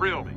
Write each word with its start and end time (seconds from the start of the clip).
Thrill 0.00 0.24
Me. 0.24 0.32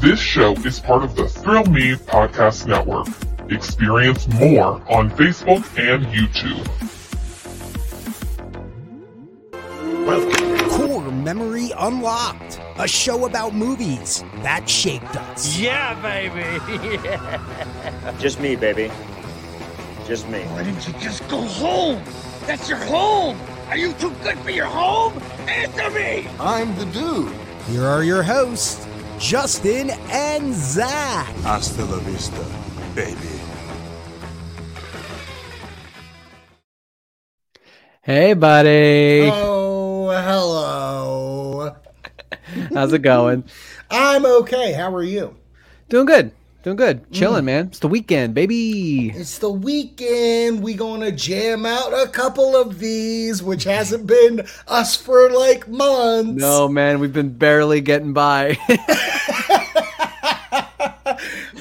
This 0.00 0.18
show 0.18 0.54
is 0.64 0.80
part 0.80 1.04
of 1.04 1.14
the 1.14 1.28
Thrill 1.28 1.64
Me 1.66 1.94
Podcast 1.94 2.66
Network. 2.66 3.06
Experience 3.48 4.26
more 4.26 4.82
on 4.90 5.08
Facebook 5.10 5.62
and 5.78 6.04
YouTube. 6.06 6.66
Welcome. 10.04 10.68
Core 10.70 11.12
Memory 11.12 11.70
Unlocked, 11.78 12.60
a 12.76 12.88
show 12.88 13.26
about 13.26 13.54
movies 13.54 14.24
that 14.38 14.68
shaped 14.68 15.16
us. 15.16 15.56
Yeah, 15.56 15.94
baby. 16.02 16.98
Yeah. 17.04 18.18
Just 18.18 18.40
me, 18.40 18.56
baby. 18.56 18.90
Just 20.08 20.28
me. 20.28 20.40
Why 20.40 20.64
didn't 20.64 20.88
you 20.88 20.94
just 20.94 21.28
go 21.28 21.40
home? 21.40 22.02
That's 22.48 22.68
your 22.68 22.78
home. 22.78 23.38
Are 23.68 23.76
you 23.76 23.92
too 23.92 24.10
good 24.24 24.38
for 24.38 24.50
your 24.50 24.66
home? 24.66 25.22
Answer 25.46 25.88
me. 25.90 26.26
I'm 26.40 26.76
the 26.76 26.86
dude. 26.86 27.41
Here 27.68 27.86
are 27.86 28.02
your 28.02 28.22
hosts, 28.22 28.86
Justin 29.18 29.90
and 30.10 30.52
Zach. 30.52 31.28
Hasta 31.42 31.84
la 31.84 31.98
vista, 31.98 32.44
baby. 32.94 33.16
Hey, 38.02 38.34
buddy. 38.34 39.30
Oh, 39.32 40.10
hello. 40.10 41.76
How's 42.74 42.92
it 42.92 42.98
going? 42.98 43.44
I'm 43.90 44.26
okay. 44.26 44.72
How 44.72 44.92
are 44.92 45.04
you? 45.04 45.36
Doing 45.88 46.06
good. 46.06 46.32
Doing 46.62 46.76
good. 46.76 47.10
Chilling, 47.10 47.42
mm. 47.42 47.46
man. 47.46 47.66
It's 47.66 47.80
the 47.80 47.88
weekend, 47.88 48.34
baby. 48.34 49.10
It's 49.10 49.38
the 49.38 49.50
weekend. 49.50 50.62
We 50.62 50.74
gonna 50.74 51.10
jam 51.10 51.66
out 51.66 51.92
a 51.92 52.08
couple 52.08 52.54
of 52.54 52.78
these, 52.78 53.42
which 53.42 53.64
hasn't 53.64 54.06
been 54.06 54.46
us 54.68 54.94
for 54.94 55.28
like 55.30 55.66
months. 55.68 56.40
No, 56.40 56.68
man, 56.68 57.00
we've 57.00 57.12
been 57.12 57.36
barely 57.36 57.80
getting 57.80 58.12
by. 58.12 58.58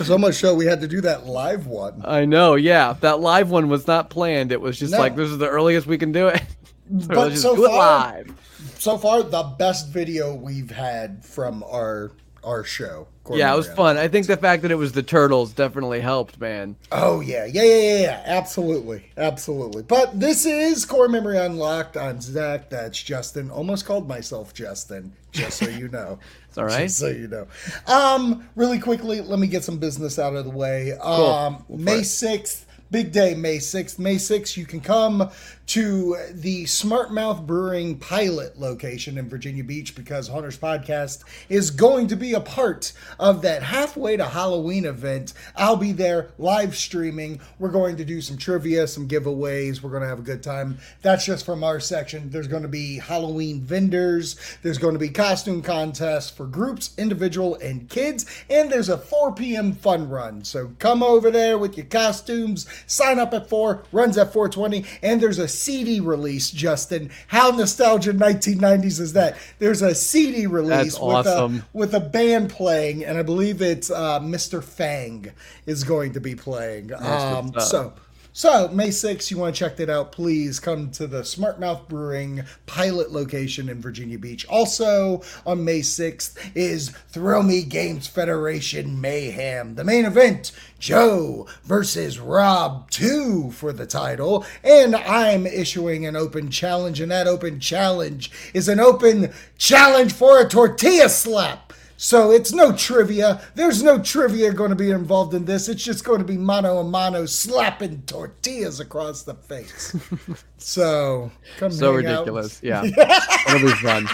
So 0.04 0.18
much 0.18 0.36
so 0.36 0.56
we 0.56 0.66
had 0.66 0.82
to 0.82 0.88
do 0.88 1.02
that 1.02 1.28
live 1.28 1.68
one. 1.68 2.02
I 2.04 2.26
know, 2.26 2.56
yeah. 2.56 2.94
That 3.02 3.20
live 3.20 3.52
one 3.52 3.70
was 3.70 3.86
not 3.88 4.10
planned. 4.10 4.52
It 4.52 4.60
was 4.60 4.80
just 4.80 4.94
No. 4.94 5.00
like 5.00 5.16
this 5.16 5.30
is 5.30 5.38
the 5.38 5.48
earliest 5.48 5.86
we 5.88 5.98
can 5.98 6.12
do 6.12 6.28
it. 6.28 6.42
So 7.00 7.08
But 7.08 7.38
so 7.38 7.56
far- 7.56 7.70
live. 7.70 8.34
So 8.78 8.98
far, 8.98 9.24
the 9.24 9.44
best 9.58 9.90
video 9.90 10.36
we've 10.36 10.72
had 10.72 11.24
from 11.24 11.64
our 11.64 12.12
our 12.44 12.64
show. 12.64 13.08
Yeah, 13.32 13.54
it 13.54 13.58
was 13.58 13.70
fun. 13.70 13.98
I 13.98 14.08
think 14.08 14.28
the 14.28 14.36
fact 14.36 14.64
that 14.64 14.72
it 14.72 14.76
was 14.76 14.92
the 14.92 15.04
turtles 15.04 15.54
definitely 15.54 16.02
helped, 16.02 16.40
man. 16.40 16.76
Oh 16.92 17.22
yeah, 17.22 17.46
yeah, 17.46 17.64
yeah, 17.64 17.76
yeah, 17.76 18.02
yeah. 18.02 18.24
Absolutely, 18.26 19.06
absolutely. 19.16 19.84
But 19.84 20.20
this 20.20 20.46
is 20.46 20.84
Core 20.86 21.08
Memory 21.08 21.38
Unlocked. 21.38 21.98
I'm 21.98 22.20
Zach. 22.20 22.70
That's 22.70 23.02
Justin. 23.02 23.50
Almost 23.52 23.86
called 23.86 24.08
myself 24.08 24.54
Justin, 24.54 25.14
just 25.32 25.58
so 25.60 25.70
you 25.70 25.88
know. 25.88 26.20
It's 26.52 26.58
all 26.58 26.66
right. 26.66 26.82
Just 26.82 27.00
so 27.00 27.08
you 27.08 27.30
know. 27.30 27.48
Um, 27.88 28.50
really 28.58 28.78
quickly, 28.78 29.22
let 29.22 29.40
me 29.40 29.48
get 29.48 29.64
some 29.64 29.78
business 29.78 30.20
out 30.20 30.36
of 30.36 30.44
the 30.44 30.52
way. 30.52 30.92
Um, 30.92 30.98
Go 31.00 31.66
for 31.70 31.78
May 31.78 32.04
sixth. 32.04 32.68
Big 32.92 33.14
day, 33.14 33.36
May 33.36 33.58
6th. 33.58 33.98
May 34.00 34.16
6th, 34.18 34.58
you 34.58 34.66
can 34.66 34.82
come 34.82 35.30
to 35.68 36.18
the 36.32 36.66
Smart 36.66 37.14
Mouth 37.14 37.46
Brewing 37.46 37.98
pilot 37.98 38.60
location 38.60 39.18
in 39.18 39.30
Virginia 39.30 39.64
Beach 39.64 39.96
because 39.96 40.28
Hunter's 40.28 40.58
Podcast 40.58 41.24
is 41.50 41.72
going 41.72 42.08
to 42.08 42.16
be 42.16 42.34
a 42.34 42.42
part 42.42 42.94
of 43.20 43.42
that 43.44 43.64
halfway 43.64 44.18
to 44.18 44.26
Halloween 44.26 44.86
event. 44.86 45.34
I'll 45.56 45.78
be 45.78 45.92
there 45.92 46.32
live 46.38 46.76
streaming. 46.76 47.40
We're 47.60 47.70
going 47.70 47.98
to 47.98 48.06
do 48.06 48.22
some 48.22 48.38
trivia, 48.38 48.88
some 48.88 49.08
giveaways. 49.08 49.82
We're 49.82 49.92
going 49.92 50.04
to 50.04 50.10
have 50.10 50.20
a 50.20 50.24
good 50.24 50.44
time. 50.44 50.80
That's 51.02 51.26
just 51.26 51.46
from 51.46 51.64
our 51.64 51.80
section. 51.80 52.30
There's 52.30 52.48
going 52.48 52.64
to 52.64 52.68
be 52.68 52.98
Halloween 53.00 53.62
vendors, 53.62 54.36
there's 54.64 54.78
going 54.78 54.94
to 54.94 55.00
be 55.00 55.10
costume 55.10 55.62
contests 55.62 56.30
for 56.30 56.46
groups, 56.46 56.92
individual, 56.98 57.56
and 57.56 57.90
kids, 57.90 58.26
and 58.50 58.72
there's 58.72 58.90
a 58.90 58.98
4 58.98 59.34
p.m. 59.36 59.74
fun 59.74 60.10
run. 60.10 60.44
So 60.44 60.72
come 60.80 61.04
over 61.04 61.32
there 61.32 61.58
with 61.58 61.78
your 61.78 61.86
costumes. 61.86 62.68
Sign 62.88 63.20
up 63.20 63.34
at 63.34 63.48
4, 63.50 63.84
runs 63.92 64.18
at 64.18 64.34
420, 64.34 64.86
and 65.02 65.22
there's 65.22 65.40
a 65.40 65.48
CD 65.62 66.00
release, 66.00 66.52
Justin. 66.52 67.10
How 67.28 67.52
nostalgia 67.52 68.14
1990s 68.14 69.00
is 69.00 69.14
that? 69.14 69.38
There's 69.60 69.82
a 69.82 69.94
CD 69.96 70.48
release 70.48 70.96
That's 70.96 71.00
with, 71.00 71.28
awesome. 71.28 71.58
a, 71.58 71.66
with 71.74 71.94
a 71.94 72.00
band 72.00 72.50
playing, 72.50 73.06
and 73.06 73.18
I 73.18 73.24
believe 73.24 73.62
it's 73.62 73.90
uh, 73.92 74.20
Mr. 74.20 74.64
Fang 74.64 75.32
is 75.66 75.84
going 75.84 76.14
to 76.14 76.20
be 76.20 76.36
playing. 76.36 76.94
Um, 76.94 77.54
up. 77.56 77.62
so. 77.62 77.94
So, 78.34 78.70
May 78.70 78.88
6th, 78.88 79.30
you 79.30 79.38
want 79.38 79.54
to 79.54 79.60
check 79.60 79.76
that 79.76 79.90
out, 79.90 80.14
please 80.14 80.58
come 80.58 80.90
to 80.92 81.06
the 81.06 81.26
Smart 81.26 81.60
Mouth 81.60 81.90
Brewing 81.90 82.44
pilot 82.66 83.12
location 83.12 83.68
in 83.68 83.82
Virginia 83.82 84.18
Beach. 84.18 84.46
Also, 84.48 85.22
on 85.46 85.66
May 85.66 85.82
6th 85.82 86.38
is 86.56 86.92
Thrill 87.10 87.44
Me 87.44 87.62
Games 87.62 88.08
Federation 88.08 89.02
Mayhem. 89.02 89.76
The 89.76 89.84
main 89.84 90.06
event, 90.06 90.54
Joe 90.80 91.46
versus 91.66 92.20
Rob 92.20 92.90
2 92.92 93.52
for 93.52 93.74
the 93.74 93.86
title. 93.86 94.46
And 94.64 94.96
I'm 94.96 95.46
issuing 95.46 96.06
an 96.06 96.16
open 96.16 96.50
challenge, 96.50 97.02
and 97.02 97.12
that 97.12 97.28
open 97.28 97.60
challenge 97.60 98.32
is 98.54 98.70
an 98.70 98.80
open 98.80 99.34
challenge 99.58 100.14
for 100.14 100.40
a 100.40 100.48
tortilla 100.48 101.10
slap. 101.10 101.74
So 102.04 102.32
it's 102.32 102.52
no 102.52 102.76
trivia. 102.76 103.40
There's 103.54 103.84
no 103.84 104.00
trivia 104.02 104.52
going 104.54 104.72
to 104.72 104.76
be 104.76 104.90
involved 104.90 105.36
in 105.36 105.46
this. 105.46 105.70
It's 105.70 105.84
just 105.84 106.04
going 106.04 106.18
to 106.18 106.26
be 106.26 106.36
mano 106.36 106.80
a 106.80 106.84
mano 106.84 107.28
slapping 107.28 108.02
tortillas 108.08 108.80
across 108.80 109.22
the 109.22 109.36
face. 109.36 109.96
so 110.58 111.30
come 111.60 111.72
So 111.72 111.96
hang 111.98 112.08
out. 112.08 112.26
ridiculous. 112.26 112.60
Yeah. 112.64 112.82
It'll 113.48 113.60
be 113.60 113.74
fun. 113.76 114.08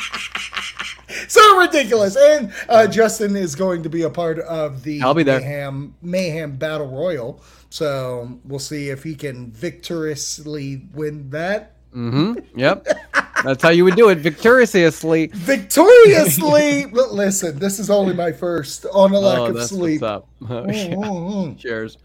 So 1.30 1.60
ridiculous. 1.60 2.18
And 2.18 2.54
uh, 2.68 2.88
Justin 2.88 3.38
is 3.38 3.56
going 3.56 3.84
to 3.84 3.90
be 3.90 4.02
a 4.02 4.10
part 4.10 4.40
of 4.40 4.84
the 4.84 5.02
I'll 5.02 5.14
be 5.14 5.24
there. 5.24 5.40
Mayhem, 5.40 5.96
Mayhem 6.02 6.58
Battle 6.58 6.88
Royal. 6.88 7.42
So 7.70 8.38
we'll 8.44 8.60
see 8.60 8.90
if 8.90 9.04
he 9.04 9.16
can 9.16 9.50
victoriously 9.54 10.88
win 10.94 11.30
that. 11.30 11.78
Yep. 11.94 12.86
That's 13.44 13.62
how 13.64 13.70
you 13.70 13.84
would 13.84 13.96
do 13.96 14.10
it 14.10 14.18
victoriously. 14.20 15.28
Victoriously! 15.34 16.86
Listen, 16.92 17.60
this 17.60 17.80
is 17.80 17.90
only 17.90 18.14
my 18.14 18.32
first 18.32 18.86
on 18.94 19.14
a 19.14 19.20
lack 19.20 19.38
Oh, 19.40 19.46
of 19.58 19.64
sleep. 19.64 20.02
what's 20.02 20.12
up. 20.12 20.28
Oh, 20.50 20.64
Mm-mm. 20.66 21.58
Cheers. 21.60 21.98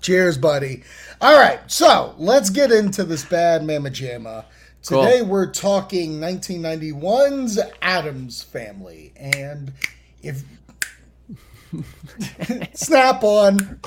Cheers, 0.00 0.36
buddy. 0.38 0.82
All 1.20 1.38
right, 1.38 1.60
so 1.70 2.14
let's 2.18 2.50
get 2.50 2.72
into 2.72 3.04
this 3.04 3.24
bad 3.24 3.64
mama 3.64 3.90
jamma. 3.90 4.44
Cool. 4.86 5.04
Today 5.04 5.22
we're 5.22 5.50
talking 5.50 6.18
1991's 6.20 7.60
Addams 7.82 8.42
Family, 8.42 9.12
and 9.16 9.72
if 10.22 10.42
snap 12.74 13.22
on. 13.22 13.78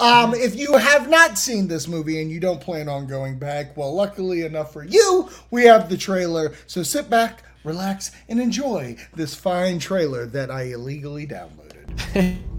Um, 0.00 0.34
if 0.34 0.56
you 0.56 0.76
have 0.76 1.08
not 1.08 1.38
seen 1.38 1.68
this 1.68 1.86
movie 1.86 2.20
and 2.20 2.30
you 2.30 2.40
don't 2.40 2.60
plan 2.60 2.88
on 2.88 3.06
going 3.06 3.38
back, 3.38 3.76
well, 3.76 3.94
luckily 3.94 4.42
enough 4.42 4.72
for 4.72 4.82
you, 4.82 5.28
we 5.50 5.64
have 5.64 5.88
the 5.88 5.96
trailer. 5.96 6.54
So 6.66 6.82
sit 6.82 7.10
back, 7.10 7.42
relax, 7.64 8.10
and 8.28 8.40
enjoy 8.40 8.96
this 9.14 9.34
fine 9.34 9.78
trailer 9.78 10.26
that 10.26 10.50
I 10.50 10.62
illegally 10.62 11.26
downloaded. 11.26 12.38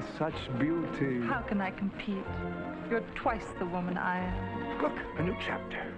by 0.00 0.18
such 0.18 0.58
beauty. 0.58 1.20
How 1.26 1.40
can 1.40 1.60
I 1.60 1.70
compete? 1.70 2.24
You're 2.88 3.04
twice 3.14 3.46
the 3.58 3.66
woman 3.66 3.96
I 3.96 4.18
am. 4.18 4.82
Look, 4.82 4.92
a 5.18 5.22
new 5.22 5.36
chapter. 5.44 5.92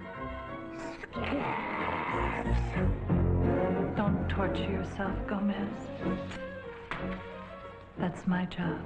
Don't 3.95 4.27
torture 4.29 4.71
yourself, 4.71 5.15
Gomez. 5.27 5.69
That's 7.97 8.27
my 8.27 8.45
job. 8.45 8.79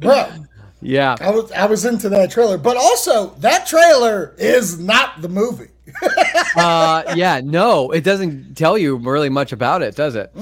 bro. 0.00 0.42
Yeah. 0.82 1.16
I 1.20 1.30
was 1.30 1.50
I 1.52 1.66
was 1.66 1.84
into 1.84 2.08
that 2.10 2.30
trailer, 2.30 2.58
but 2.58 2.76
also 2.76 3.30
that 3.38 3.66
trailer 3.66 4.34
is 4.38 4.78
not 4.78 5.22
the 5.22 5.28
movie. 5.28 5.68
uh, 6.56 7.14
yeah. 7.16 7.40
No, 7.42 7.90
it 7.90 8.04
doesn't 8.04 8.56
tell 8.56 8.76
you 8.76 8.96
really 8.96 9.28
much 9.28 9.52
about 9.52 9.82
it, 9.82 9.94
does 9.96 10.14
it? 10.14 10.32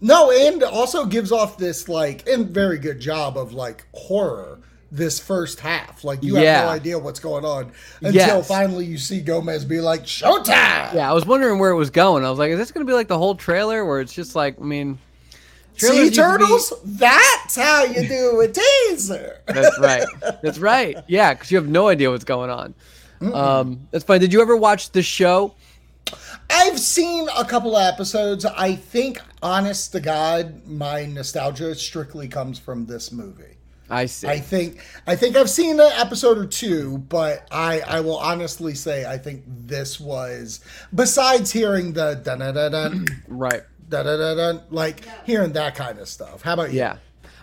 No, 0.00 0.30
and 0.30 0.62
also 0.62 1.06
gives 1.06 1.32
off 1.32 1.58
this 1.58 1.88
like 1.88 2.28
and 2.28 2.48
very 2.50 2.78
good 2.78 3.00
job 3.00 3.36
of 3.36 3.52
like 3.52 3.86
horror 3.94 4.58
this 4.90 5.18
first 5.18 5.58
half. 5.60 6.04
Like 6.04 6.22
you 6.22 6.36
have 6.36 6.66
no 6.66 6.70
idea 6.70 6.98
what's 6.98 7.18
going 7.20 7.44
on 7.44 7.72
until 8.00 8.14
Yes. 8.14 8.48
finally 8.48 8.86
you 8.86 8.96
see 8.98 9.20
Gomez 9.20 9.64
be 9.64 9.80
like, 9.80 10.04
"Showtime!" 10.04 10.94
Yeah, 10.94 11.10
I 11.10 11.12
was 11.12 11.26
wondering 11.26 11.58
where 11.58 11.70
it 11.70 11.76
was 11.76 11.90
going. 11.90 12.24
I 12.24 12.30
was 12.30 12.38
like, 12.38 12.50
is 12.50 12.58
this 12.58 12.70
going 12.70 12.86
to 12.86 12.90
be 12.90 12.94
like 12.94 13.08
the 13.08 13.18
whole 13.18 13.34
trailer 13.34 13.84
where 13.84 14.00
it's 14.00 14.12
just 14.12 14.36
like, 14.36 14.60
I 14.60 14.64
mean, 14.64 14.98
Sea 15.76 16.04
to 16.04 16.10
be- 16.10 16.16
turtles? 16.16 16.72
That's 16.84 17.56
how 17.56 17.84
you 17.84 18.06
do 18.06 18.40
a 18.40 18.48
teaser. 18.88 19.40
That's 19.46 19.78
right. 19.78 20.06
That's 20.42 20.58
right. 20.58 20.98
Yeah, 21.08 21.34
because 21.34 21.50
you 21.50 21.56
have 21.58 21.68
no 21.68 21.88
idea 21.88 22.10
what's 22.10 22.24
going 22.24 22.50
on. 22.50 22.74
Um, 23.20 23.88
that's 23.90 24.04
fine. 24.04 24.20
Did 24.20 24.32
you 24.32 24.42
ever 24.42 24.56
watch 24.56 24.90
the 24.90 25.02
show? 25.02 25.54
I've 26.50 26.78
seen 26.78 27.26
a 27.36 27.44
couple 27.44 27.74
of 27.74 27.82
episodes. 27.82 28.44
I 28.44 28.74
think, 28.74 29.18
honest 29.42 29.92
to 29.92 30.00
God, 30.00 30.66
my 30.66 31.06
nostalgia 31.06 31.74
strictly 31.74 32.28
comes 32.28 32.58
from 32.58 32.84
this 32.84 33.10
movie. 33.12 33.56
I 33.90 34.06
see. 34.06 34.26
I 34.28 34.38
think 34.40 34.80
I 35.06 35.14
think 35.14 35.36
I've 35.36 35.50
seen 35.50 35.78
an 35.78 35.92
episode 35.96 36.38
or 36.38 36.46
two, 36.46 36.98
but 37.08 37.46
I 37.50 37.80
I 37.80 38.00
will 38.00 38.16
honestly 38.18 38.74
say 38.74 39.04
I 39.04 39.18
think 39.18 39.42
this 39.46 40.00
was 40.00 40.60
besides 40.94 41.52
hearing 41.52 41.92
the 41.92 42.14
dun 42.14 42.38
dun 42.38 42.54
dun 42.72 43.06
right. 43.28 43.62
Dun 43.94 44.04
dun 44.06 44.18
dun 44.18 44.36
dun 44.36 44.62
like 44.70 45.04
hearing 45.24 45.52
that 45.52 45.74
kind 45.76 45.98
of 46.00 46.08
stuff. 46.08 46.42
How 46.42 46.54
about 46.54 46.72
you? 46.72 46.78
Yeah. 46.78 46.96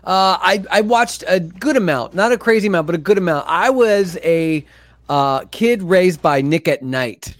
Uh, 0.03 0.37
I 0.41 0.63
I 0.69 0.81
watched 0.81 1.23
a 1.27 1.39
good 1.39 1.77
amount, 1.77 2.13
not 2.13 2.31
a 2.31 2.37
crazy 2.37 2.67
amount, 2.67 2.87
but 2.87 2.95
a 2.95 2.99
good 2.99 3.17
amount. 3.17 3.45
I 3.47 3.69
was 3.69 4.17
a 4.23 4.65
uh, 5.07 5.45
kid 5.51 5.83
raised 5.83 6.21
by 6.21 6.41
Nick 6.41 6.67
at 6.67 6.81
Nite. 6.83 7.35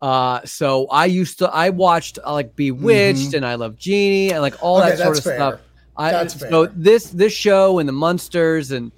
Uh, 0.00 0.40
so 0.44 0.86
I 0.88 1.06
used 1.06 1.38
to 1.38 1.48
I 1.50 1.70
watched 1.70 2.18
uh, 2.24 2.32
like 2.32 2.56
Bewitched 2.56 3.34
and 3.34 3.44
I 3.44 3.54
Love 3.56 3.76
Genie 3.76 4.32
and 4.32 4.40
like 4.40 4.54
all 4.62 4.80
Mm-hmm. 4.80 4.88
Okay, 4.88 4.96
that 4.96 5.04
sort 5.04 5.18
of 5.18 5.24
fair. 5.24 5.34
stuff. 5.36 5.60
I, 5.96 6.10
That's 6.12 6.34
fair. 6.34 6.50
so 6.50 6.66
this 6.66 7.10
this 7.10 7.32
show 7.32 7.78
and 7.80 7.88
the 7.88 7.92
Munsters 7.92 8.70
and 8.70 8.92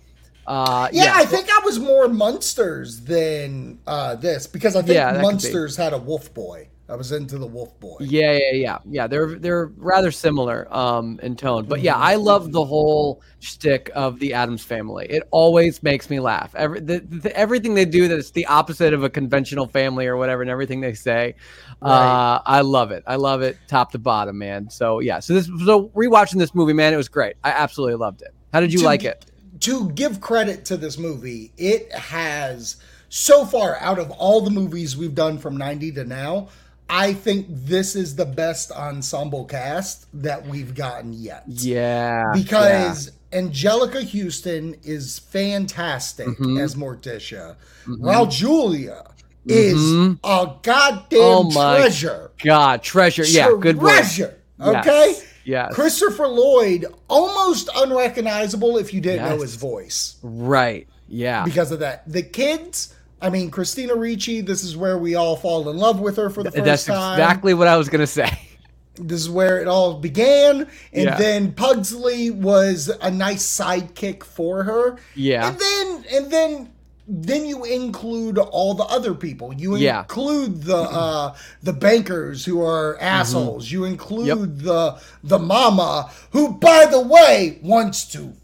uh, 0.46 0.88
Yeah, 0.92 1.04
yeah, 1.04 1.12
I 1.16 1.24
think 1.24 1.48
I 1.50 1.60
was 1.64 1.78
more 1.78 2.08
Munsters 2.08 3.00
than 3.00 3.78
uh, 3.86 4.16
this 4.16 4.46
because 4.46 4.76
I 4.76 4.82
think 4.82 4.94
Yeah, 4.94 5.12
that 5.12 5.14
could 5.14 5.20
be. 5.20 5.26
Munsters 5.32 5.76
had 5.76 5.92
a 5.92 5.98
Wolf 5.98 6.32
Boy. 6.34 6.68
I 6.90 6.96
was 6.96 7.12
into 7.12 7.38
the 7.38 7.46
Wolf 7.46 7.78
Boy. 7.78 7.98
Yeah, 8.00 8.32
yeah, 8.32 8.52
yeah, 8.52 8.78
yeah. 8.88 9.06
They're 9.06 9.38
they're 9.38 9.66
rather 9.76 10.10
similar 10.10 10.66
um 10.74 11.20
in 11.22 11.36
tone, 11.36 11.66
but 11.66 11.80
yeah, 11.80 11.96
I 11.96 12.16
love 12.16 12.50
the 12.52 12.64
whole 12.64 13.22
shtick 13.38 13.90
of 13.94 14.18
the 14.18 14.34
Addams 14.34 14.62
family. 14.62 15.06
It 15.08 15.22
always 15.30 15.82
makes 15.82 16.10
me 16.10 16.18
laugh. 16.18 16.54
Every 16.54 16.80
the, 16.80 17.00
the, 17.00 17.36
everything 17.36 17.74
they 17.74 17.84
do 17.84 18.08
that's 18.08 18.32
the 18.32 18.46
opposite 18.46 18.92
of 18.92 19.04
a 19.04 19.10
conventional 19.10 19.66
family 19.66 20.06
or 20.06 20.16
whatever, 20.16 20.42
and 20.42 20.50
everything 20.50 20.80
they 20.80 20.94
say, 20.94 21.36
uh, 21.82 22.40
I 22.44 22.62
love 22.62 22.90
it. 22.90 23.04
I 23.06 23.16
love 23.16 23.42
it 23.42 23.56
top 23.68 23.92
to 23.92 23.98
bottom, 23.98 24.38
man. 24.38 24.68
So 24.68 24.98
yeah, 24.98 25.20
so 25.20 25.34
this 25.34 25.46
so 25.46 25.88
rewatching 25.90 26.38
this 26.38 26.54
movie, 26.54 26.72
man, 26.72 26.92
it 26.92 26.96
was 26.96 27.08
great. 27.08 27.36
I 27.44 27.50
absolutely 27.50 27.96
loved 27.96 28.22
it. 28.22 28.34
How 28.52 28.60
did 28.60 28.72
you 28.72 28.80
To 28.80 28.84
like 28.84 29.04
it? 29.04 29.26
To 29.60 29.90
give 29.90 30.20
credit 30.20 30.64
to 30.66 30.76
this 30.76 30.98
movie, 30.98 31.52
it 31.56 31.92
has 31.92 32.76
so 33.10 33.44
far 33.44 33.76
out 33.76 33.98
of 33.98 34.10
all 34.12 34.40
the 34.40 34.50
movies 34.50 34.96
we've 34.96 35.14
done 35.14 35.36
from 35.36 35.56
90 35.56 35.92
to 35.92 36.04
now, 36.04 36.48
I 36.90 37.14
think 37.14 37.46
this 37.48 37.94
is 37.96 38.16
the 38.16 38.24
best 38.26 38.72
ensemble 38.72 39.44
cast 39.44 40.06
that 40.22 40.46
we've 40.46 40.74
gotten 40.74 41.12
yet. 41.12 41.44
Yeah, 41.46 42.32
because 42.34 43.12
Anjelica 43.32 44.02
Huston 44.02 44.74
is 44.82 45.18
fantastic 45.20 46.26
Mm-hmm. 46.26 46.58
as 46.58 46.74
Morticia. 46.74 47.56
Raul 47.86 48.30
Julia 48.30 49.04
is 49.46 49.80
a 50.24 50.54
goddamn 50.62 51.18
Oh 51.20 51.50
my 51.50 51.78
treasure. 51.78 52.30
God, 52.44 52.82
treasure. 52.82 53.24
Yeah, 53.24 53.52
good 53.58 53.78
treasure. 53.78 54.36
Yes, 54.58 54.76
Okay. 54.76 55.14
yes. 55.44 55.74
Christopher 55.74 56.26
Lloyd, 56.28 56.86
almost 57.08 57.70
unrecognizable 57.74 58.76
if 58.78 58.92
you 58.92 59.00
didn't 59.00 59.28
know 59.28 59.40
his 59.40 59.54
voice 59.54 60.16
Right. 60.22 60.86
Yeah. 61.08 61.44
because 61.44 61.72
of 61.72 61.78
that. 61.80 62.02
The 62.06 62.22
kids, 62.22 62.94
I 63.22 63.30
mean, 63.30 63.50
Christina 63.50 63.94
Ricci, 63.94 64.40
this 64.40 64.64
is 64.64 64.76
where 64.76 64.96
we 64.98 65.14
all 65.14 65.36
fall 65.36 65.68
in 65.68 65.76
love 65.76 66.00
with 66.00 66.16
her 66.16 66.30
for 66.30 66.42
the 66.42 66.50
first 66.50 66.64
That's 66.64 66.84
time. 66.86 67.18
That's 67.18 67.30
exactly 67.30 67.54
what 67.54 67.68
I 67.68 67.76
was 67.76 67.88
gonna 67.88 68.06
say. 68.06 68.30
This 68.96 69.20
is 69.20 69.30
where 69.30 69.60
it 69.60 69.68
all 69.68 69.94
began. 69.94 70.66
And 70.92 71.04
Yeah. 71.04 71.16
then 71.16 71.52
Pugsley 71.52 72.30
was 72.30 72.90
a 73.00 73.10
nice 73.10 73.46
sidekick 73.46 74.24
for 74.24 74.64
her. 74.64 74.96
Yeah. 75.14 75.48
And 75.48 75.58
then 75.58 76.04
and 76.12 76.30
then 76.30 76.68
then 77.08 77.46
you 77.46 77.64
include 77.64 78.36
all 78.36 78.74
the 78.74 78.84
other 78.84 79.14
people. 79.14 79.54
You 79.54 79.76
Yeah. 79.76 80.00
include 80.00 80.64
the 80.64 80.76
uh 80.76 81.34
the 81.62 81.72
bankers 81.72 82.44
who 82.44 82.62
are 82.62 82.98
assholes. 83.00 83.70
You 83.70 83.84
include 83.84 84.26
Yep. 84.26 84.38
the 84.64 84.96
the 85.24 85.38
mama 85.38 86.10
who 86.32 86.52
by 86.52 86.84
the 86.84 87.00
way 87.00 87.58
wants 87.62 88.04
to 88.12 88.34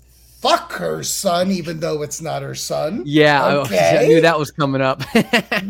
fuck 0.47 0.73
her 0.73 1.03
son 1.03 1.51
even 1.51 1.81
though 1.81 2.03
it's 2.03 2.21
not 2.21 2.43
her 2.43 2.55
son. 2.55 3.03
Yeah, 3.05 3.45
I- 3.45 3.55
Okay. 3.57 4.05
I, 4.05 4.07
knew 4.07 4.21
that 4.21 4.39
was 4.39 4.51
coming 4.51 4.81
up. 4.83 5.03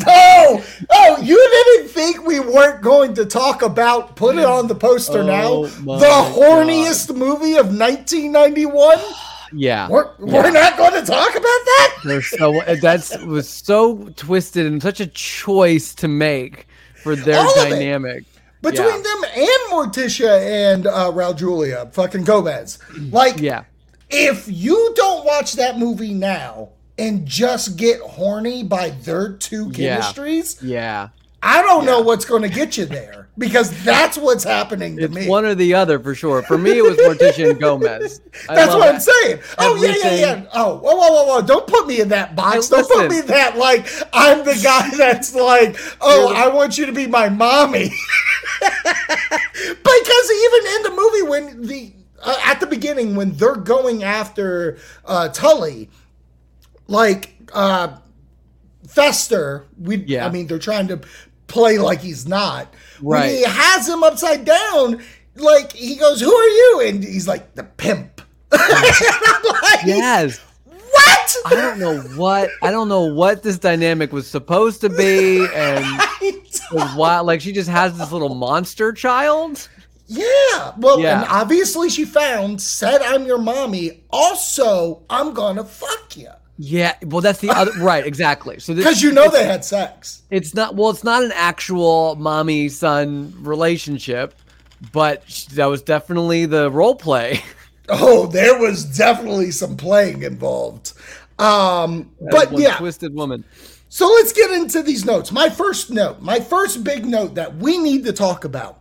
Oh, 0.08 0.64
oh, 0.90 1.18
you 1.22 1.36
didn't 1.76 1.88
think 1.90 2.24
we 2.26 2.38
weren't 2.40 2.82
going 2.82 3.14
to 3.14 3.24
talk 3.26 3.62
about 3.62 4.14
put 4.16 4.36
it 4.36 4.44
on 4.44 4.66
the 4.68 4.74
poster 4.74 5.20
Oh 5.22 5.26
now. 5.26 5.62
The 5.98 6.30
horniest 6.38 7.14
movie 7.16 7.54
of 7.56 7.66
1991? 7.76 8.98
yeah, 9.52 9.88
We're, 9.88 10.10
we're 10.18 10.50
not 10.50 10.76
going 10.76 10.92
to 10.92 11.04
talk 11.04 11.30
about 11.30 11.42
that? 11.42 12.22
So 12.38 12.60
that's 12.80 13.16
was 13.24 13.48
so 13.48 14.08
twisted 14.16 14.66
and 14.66 14.80
such 14.82 15.00
a 15.00 15.06
choice 15.06 15.94
to 15.96 16.08
make 16.08 16.66
for 17.02 17.16
their 17.16 17.40
All 17.40 17.54
dynamic. 17.56 18.24
Between 18.62 18.86
Yeah. 18.88 18.96
them 19.02 19.24
and 19.36 19.60
Morticia 19.70 20.40
and 20.74 20.86
uh, 20.86 21.10
Raul 21.12 21.36
Julia, 21.36 21.88
fucking 21.92 22.24
Gomez. 22.24 22.78
Like, 23.10 23.40
Yeah, 23.40 23.64
if 24.10 24.46
you 24.48 24.92
don't 24.96 25.24
watch 25.24 25.54
that 25.54 25.78
movie 25.78 26.14
now 26.14 26.70
and 26.98 27.26
just 27.26 27.76
get 27.76 28.00
horny 28.00 28.62
by 28.62 28.90
their 28.90 29.32
two 29.32 29.66
chemistries, 29.70 30.58
yeah. 30.62 31.08
I 31.42 31.62
don't 31.62 31.84
know 31.84 32.00
what's 32.00 32.24
going 32.24 32.42
to 32.42 32.48
get 32.48 32.76
you 32.76 32.86
there 32.86 33.28
because 33.38 33.70
that's 33.84 34.16
what's 34.16 34.42
happening 34.42 34.96
to 34.96 35.04
It's 35.04 35.14
me. 35.14 35.28
one 35.28 35.44
or 35.44 35.54
the 35.54 35.74
other 35.74 36.00
for 36.00 36.14
sure. 36.14 36.42
For 36.42 36.56
me, 36.58 36.78
it 36.78 36.82
was 36.82 36.96
Morticia 36.96 37.50
and 37.50 37.60
Gomez. 37.60 38.20
I 38.48 38.54
That's 38.54 38.74
what 38.74 38.92
I'm 38.92 38.98
saying. 39.00 39.40
Oh 39.58 39.76
yeah, 39.76 39.94
yeah, 40.02 40.14
yeah. 40.14 40.46
Oh, 40.54 40.76
whoa, 40.78 40.96
whoa, 40.96 41.10
whoa, 41.12 41.24
whoa! 41.26 41.42
Don't 41.42 41.66
put 41.66 41.86
me 41.86 42.00
in 42.00 42.08
that 42.08 42.34
box. 42.34 42.68
Hey, 42.68 42.76
Don't 42.76 42.88
put 42.88 43.02
me 43.02 43.16
listen. 43.16 43.26
that 43.28 43.56
like 43.58 43.86
I'm 44.12 44.44
the 44.44 44.58
guy 44.60 44.90
that's 44.96 45.34
like, 45.36 45.76
oh, 46.00 46.32
I 46.34 46.48
want 46.48 46.78
you 46.78 46.86
to 46.86 46.92
be 46.92 47.06
my 47.06 47.28
mommy. 47.28 47.90
because 48.60 50.30
even 50.32 50.66
in 50.74 50.82
the 50.82 50.92
movie, 50.96 51.22
when 51.30 51.62
the 51.66 51.92
uh, 52.26 52.36
at 52.44 52.60
the 52.60 52.66
beginning 52.66 53.16
when 53.16 53.32
they're 53.32 53.56
going 53.56 54.02
after 54.04 54.76
uh, 55.06 55.28
Tully, 55.30 55.88
like 56.88 57.34
uh, 57.54 57.96
Fester, 58.86 59.64
we 59.80 59.96
Yeah. 60.06 60.26
I 60.26 60.30
mean 60.30 60.46
they're 60.46 60.58
trying 60.58 60.88
to 60.88 61.00
play 61.46 61.78
like 61.78 62.00
he's 62.00 62.26
not. 62.28 62.74
When 63.00 63.20
Right. 63.20 63.30
he 63.30 63.44
has 63.44 63.88
him 63.88 64.02
upside 64.02 64.44
down, 64.44 65.02
like 65.36 65.72
he 65.72 65.96
goes, 65.96 66.20
"Who 66.20 66.34
are 66.34 66.48
you?" 66.48 66.82
and 66.86 67.02
he's 67.04 67.28
like, 67.28 67.54
"The 67.54 67.64
pimp." 67.64 68.20
like, 68.52 69.84
Yes. 69.84 70.40
What? 70.90 71.36
I 71.46 71.50
don't 71.54 71.78
know 71.78 71.98
what 72.16 72.48
I 72.62 72.70
don't 72.70 72.88
know 72.88 73.02
what 73.12 73.42
this 73.42 73.58
dynamic 73.58 74.12
was 74.12 74.26
supposed 74.26 74.80
to 74.80 74.88
be, 74.88 75.46
and 75.54 75.84
why 76.94 77.20
like 77.20 77.40
she 77.40 77.52
just 77.52 77.68
has 77.68 77.98
this 77.98 78.12
little 78.12 78.34
monster 78.34 78.92
child. 78.92 79.68
Yeah. 80.06 80.72
Well, 80.78 81.00
Yeah. 81.00 81.22
and 81.22 81.30
obviously 81.30 81.88
she 81.90 82.04
found 82.04 82.60
said, 82.60 83.02
"I'm 83.02 83.26
your 83.26 83.38
mommy." 83.38 84.02
Also, 84.10 85.02
I'm 85.10 85.32
gonna 85.34 85.64
fuck 85.64 86.16
you 86.16 86.30
Yeah, 86.58 86.94
well, 87.02 87.20
that's 87.20 87.40
the 87.40 87.50
other 87.50 87.72
right, 87.78 88.06
exactly. 88.06 88.58
So 88.60 88.74
because 88.74 89.02
you 89.02 89.12
know 89.12 89.28
they 89.30 89.44
had 89.44 89.64
sex. 89.64 90.22
it's 90.30 90.54
not 90.54 90.74
well, 90.74 90.90
it's 90.90 91.04
not 91.04 91.22
an 91.24 91.32
actual 91.34 92.16
mommy 92.16 92.68
son 92.68 93.34
relationship, 93.40 94.34
but 94.92 95.22
that 95.54 95.66
was 95.66 95.82
definitely 95.82 96.46
the 96.46 96.70
role 96.70 96.94
play. 96.94 97.42
Oh, 97.88 98.26
there 98.26 98.58
was 98.58 98.82
definitely 98.84 99.52
some 99.52 99.76
playing 99.76 100.24
involved. 100.24 100.92
Um, 101.38 102.10
That 102.20 102.30
but 102.50 102.58
yeah, 102.58 102.76
twisted 102.78 103.14
woman. 103.14 103.44
So 103.88 104.08
let's 104.08 104.32
get 104.32 104.50
into 104.50 104.82
these 104.82 105.04
notes. 105.04 105.30
My 105.30 105.48
first 105.48 105.90
note, 105.92 106.20
my 106.20 106.40
first 106.40 106.82
big 106.82 107.06
note 107.06 107.36
that 107.36 107.56
we 107.58 107.78
need 107.78 108.04
to 108.06 108.12
talk 108.12 108.44
about. 108.44 108.80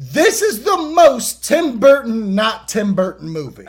This 0.00 0.42
is 0.42 0.62
the 0.62 0.76
most 0.76 1.44
Tim 1.44 1.80
Burton, 1.80 2.32
not 2.32 2.68
Tim 2.68 2.94
Burton 2.94 3.28
movie. 3.28 3.66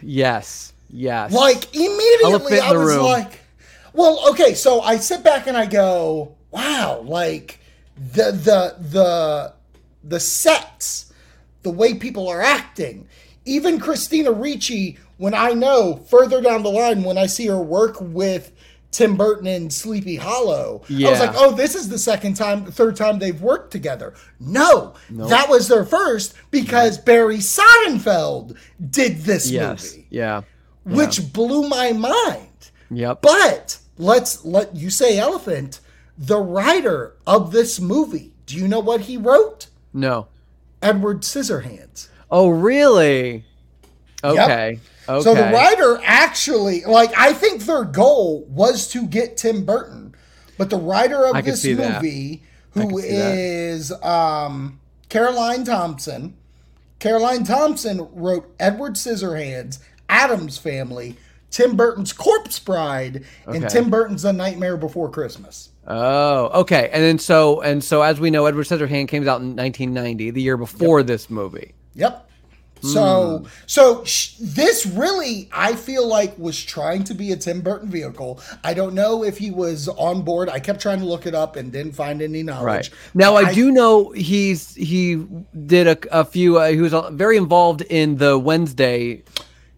Yes, 0.00 0.72
yes. 0.88 1.32
Like 1.32 1.74
immediately, 1.74 2.60
I 2.60 2.70
was 2.70 2.94
room. 2.94 3.04
like, 3.04 3.40
"Well, 3.92 4.30
okay." 4.30 4.54
So 4.54 4.80
I 4.80 4.98
sit 4.98 5.24
back 5.24 5.48
and 5.48 5.56
I 5.56 5.66
go, 5.66 6.36
"Wow!" 6.52 7.02
Like 7.04 7.58
the 7.96 8.30
the 8.30 8.76
the 8.78 9.54
the 10.04 10.20
sets, 10.20 11.12
the 11.62 11.70
way 11.70 11.94
people 11.94 12.28
are 12.28 12.42
acting, 12.42 13.08
even 13.44 13.80
Christina 13.80 14.30
Ricci, 14.30 14.98
when 15.16 15.34
I 15.34 15.50
know 15.50 15.96
further 16.08 16.40
down 16.40 16.62
the 16.62 16.70
line, 16.70 17.02
when 17.02 17.18
I 17.18 17.26
see 17.26 17.48
her 17.48 17.60
work 17.60 18.00
with 18.00 18.52
Tim 18.96 19.14
Burton 19.14 19.46
in 19.46 19.68
Sleepy 19.68 20.16
Hollow, 20.16 20.80
I 20.88 21.10
was 21.10 21.20
like, 21.20 21.34
oh, 21.34 21.52
this 21.54 21.74
is 21.74 21.90
the 21.90 21.98
second 21.98 22.32
time, 22.34 22.64
third 22.64 22.96
time 22.96 23.18
they've 23.18 23.38
worked 23.42 23.70
together. 23.70 24.14
No, 24.40 24.94
that 25.10 25.50
was 25.50 25.68
their 25.68 25.84
first 25.84 26.32
because 26.50 26.96
Barry 26.96 27.36
Sonnenfeld 27.36 28.56
did 28.90 29.18
this 29.18 29.50
Yes. 29.50 29.92
movie, 29.92 30.06
Yeah. 30.08 30.42
which 30.86 31.30
blew 31.34 31.68
my 31.68 31.92
mind. 31.92 32.70
Yep. 32.90 33.20
But 33.20 33.76
let's 33.98 34.46
let 34.46 34.74
you 34.74 34.88
say 34.88 35.18
elephant. 35.18 35.80
The 36.16 36.38
writer 36.38 37.16
of 37.26 37.52
this 37.52 37.78
movie, 37.78 38.32
do 38.46 38.56
you 38.56 38.66
know 38.66 38.80
what 38.80 39.02
he 39.02 39.18
wrote? 39.18 39.66
no. 39.92 40.28
Edward 40.82 41.20
Scissorhands. 41.22 42.08
Oh, 42.30 42.48
really? 42.48 43.44
Okay. 44.24 44.78
Okay. 45.08 45.22
So 45.22 45.34
the 45.34 45.42
writer 45.42 46.00
actually, 46.04 46.82
like, 46.84 47.12
I 47.16 47.32
think 47.32 47.62
their 47.64 47.84
goal 47.84 48.44
was 48.48 48.88
to 48.88 49.06
get 49.06 49.36
Tim 49.36 49.64
Burton, 49.64 50.14
but 50.58 50.70
the 50.70 50.78
writer 50.78 51.26
of 51.26 51.44
this 51.44 51.62
that. 51.62 52.02
movie, 52.02 52.42
can 52.74 52.90
who 52.90 53.00
that. 53.00 53.08
is 53.08 53.92
um, 54.02 54.80
Caroline 55.08 55.64
Thompson, 55.64 56.36
Caroline 56.98 57.44
Thompson 57.44 58.08
wrote 58.12 58.52
Edward 58.58 58.94
Scissorhands, 58.94 59.78
Addams 60.08 60.58
Family, 60.58 61.16
Tim 61.50 61.76
Burton's 61.76 62.12
Corpse 62.12 62.58
Bride, 62.58 63.24
and 63.46 63.64
Okay. 63.64 63.68
Tim 63.68 63.90
Burton's 63.90 64.24
A 64.24 64.32
Nightmare 64.32 64.76
Before 64.76 65.08
Christmas. 65.10 65.70
Oh, 65.86 66.46
okay. 66.62 66.90
And 66.92 67.02
then 67.02 67.18
so 67.18 67.60
and 67.60 67.82
so 67.82 68.02
as 68.02 68.18
we 68.18 68.30
know, 68.30 68.46
Edward 68.46 68.66
Scissorhands 68.66 69.08
came 69.08 69.22
out 69.28 69.40
in 69.40 69.54
1990, 69.54 70.30
the 70.30 70.42
year 70.42 70.56
before 70.56 71.02
this 71.02 71.30
movie. 71.30 71.74
Yep. 71.94 72.25
So, 72.92 73.38
Hmm. 73.38 73.46
so 73.66 74.04
sh- 74.04 74.34
this 74.40 74.86
really, 74.86 75.48
I 75.52 75.74
feel 75.74 76.06
like, 76.06 76.38
was 76.38 76.62
trying 76.62 77.04
to 77.04 77.14
be 77.14 77.32
a 77.32 77.36
Tim 77.36 77.60
Burton 77.60 77.90
vehicle. 77.90 78.40
I 78.64 78.74
don't 78.74 78.94
know 78.94 79.24
if 79.24 79.38
he 79.38 79.50
was 79.50 79.88
on 79.88 80.22
board. 80.22 80.48
I 80.48 80.58
kept 80.60 80.80
trying 80.80 81.00
to 81.00 81.06
look 81.06 81.26
it 81.26 81.34
up 81.34 81.56
and 81.56 81.72
didn't 81.72 81.92
find 81.92 82.22
any 82.22 82.42
knowledge. 82.42 82.64
Right. 82.64 82.90
Now 83.14 83.36
I, 83.36 83.52
do 83.52 83.70
know 83.70 84.10
he's 84.10 84.74
he 84.74 85.24
did 85.66 85.86
a, 85.86 86.20
a 86.20 86.24
few. 86.24 86.58
Uh, 86.58 86.68
he 86.68 86.80
was 86.80 86.92
uh, 86.94 87.10
very 87.10 87.36
involved 87.36 87.82
in 87.82 88.16
the 88.18 88.38
Wednesday 88.38 89.22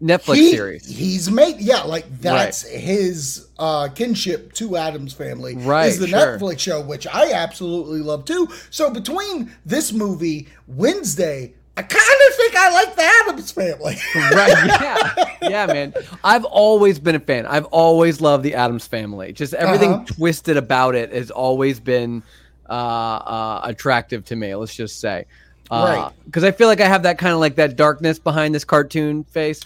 Netflix 0.01 0.35
He- 0.35 0.51
series. 0.51 0.85
He's 0.87 1.29
made, 1.29 1.59
yeah, 1.59 1.81
like 1.83 2.05
that's 2.21 2.61
his 2.61 3.47
uh, 3.57 3.89
kinship 3.89 4.53
to 4.53 4.77
Addams 4.77 5.11
family. 5.13 5.55
Right, 5.57 5.87
Is 5.87 5.99
the 5.99 6.07
sure. 6.07 6.37
Netflix 6.37 6.59
show, 6.59 6.81
which 6.81 7.05
I 7.07 7.33
absolutely 7.33 7.99
love 7.99 8.23
too. 8.23 8.47
So 8.69 8.89
between 8.89 9.51
this 9.65 9.91
movie, 9.91 10.47
Wednesday, 10.67 11.53
I 11.79 11.83
kind 11.83 12.19
of 12.27 12.35
think 12.35 12.55
I 12.57 12.69
like 12.73 12.95
the 12.97 13.03
Addams 13.31 13.51
family. 13.51 13.95
right. 14.35 15.29
Yeah. 15.41 15.49
Yeah, 15.49 15.65
man. 15.67 15.93
I've 16.25 16.43
always 16.43 16.99
been 16.99 17.15
a 17.15 17.19
fan. 17.21 17.45
I've 17.45 17.63
always 17.65 18.19
loved 18.19 18.43
the 18.43 18.53
Addams 18.55 18.85
family. 18.85 19.31
Just 19.31 19.53
everything 19.53 19.93
Uh-huh. 19.93 20.05
twisted 20.05 20.57
about 20.57 20.95
it 20.95 21.13
has 21.13 21.31
always 21.31 21.79
been 21.79 22.21
uh, 22.69 22.73
uh, 22.73 23.61
attractive 23.63 24.25
to 24.25 24.35
me. 24.35 24.53
Let's 24.55 24.75
just 24.75 24.99
say. 24.99 25.25
Right. 25.71 26.11
Because 26.25 26.43
I 26.43 26.51
feel 26.51 26.67
like 26.67 26.81
I 26.81 26.87
have 26.87 27.03
that 27.03 27.17
kind 27.17 27.33
of 27.33 27.39
like 27.39 27.55
that 27.55 27.77
darkness 27.77 28.19
behind 28.19 28.53
this 28.53 28.65
cartoon 28.65 29.23
face. 29.23 29.61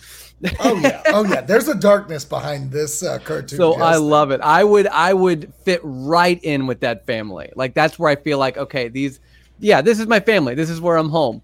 oh 0.59 0.77
yeah, 0.77 1.01
oh 1.07 1.23
yeah. 1.25 1.41
There's 1.41 1.67
a 1.69 1.75
darkness 1.75 2.25
behind 2.25 2.69
this 2.71 3.01
uh, 3.01 3.17
cartoon. 3.19 3.57
So 3.57 3.73
I 3.81 3.95
love 3.95 4.29
it. 4.31 4.39
I 4.41 4.63
would 4.63 4.85
I 4.87 5.13
would 5.13 5.51
fit 5.63 5.79
right 5.83 6.39
in 6.43 6.67
with 6.67 6.81
that 6.81 7.05
family. 7.07 7.51
Like 7.55 7.73
that's 7.73 7.97
where 7.97 8.09
I 8.11 8.17
feel 8.17 8.37
like 8.37 8.57
okay, 8.57 8.89
these 8.89 9.19
yeah, 9.59 9.81
this 9.81 9.99
is 9.99 10.05
my 10.07 10.19
family. 10.19 10.53
This 10.53 10.69
is 10.69 10.79
where 10.81 10.97
I'm 10.97 11.09
home. 11.09 11.41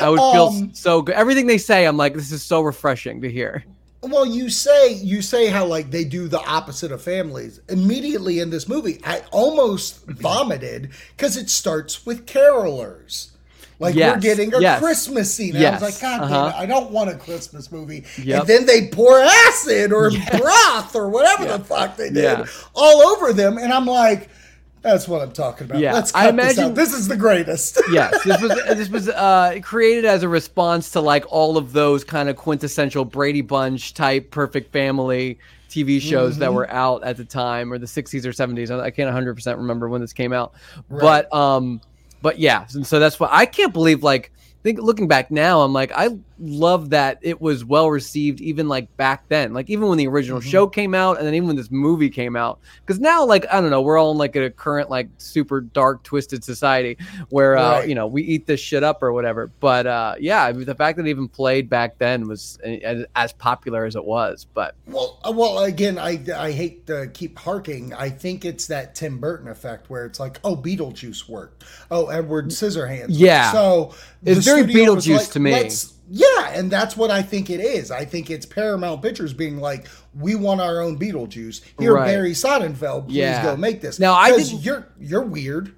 I 0.00 0.08
would 0.08 0.18
feel 0.18 0.48
Um, 0.48 0.74
so 0.74 1.02
good. 1.02 1.14
Everything 1.14 1.46
they 1.46 1.58
say, 1.58 1.86
I'm 1.86 1.96
like, 1.96 2.14
this 2.14 2.32
is 2.32 2.42
so 2.42 2.60
refreshing 2.62 3.22
to 3.22 3.30
hear. 3.30 3.64
Well, 4.02 4.26
you 4.26 4.50
say 4.50 4.92
you 4.92 5.22
say 5.22 5.46
how 5.48 5.64
like 5.64 5.90
they 5.90 6.04
do 6.04 6.28
the 6.28 6.40
opposite 6.40 6.92
of 6.92 7.00
families. 7.02 7.60
Immediately 7.70 8.40
in 8.40 8.50
this 8.50 8.68
movie, 8.68 9.00
I 9.02 9.22
almost 9.32 10.04
vomited 10.06 10.90
because 11.16 11.36
it 11.38 11.48
starts 11.48 12.04
with 12.04 12.26
carolers. 12.26 13.30
Like 13.80 13.96
we're 13.96 14.20
getting 14.20 14.54
a 14.54 14.60
yes, 14.60 14.78
Christmas 14.78 15.34
scene. 15.34 15.56
And 15.56 15.66
I 15.66 15.72
was 15.72 15.82
like, 15.82 16.00
God 16.00 16.20
uh-huh. 16.22 16.50
damn 16.50 16.54
it, 16.54 16.62
I 16.62 16.66
don't 16.66 16.90
want 16.90 17.10
a 17.10 17.16
Christmas 17.16 17.72
movie. 17.72 18.04
Yep. 18.22 18.40
And 18.40 18.48
then 18.48 18.66
they 18.66 18.88
pour 18.88 19.18
acid 19.18 19.92
or 19.92 20.10
broth 20.38 20.94
or 20.94 21.08
whatever 21.08 21.46
the 21.46 21.58
fuck 21.64 21.96
they 21.96 22.10
did 22.10 22.22
Yeah. 22.22 22.46
all 22.74 23.02
over 23.02 23.32
them. 23.32 23.58
And 23.58 23.72
I'm 23.72 23.86
like, 23.86 24.28
that's 24.84 25.08
what 25.08 25.20
I'm 25.22 25.32
talking 25.32 25.64
about. 25.64 25.80
Yeah, 25.80 25.94
Let's 25.94 26.14
I 26.14 26.26
cut 26.26 26.36
this 26.36 26.44
imagine- 26.44 26.64
out. 26.70 26.74
This 26.76 26.92
is 26.94 27.08
the 27.08 27.16
greatest. 27.16 27.80
yes, 27.90 28.22
this 28.22 28.40
was 28.40 28.50
this 28.50 28.88
was 28.88 29.08
uh, 29.08 29.58
created 29.62 30.04
as 30.04 30.22
a 30.22 30.28
response 30.28 30.90
to 30.90 31.00
like 31.00 31.24
all 31.32 31.56
of 31.56 31.72
those 31.72 32.04
kind 32.04 32.28
of 32.28 32.36
quintessential 32.36 33.04
Brady 33.04 33.40
Bunch 33.40 33.94
type 33.94 34.30
Perfect 34.30 34.70
Family 34.72 35.38
TV 35.68 36.00
shows 36.00 36.38
that 36.38 36.50
Mhm. 36.50 36.54
were 36.54 36.70
out 36.70 37.02
at 37.02 37.16
the 37.16 37.24
time, 37.24 37.72
or 37.72 37.78
the 37.78 37.86
'60s 37.86 38.24
or 38.24 38.30
'70s. 38.32 38.70
I 38.70 38.84
I 38.84 38.90
can't 38.92 39.08
100 39.08 39.34
percent 39.34 39.58
remember 39.58 39.88
when 39.88 40.00
this 40.00 40.12
came 40.12 40.32
out, 40.32 40.52
but 40.88 41.32
um, 41.34 41.80
but 42.22 42.38
yeah, 42.38 42.66
and 42.74 42.86
so 42.86 43.00
that's 43.00 43.18
why 43.18 43.28
I 43.32 43.46
can't 43.46 43.72
believe 43.72 44.02
like 44.04 44.30
think 44.62 44.78
looking 44.80 45.08
back 45.08 45.30
now, 45.30 45.62
I'm 45.62 45.72
like 45.72 45.90
I 45.94 46.16
love 46.44 46.90
that 46.90 47.18
it 47.22 47.40
was 47.40 47.64
well 47.64 47.90
received 47.90 48.40
even 48.40 48.68
like 48.68 48.94
back 48.96 49.28
then, 49.28 49.52
like 49.54 49.70
even 49.70 49.88
when 49.88 49.98
the 49.98 50.06
original 50.06 50.40
Mm-hmm. 50.40 50.48
show 50.50 50.66
came 50.66 50.94
out, 50.94 51.18
and 51.18 51.26
then 51.26 51.34
even 51.34 51.46
when 51.48 51.56
this 51.56 51.70
movie 51.70 52.10
came 52.10 52.36
out, 52.36 52.58
because 52.84 53.00
now 53.00 53.24
like 53.24 53.46
I 53.52 53.60
don't 53.60 53.70
know, 53.70 53.82
we're 53.82 53.98
all 53.98 54.10
in 54.12 54.18
like 54.18 54.36
a 54.36 54.50
current 54.50 54.90
like 54.90 55.08
super 55.18 55.60
dark 55.60 56.02
twisted 56.02 56.42
society 56.44 56.96
where 57.30 57.56
uh, 57.56 57.78
Right. 57.80 57.88
you 57.88 57.94
know 57.94 58.06
we 58.06 58.22
eat 58.22 58.46
this 58.46 58.60
shit 58.60 58.82
up 58.82 59.02
or 59.02 59.12
whatever. 59.12 59.50
But 59.60 59.86
uh, 59.86 60.14
yeah, 60.18 60.44
I 60.44 60.52
mean, 60.52 60.64
the 60.64 60.74
fact 60.74 60.96
that 60.98 61.06
it 61.06 61.10
even 61.10 61.28
played 61.28 61.68
back 61.68 61.98
then 61.98 62.26
was 62.28 62.58
uh, 62.64 62.68
as, 62.68 63.04
as 63.16 63.32
popular 63.32 63.84
as 63.84 63.96
it 63.96 64.04
was. 64.04 64.46
But 64.54 64.74
Well, 64.86 65.18
uh, 65.24 65.32
well, 65.32 65.58
again, 65.64 65.98
I 65.98 66.20
I 66.36 66.50
hate 66.52 66.86
to 66.88 67.08
keep 67.12 67.38
harking. 67.38 67.92
I 67.94 68.10
think 68.10 68.44
it's 68.44 68.66
that 68.66 68.94
Tim 68.94 69.18
Burton 69.18 69.48
effect 69.48 69.88
where 69.90 70.04
it's 70.04 70.20
like, 70.20 70.40
oh, 70.44 70.56
Beetlejuice 70.56 71.28
worked. 71.28 71.64
Oh, 71.90 72.08
Edward 72.08 72.48
Scissorhands. 72.48 73.06
Yeah. 73.10 73.52
So 73.52 73.94
It's 74.24 74.44
very 74.44 74.62
Beetlejuice 74.64 75.32
to 75.32 75.40
me. 75.40 75.52
Yeah, 76.16 76.50
and 76.52 76.70
that's 76.70 76.96
what 76.96 77.10
I 77.10 77.22
think 77.22 77.50
it 77.50 77.58
is. 77.58 77.90
I 77.90 78.04
think 78.04 78.30
it's 78.30 78.46
Paramount 78.46 79.02
Pictures 79.02 79.32
being 79.32 79.58
like, 79.58 79.88
we 80.16 80.36
want 80.36 80.60
our 80.60 80.80
own 80.80 80.96
Beetlejuice. 80.96 81.60
Here, 81.80 81.94
Right. 81.94 82.06
Barry 82.06 82.30
Sonnenfeld, 82.34 83.06
please 83.06 83.16
Yeah. 83.16 83.42
go 83.42 83.56
make 83.56 83.80
this. 83.80 83.98
Now, 83.98 84.14
I 84.14 84.30
didn't- 84.30 84.62
You're 84.62 84.86
you're 85.00 85.22
weird. 85.24 85.72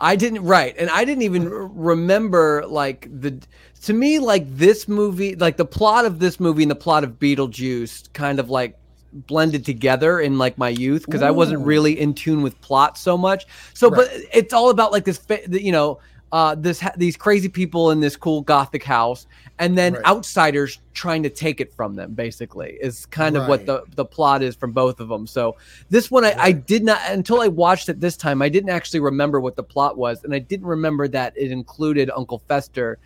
I 0.00 0.16
didn't 0.16 0.44
right, 0.44 0.74
and 0.78 0.88
I 0.88 1.04
didn't 1.04 1.22
even 1.24 1.48
remember 1.50 2.64
like 2.66 3.06
the 3.20 3.38
to 3.84 3.92
me 3.92 4.18
like 4.18 4.46
this 4.56 4.88
movie, 4.88 5.36
like 5.36 5.58
the 5.58 5.66
plot 5.66 6.06
of 6.06 6.18
this 6.20 6.40
movie 6.40 6.62
and 6.62 6.70
the 6.70 6.74
plot 6.76 7.04
of 7.04 7.18
Beetlejuice, 7.18 8.12
kind 8.14 8.40
of 8.40 8.48
like 8.48 8.78
blended 9.12 9.66
together 9.66 10.20
in 10.20 10.38
like 10.38 10.56
my 10.56 10.70
youth 10.70 11.04
because 11.04 11.20
I 11.20 11.30
wasn't 11.30 11.66
really 11.66 12.00
in 12.00 12.14
tune 12.14 12.40
with 12.42 12.58
plot 12.62 12.96
so 12.96 13.18
much. 13.18 13.44
So, 13.74 13.90
but 13.90 14.08
it's 14.32 14.54
all 14.54 14.70
about 14.70 14.90
like 14.90 15.04
this, 15.04 15.20
you 15.50 15.70
know. 15.72 15.98
Uh, 16.32 16.54
this 16.54 16.80
ha- 16.80 16.94
these 16.96 17.14
crazy 17.14 17.48
people 17.48 17.90
in 17.90 18.00
this 18.00 18.16
cool 18.16 18.40
gothic 18.40 18.82
house, 18.82 19.26
and 19.58 19.76
then 19.76 19.92
Right. 19.92 20.04
outsiders 20.06 20.78
trying 20.94 21.22
to 21.24 21.28
take 21.28 21.60
it 21.60 21.70
from 21.74 21.94
them. 21.94 22.14
Basically, 22.14 22.78
is 22.80 23.04
kind 23.06 23.36
of 23.36 23.48
what 23.48 23.66
the 23.66 23.82
the 23.96 24.04
plot 24.06 24.42
is 24.42 24.56
from 24.56 24.72
both 24.72 24.98
of 24.98 25.08
them. 25.08 25.26
So 25.26 25.56
this 25.90 26.10
one, 26.10 26.24
I, 26.24 26.34
I 26.38 26.52
did 26.52 26.84
not 26.84 27.00
until 27.08 27.42
I 27.42 27.48
watched 27.48 27.90
it 27.90 28.00
this 28.00 28.16
time. 28.16 28.40
I 28.40 28.48
didn't 28.48 28.70
actually 28.70 29.00
remember 29.00 29.40
what 29.42 29.56
the 29.56 29.62
plot 29.62 29.98
was, 29.98 30.24
and 30.24 30.34
I 30.34 30.38
didn't 30.38 30.66
remember 30.66 31.06
that 31.08 31.34
it 31.36 31.50
included 31.50 32.10
Uncle 32.16 32.42
Fester 32.48 32.98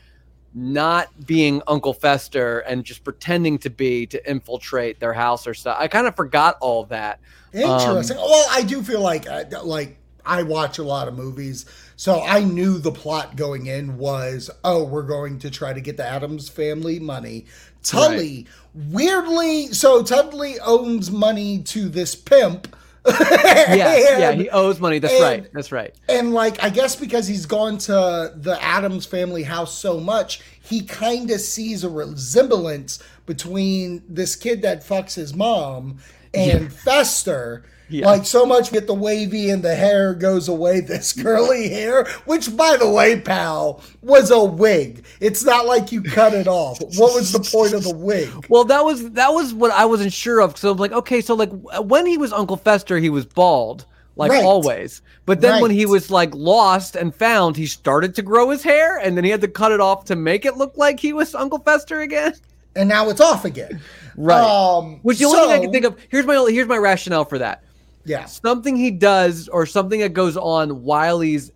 not 0.54 1.26
being 1.26 1.60
Uncle 1.66 1.92
Fester 1.92 2.60
and 2.60 2.82
just 2.82 3.04
pretending 3.04 3.58
to 3.58 3.68
be 3.68 4.06
to 4.06 4.30
infiltrate 4.30 4.98
their 5.00 5.12
house 5.12 5.46
or 5.46 5.52
stuff. 5.52 5.76
I 5.78 5.86
kind 5.86 6.06
of 6.06 6.16
forgot 6.16 6.56
all 6.62 6.84
that. 6.84 7.20
Interesting. 7.52 8.16
Um, 8.16 8.22
well, 8.22 8.46
I 8.50 8.62
do 8.62 8.82
feel 8.82 9.00
like 9.02 9.28
uh, 9.28 9.44
like 9.64 9.98
I 10.24 10.42
watch 10.44 10.78
a 10.78 10.82
lot 10.82 11.08
of 11.08 11.14
movies, 11.14 11.66
so 11.96 12.22
I 12.22 12.40
knew 12.44 12.78
the 12.78 12.92
plot 12.92 13.36
going 13.36 13.66
in 13.66 13.96
was 13.98 14.50
oh, 14.64 14.84
we're 14.84 15.02
going 15.02 15.38
to 15.40 15.50
try 15.50 15.72
to 15.72 15.80
get 15.80 15.96
the 15.96 16.06
Addams 16.06 16.48
family 16.48 16.98
money. 16.98 17.46
Tully 17.82 18.46
weirdly, 18.74 19.68
so 19.68 20.02
Tully 20.02 20.58
owns 20.60 21.10
money 21.10 21.62
to 21.64 21.88
this 21.88 22.14
pimp. 22.14 22.74
yes, 23.06 24.18
yeah, 24.18 24.30
And- 24.30 24.40
he 24.40 24.50
owes 24.50 24.80
money. 24.80 24.98
That's 24.98 25.14
and- 25.14 25.22
right. 25.22 25.52
That's 25.52 25.70
right. 25.72 25.94
and 26.08 26.34
like 26.34 26.62
I 26.62 26.70
guess 26.70 26.96
because 26.96 27.26
he's 27.28 27.46
gone 27.46 27.78
to 27.78 28.32
the 28.34 28.58
Addams 28.60 29.06
family 29.06 29.44
house 29.44 29.76
so 29.78 30.00
much, 30.00 30.40
he 30.62 30.82
kind 30.82 31.30
of 31.30 31.40
sees 31.40 31.84
a 31.84 31.88
resemblance 31.88 32.98
between 33.26 34.02
this 34.08 34.34
kid 34.36 34.62
that 34.62 34.84
fucks 34.84 35.14
his 35.14 35.34
mom 35.34 35.98
and 36.34 36.72
Fester. 36.72 37.64
Yeah. 37.88 38.06
Like 38.06 38.26
so 38.26 38.44
much 38.44 38.72
get 38.72 38.86
the 38.88 38.94
wavy 38.94 39.48
and 39.50 39.62
the 39.62 39.74
hair 39.76 40.12
goes 40.14 40.48
away, 40.48 40.80
this 40.80 41.12
curly 41.12 41.68
hair, 41.68 42.04
which 42.24 42.56
by 42.56 42.76
the 42.76 42.90
way, 42.90 43.20
pal, 43.20 43.80
was 44.02 44.30
a 44.30 44.42
wig. 44.44 45.04
It's 45.20 45.44
not 45.44 45.66
like 45.66 45.92
you 45.92 46.02
cut 46.02 46.34
it 46.34 46.48
off. 46.48 46.80
What 46.80 47.14
was 47.14 47.30
the 47.32 47.38
point 47.40 47.74
of 47.74 47.84
the 47.84 47.94
wig? 47.94 48.28
Well, 48.48 48.64
that 48.64 48.84
was 48.84 49.12
that 49.12 49.28
was 49.32 49.54
what 49.54 49.70
I 49.70 49.84
wasn't 49.84 50.12
sure 50.12 50.40
of. 50.40 50.56
So 50.56 50.72
I'm 50.72 50.78
like, 50.78 50.92
okay, 50.92 51.20
so 51.20 51.34
like 51.34 51.50
when 51.84 52.06
he 52.06 52.18
was 52.18 52.32
Uncle 52.32 52.56
Fester, 52.56 52.98
he 52.98 53.08
was 53.10 53.24
bald. 53.24 53.86
like 54.16 54.32
Right. 54.32 54.42
always. 54.44 55.02
But 55.24 55.40
then 55.40 55.60
when 55.62 55.70
he 55.70 55.86
was 55.86 56.10
like 56.10 56.34
lost 56.34 56.96
and 56.96 57.14
found, 57.14 57.56
he 57.56 57.66
started 57.66 58.14
to 58.16 58.22
grow 58.22 58.50
his 58.50 58.62
hair, 58.62 58.96
and 58.98 59.16
then 59.16 59.22
he 59.24 59.30
had 59.30 59.40
to 59.42 59.48
cut 59.48 59.70
it 59.72 59.80
off 59.80 60.04
to 60.06 60.16
make 60.16 60.44
it 60.44 60.56
look 60.56 60.76
like 60.76 60.98
he 60.98 61.12
was 61.12 61.34
Uncle 61.34 61.58
Fester 61.60 62.00
again. 62.00 62.34
and 62.74 62.88
now 62.88 63.08
it's 63.10 63.20
off 63.20 63.44
again. 63.44 63.80
Right. 64.16 64.40
Um, 64.42 64.98
Which 65.02 65.18
the 65.18 65.26
only 65.26 65.38
thing 65.40 65.50
I 65.50 65.58
can 65.60 65.72
think 65.72 65.84
of 65.84 65.96
here's 66.08 66.26
my 66.26 66.34
here's 66.50 66.66
my 66.68 66.78
rationale 66.78 67.24
for 67.24 67.38
that. 67.38 67.62
Yeah. 68.06 68.24
Something 68.26 68.76
he 68.76 68.90
does 68.90 69.48
or 69.48 69.66
something 69.66 70.00
that 70.00 70.12
goes 70.12 70.36
on 70.36 70.82
while 70.82 71.20
he's 71.20 71.52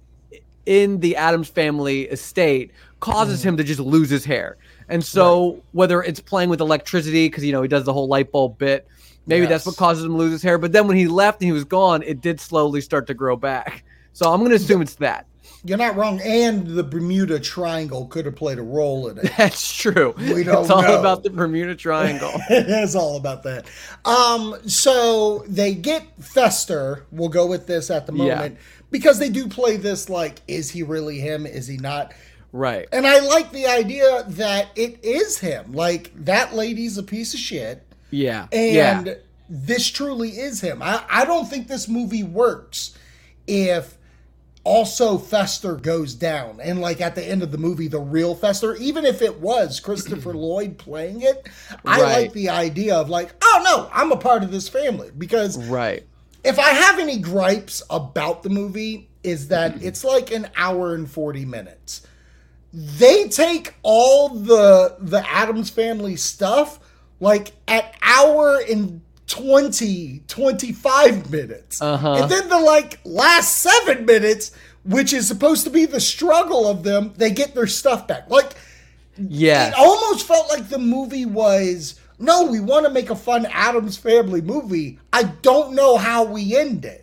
in 0.67 1.01
the 1.01 1.17
Addams 1.17 1.49
family 1.49 2.03
estate 2.03 2.73
causes 3.01 3.41
mm. 3.41 3.45
him 3.45 3.57
to 3.57 3.65
just 3.65 3.81
lose 3.81 4.11
his 4.11 4.25
hair. 4.25 4.59
And 4.89 5.05
so 5.05 5.63
whether 5.73 6.03
it's 6.03 6.21
playing 6.21 6.51
with 6.51 6.61
electricity 6.61 7.29
because 7.29 7.45
you 7.45 7.53
know 7.53 7.63
he 7.63 7.69
does 7.69 7.85
the 7.85 7.93
whole 7.93 8.09
light 8.09 8.33
bulb 8.33 8.59
bit, 8.59 8.87
maybe 9.27 9.47
that's 9.47 9.65
what 9.65 9.77
causes 9.77 10.05
him 10.05 10.13
to 10.13 10.17
lose 10.17 10.33
his 10.33 10.43
hair. 10.43 10.59
But 10.59 10.73
then 10.73 10.89
when 10.89 10.97
he 10.97 11.07
left 11.07 11.41
and 11.41 11.47
he 11.47 11.53
was 11.53 11.65
gone, 11.65 12.03
it 12.03 12.21
did 12.21 12.41
slowly 12.41 12.81
start 12.81 13.07
to 13.07 13.15
grow 13.15 13.37
back. 13.37 13.85
So 14.13 14.33
I'm 14.33 14.43
gonna 14.43 14.57
assume 14.57 14.83
it's 14.83 14.97
that. 14.97 15.27
You're 15.63 15.79
not 15.79 15.95
wrong. 15.97 16.21
And 16.23 16.67
the 16.69 16.83
Bermuda 16.83 17.39
Triangle 17.39 18.07
could 18.07 18.25
have 18.25 18.35
played 18.37 18.59
a 18.59 18.63
role 18.63 19.09
in 19.09 19.19
it. 19.19 19.31
That's 19.37 19.77
true. 19.77 20.15
We 20.17 20.43
don't 20.45 20.63
it's 20.63 20.71
all 20.71 20.83
know. 20.83 20.99
about 20.99 21.23
the 21.23 21.31
Bermuda 21.31 21.75
Triangle. 21.77 22.31
it 22.51 22.69
is 22.69 22.97
all 22.97 23.17
about 23.17 23.43
that. 23.43 23.67
Um, 24.05 24.57
so 24.67 25.45
they 25.47 25.75
get 25.75 26.05
Fester. 26.19 27.05
We'll 27.13 27.29
go 27.29 27.47
with 27.47 27.67
this 27.67 27.91
at 27.91 28.07
the 28.07 28.15
Yeah. 28.15 28.37
moment 28.37 28.59
because 28.91 29.19
they 29.19 29.29
do 29.29 29.49
play 29.49 29.77
this 29.77 30.09
like, 30.09 30.41
is 30.49 30.71
he 30.71 30.83
really 30.83 31.19
him? 31.21 31.47
Is 31.47 31.67
he 31.67 31.77
not? 31.77 32.13
right. 32.53 32.89
And 32.91 33.07
I 33.07 33.21
like 33.21 33.53
the 33.53 33.67
idea 33.67 34.25
that 34.27 34.71
it 34.75 35.05
is 35.05 35.39
him. 35.39 35.73
Like 35.73 36.11
that 36.25 36.53
lady's 36.55 36.99
a 36.99 37.03
piece 37.05 37.33
of 37.35 37.39
shit, 37.39 37.87
Yeah. 38.11 38.49
and 38.51 39.07
yeah. 39.07 39.15
this 39.49 39.89
truly 39.89 40.31
is 40.31 40.61
him. 40.61 40.83
I, 40.83 41.05
I 41.09 41.25
don't 41.27 41.49
think 41.49 41.69
this 41.69 41.87
movie 41.87 42.25
works 42.25 42.97
if 43.47 43.97
also 44.63 45.17
Fester 45.17 45.75
goes 45.77 46.15
down 46.15 46.61
and 46.63 46.81
like 46.81 47.01
at 47.01 47.15
the 47.15 47.25
end 47.27 47.43
of 47.43 47.51
the 47.51 47.59
movie 47.59 47.89
the 47.89 47.99
real 47.99 48.35
Fester 48.35 48.75
even 48.77 49.05
if 49.07 49.23
it 49.23 49.41
was 49.41 49.81
Christopher 49.81 50.35
Lloyd 50.35 50.77
playing 50.79 51.23
it 51.23 51.49
I 51.85 52.01
Right. 52.01 52.23
like 52.23 52.33
the 52.35 52.51
idea 52.51 52.95
of 52.97 53.09
like 53.09 53.31
oh 53.43 53.63
no 53.65 53.91
I'm 53.93 54.13
a 54.13 54.17
part 54.17 54.43
of 54.43 54.51
this 54.51 54.69
family 54.69 55.11
because 55.17 55.57
Right. 55.69 56.05
if 56.45 56.59
I 56.59 56.71
have 56.71 56.99
any 56.99 57.19
gripes 57.19 57.83
about 57.89 58.43
the 58.43 58.51
movie 58.51 59.09
is 59.23 59.49
that 59.49 59.77
it's 59.83 60.05
like 60.05 60.31
an 60.31 60.49
hour 60.57 60.95
and 60.95 61.11
40 61.11 61.47
minutes 61.47 62.07
they 62.73 63.29
take 63.29 63.75
all 63.83 64.29
the 64.29 64.95
the 65.01 65.27
Addams 65.29 65.71
family 65.71 66.17
stuff 66.17 66.79
like 67.19 67.53
at 67.67 67.95
hour 68.03 68.61
and 68.71 69.01
20 69.31 70.23
25 70.27 71.31
minutes 71.31 71.81
Uh-huh. 71.81 72.15
and 72.15 72.31
then 72.31 72.49
the 72.49 72.59
like 72.59 72.99
last 73.05 73.59
7 73.59 74.05
minutes 74.05 74.51
which 74.85 75.13
is 75.13 75.29
supposed 75.29 75.63
to 75.65 75.71
be 75.71 75.87
the 75.87 76.01
struggle 76.01 76.67
of 76.67 76.83
them 76.83 77.13
they 77.17 77.31
get 77.31 77.55
their 77.55 77.69
stuff 77.69 78.09
back 78.09 78.29
like 78.29 78.55
Yeah. 79.17 79.69
it 79.69 79.75
almost 79.79 80.27
felt 80.27 80.49
like 80.49 80.69
the 80.69 80.79
movie 80.81 81.27
was 81.27 81.95
no 82.19 82.45
we 82.47 82.59
want 82.59 82.87
to 82.87 82.91
make 82.93 83.11
a 83.11 83.15
fun 83.17 83.47
Addams 83.47 83.97
family 83.97 84.41
movie 84.41 84.99
I 85.13 85.23
don't 85.23 85.75
know 85.75 85.97
how 85.97 86.25
we 86.25 86.57
end 86.57 86.85
it 86.85 87.00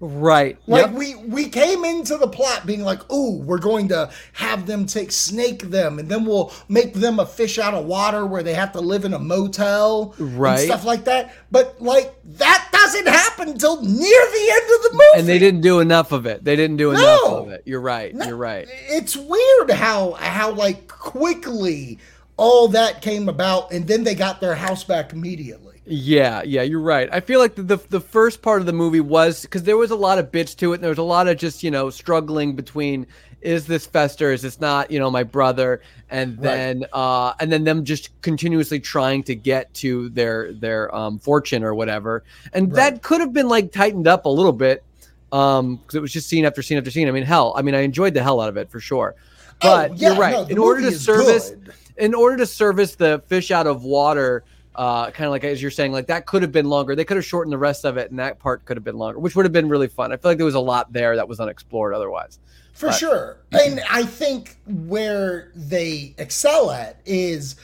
Right. 0.00 0.58
like 0.66 0.86
Yep. 0.86 0.94
we 0.94 1.14
we 1.14 1.48
came 1.48 1.84
into 1.84 2.16
the 2.18 2.26
plot 2.26 2.66
being 2.66 2.82
like, 2.82 3.10
"Ooh, 3.12 3.38
we're 3.38 3.58
going 3.58 3.88
to 3.88 4.10
have 4.32 4.66
them 4.66 4.86
take 4.86 5.12
snake 5.12 5.70
them, 5.70 5.98
and 5.98 6.08
then 6.08 6.24
we'll 6.26 6.52
make 6.68 6.94
them 6.94 7.18
a 7.18 7.24
fish 7.26 7.58
out 7.58 7.72
of 7.74 7.86
water 7.86 8.26
where 8.26 8.42
they 8.42 8.54
have 8.54 8.72
to 8.72 8.80
live 8.80 9.04
in 9.04 9.14
a 9.14 9.18
motel, 9.18 10.14
Right. 10.18 10.58
And 10.58 10.60
stuff 10.66 10.84
like 10.84 11.04
that." 11.04 11.32
But 11.50 11.80
like 11.80 12.14
that 12.36 12.68
doesn't 12.72 13.08
happen 13.08 13.48
until 13.50 13.80
near 13.82 13.90
the 13.90 14.50
end 14.52 14.62
of 14.74 14.82
the 14.82 14.90
movie, 14.92 15.18
and 15.18 15.28
they 15.28 15.38
didn't 15.38 15.62
do 15.62 15.80
enough 15.80 16.12
of 16.12 16.26
it. 16.26 16.44
They 16.44 16.56
didn't 16.56 16.76
do 16.76 16.90
enough 16.90 17.24
of 17.24 17.48
it. 17.50 17.62
You're 17.64 17.80
right. 17.80 18.14
No, 18.14 18.26
You're 18.26 18.36
right. 18.36 18.68
It's 18.88 19.16
weird 19.16 19.70
how 19.70 20.12
how 20.12 20.52
like 20.52 20.86
quickly 20.88 21.98
all 22.36 22.68
that 22.68 23.00
came 23.00 23.28
about, 23.28 23.72
and 23.72 23.86
then 23.86 24.04
they 24.04 24.14
got 24.14 24.40
their 24.40 24.56
house 24.56 24.84
back 24.84 25.12
immediately. 25.12 25.73
Yeah, 25.86 26.42
yeah, 26.44 26.62
you're 26.62 26.80
right. 26.80 27.08
I 27.12 27.20
feel 27.20 27.40
like 27.40 27.56
the 27.56 27.62
the, 27.62 27.76
the 27.90 28.00
first 28.00 28.40
part 28.40 28.60
of 28.60 28.66
the 28.66 28.72
movie 28.72 29.00
was 29.00 29.42
because 29.42 29.64
there 29.64 29.76
was 29.76 29.90
a 29.90 29.96
lot 29.96 30.18
of 30.18 30.32
bits 30.32 30.54
to 30.56 30.72
it, 30.72 30.76
and 30.76 30.82
there 30.82 30.90
was 30.90 30.98
a 30.98 31.02
lot 31.02 31.28
of 31.28 31.36
just 31.36 31.62
you 31.62 31.70
know 31.70 31.90
struggling 31.90 32.56
between 32.56 33.06
is 33.42 33.66
this 33.66 33.84
Fester, 33.84 34.32
is 34.32 34.40
this 34.40 34.58
not 34.60 34.90
you 34.90 34.98
know 34.98 35.10
my 35.10 35.22
brother, 35.24 35.82
and 36.08 36.38
then 36.38 36.86
uh 36.94 37.34
and 37.38 37.52
then 37.52 37.64
them 37.64 37.84
just 37.84 38.18
continuously 38.22 38.80
trying 38.80 39.22
to 39.24 39.34
get 39.34 39.74
to 39.74 40.08
their 40.10 40.54
their 40.54 40.94
um 40.94 41.18
fortune 41.18 41.62
or 41.62 41.74
whatever, 41.74 42.24
and 42.54 42.72
that 42.72 43.02
could 43.02 43.20
have 43.20 43.34
been 43.34 43.48
like 43.48 43.70
tightened 43.70 44.08
up 44.08 44.24
a 44.24 44.30
little 44.30 44.52
bit, 44.52 44.82
um 45.32 45.76
because 45.76 45.96
it 45.96 46.00
was 46.00 46.12
just 46.12 46.28
scene 46.28 46.46
after 46.46 46.62
scene 46.62 46.78
after 46.78 46.90
scene. 46.90 47.08
I 47.08 47.10
mean, 47.10 47.24
hell, 47.24 47.52
I 47.56 47.60
mean, 47.60 47.74
I 47.74 47.80
enjoyed 47.80 48.14
the 48.14 48.22
hell 48.22 48.40
out 48.40 48.48
of 48.48 48.56
it 48.56 48.70
for 48.70 48.80
sure, 48.80 49.14
but 49.60 49.90
Oh, 49.90 49.94
yeah, 49.96 50.08
you're 50.08 50.18
right. 50.18 50.32
no, 50.32 50.44
in 50.46 50.56
order 50.56 50.80
to 50.80 50.92
service 50.98 51.50
good. 51.50 51.74
in 51.98 52.14
order 52.14 52.38
to 52.38 52.46
service 52.46 52.94
the 52.94 53.22
fish 53.26 53.50
out 53.50 53.66
of 53.66 53.84
water 53.84 54.44
uh 54.76 55.10
kind 55.10 55.26
of 55.26 55.30
like 55.30 55.44
as 55.44 55.60
you're 55.62 55.70
saying 55.70 55.92
like 55.92 56.06
that 56.06 56.26
could 56.26 56.42
have 56.42 56.52
been 56.52 56.66
longer 56.68 56.94
they 56.96 57.04
could 57.04 57.16
have 57.16 57.24
shortened 57.24 57.52
the 57.52 57.58
rest 57.58 57.84
of 57.84 57.96
it 57.96 58.10
and 58.10 58.18
that 58.18 58.38
part 58.38 58.64
could 58.64 58.76
have 58.76 58.84
been 58.84 58.96
longer 58.98 59.18
which 59.18 59.36
would 59.36 59.44
have 59.44 59.52
been 59.52 59.68
really 59.68 59.88
fun 59.88 60.12
i 60.12 60.16
feel 60.16 60.30
like 60.30 60.36
there 60.38 60.44
was 60.44 60.54
a 60.54 60.60
lot 60.60 60.92
there 60.92 61.14
that 61.16 61.28
was 61.28 61.38
unexplored 61.40 61.94
otherwise 61.94 62.38
For 62.72 62.86
But- 62.88 62.96
sure. 62.98 63.36
And 63.52 63.80
I 63.88 64.02
think 64.04 64.56
where 64.66 65.52
they 65.54 66.14
excel 66.18 66.72
at 66.72 66.98
is 67.06 67.54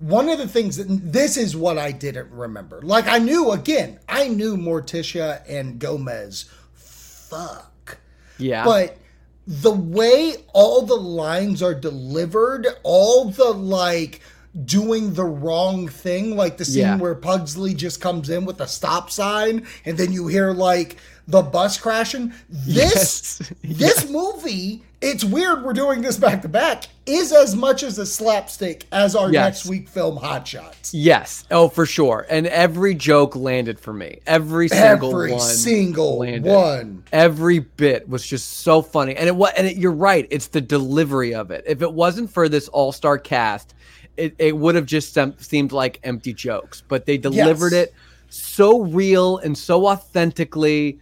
one 0.00 0.28
of 0.28 0.38
the 0.38 0.48
things 0.48 0.76
that 0.76 0.86
this 0.88 1.36
is 1.36 1.54
what 1.56 1.78
I 1.78 1.92
didn't 1.92 2.30
remember. 2.32 2.80
Like 2.82 3.06
I 3.06 3.18
knew 3.18 3.52
again, 3.52 4.00
I 4.08 4.26
knew 4.28 4.56
Morticia 4.56 5.42
and 5.48 5.78
Gomez 5.78 6.46
fuck. 6.74 7.98
yeah 8.38 8.64
But 8.64 8.98
the 9.46 9.70
way 9.70 10.34
all 10.52 10.82
the 10.82 10.96
lines 10.96 11.62
are 11.62 11.74
delivered, 11.74 12.66
all 12.82 13.26
the 13.30 13.52
like 13.52 14.20
doing 14.64 15.12
the 15.14 15.24
wrong 15.24 15.86
thing, 15.88 16.36
like 16.36 16.56
the 16.56 16.64
scene 16.64 16.82
Yeah. 16.82 16.96
where 16.96 17.14
Pugsley 17.14 17.74
just 17.74 18.00
comes 18.00 18.30
in 18.30 18.44
with 18.44 18.60
a 18.60 18.66
stop 18.66 19.10
sign 19.10 19.66
and 19.84 19.98
then 19.98 20.12
you 20.12 20.26
hear 20.28 20.52
like 20.52 20.96
the 21.28 21.42
bus 21.42 21.76
crashing. 21.78 22.32
This 22.48 23.40
Yes. 23.40 23.52
this 23.64 24.08
movie, 24.08 24.82
it's 25.02 25.24
weird 25.24 25.62
we're 25.64 25.72
doing 25.72 26.00
this 26.00 26.16
back 26.16 26.40
to 26.42 26.48
back, 26.48 26.84
is 27.04 27.32
as 27.32 27.54
much 27.56 27.82
as 27.82 27.98
a 27.98 28.06
slapstick 28.06 28.84
as 28.92 29.14
our 29.14 29.30
Yes. 29.32 29.44
next 29.44 29.66
week 29.66 29.88
film 29.88 30.16
Hot 30.16 30.46
Shots. 30.48 30.94
yes 30.94 31.44
oh 31.50 31.68
for 31.68 31.84
sure 31.84 32.24
and 32.30 32.46
every 32.46 32.94
joke 32.94 33.34
landed 33.36 33.78
for 33.78 33.92
me 33.92 34.20
every 34.26 34.68
single 34.68 35.10
Every 35.10 35.32
one 35.32 35.40
single 35.40 36.18
landed. 36.18 36.44
one. 36.50 37.02
every 37.12 37.58
bit 37.58 38.08
was 38.08 38.24
just 38.26 38.58
so 38.60 38.80
funny 38.80 39.14
and 39.16 39.28
it 39.28 39.34
was 39.36 39.52
and 39.56 39.66
it, 39.66 39.76
you're 39.76 39.90
right 39.92 40.26
it's 40.30 40.46
the 40.48 40.60
delivery 40.60 41.34
of 41.34 41.50
it 41.50 41.64
if 41.66 41.82
it 41.82 41.92
wasn't 41.92 42.30
for 42.30 42.48
this 42.48 42.68
all-star 42.68 43.18
cast 43.18 43.74
it, 44.16 44.34
it 44.38 44.56
would 44.56 44.74
have 44.74 44.86
just 44.86 45.16
seemed 45.38 45.72
like 45.72 46.00
empty 46.04 46.32
jokes 46.32 46.82
but 46.88 47.06
they 47.06 47.18
delivered 47.18 47.72
Yes. 47.72 47.88
it 47.88 47.94
so 48.28 48.82
real 48.82 49.38
and 49.38 49.56
so 49.56 49.86
authentically 49.86 50.98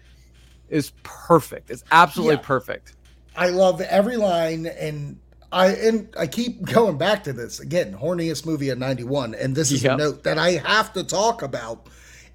is 0.68 0.92
perfect 1.03 1.70
it's 1.70 1.85
absolutely 1.92 2.37
Yeah. 2.37 2.40
perfect 2.42 2.94
I 3.37 3.48
love 3.48 3.81
every 3.81 4.16
line 4.16 4.66
and 4.66 5.18
I 5.53 5.68
and 5.68 6.09
I 6.18 6.27
keep 6.27 6.62
going 6.72 6.98
back 6.98 7.24
to 7.24 7.33
this 7.33 7.61
again, 7.61 7.94
horniest 7.94 8.44
movie 8.46 8.70
of 8.70 8.79
91 8.79 9.35
and 9.35 9.55
this 9.55 9.70
is 9.72 9.83
Yep. 9.85 9.92
a 9.92 9.96
note 9.96 10.22
that 10.24 10.38
I 10.38 10.53
have 10.53 10.92
to 10.94 11.05
talk 11.05 11.42
about 11.42 11.88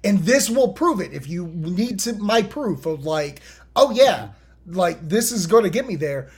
and 0.04 0.18
this 0.20 0.48
will 0.48 0.72
prove 0.72 1.00
it 1.00 1.12
if 1.12 1.28
you 1.28 1.46
need 1.48 1.98
to 2.00 2.14
my 2.14 2.42
proof 2.42 2.86
of 2.86 3.04
like 3.04 3.40
oh 3.76 3.90
yeah, 3.92 4.30
like 4.66 5.08
this 5.08 5.32
is 5.32 5.46
going 5.46 5.64
to 5.64 5.70
get 5.70 5.86
me 5.86 5.96
there. 5.96 6.30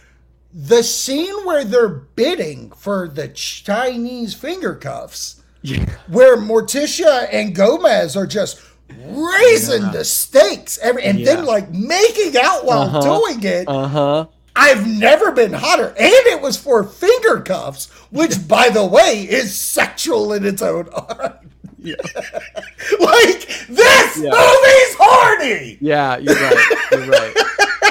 The 0.54 0.82
scene 0.82 1.34
where 1.46 1.64
they're 1.64 1.88
bidding 1.88 2.72
for 2.72 3.08
the 3.08 3.28
Chinese 3.28 4.34
finger 4.34 4.74
cuffs 4.74 5.42
yeah 5.64 5.86
where 6.08 6.36
Morticia 6.36 7.28
and 7.32 7.54
Gomez 7.54 8.16
are 8.16 8.26
just 8.26 8.60
raising 9.06 9.90
the 9.92 10.04
stakes 10.04 10.78
every, 10.82 11.04
and 11.04 11.24
then 11.26 11.44
like 11.46 11.70
making 11.70 12.36
out 12.36 12.64
while 12.64 12.82
Uh-huh. 12.82 13.00
doing 13.00 13.42
it. 13.44 13.68
uh-huh 13.68 14.26
I've 14.54 14.86
never 14.86 15.32
been 15.32 15.54
hotter. 15.54 15.88
And 15.98 16.12
it 16.26 16.42
was 16.42 16.58
for 16.58 16.84
finger 16.84 17.40
cuffs, 17.40 17.88
which, 18.10 18.46
by 18.46 18.68
the 18.68 18.84
way, 18.84 19.22
is 19.22 19.58
sexual 19.58 20.34
in 20.34 20.44
its 20.44 20.60
own 20.60 20.88
right. 21.18 21.36
Yeah. 21.78 21.94
like, 23.00 23.48
this 23.68 24.18
Yeah. 24.18 24.30
movie's 24.30 24.94
horny! 25.00 25.78
Yeah, 25.80 26.18
you're 26.18 26.34
right. 26.34 26.86
You're 26.92 27.06
right. 27.06 27.34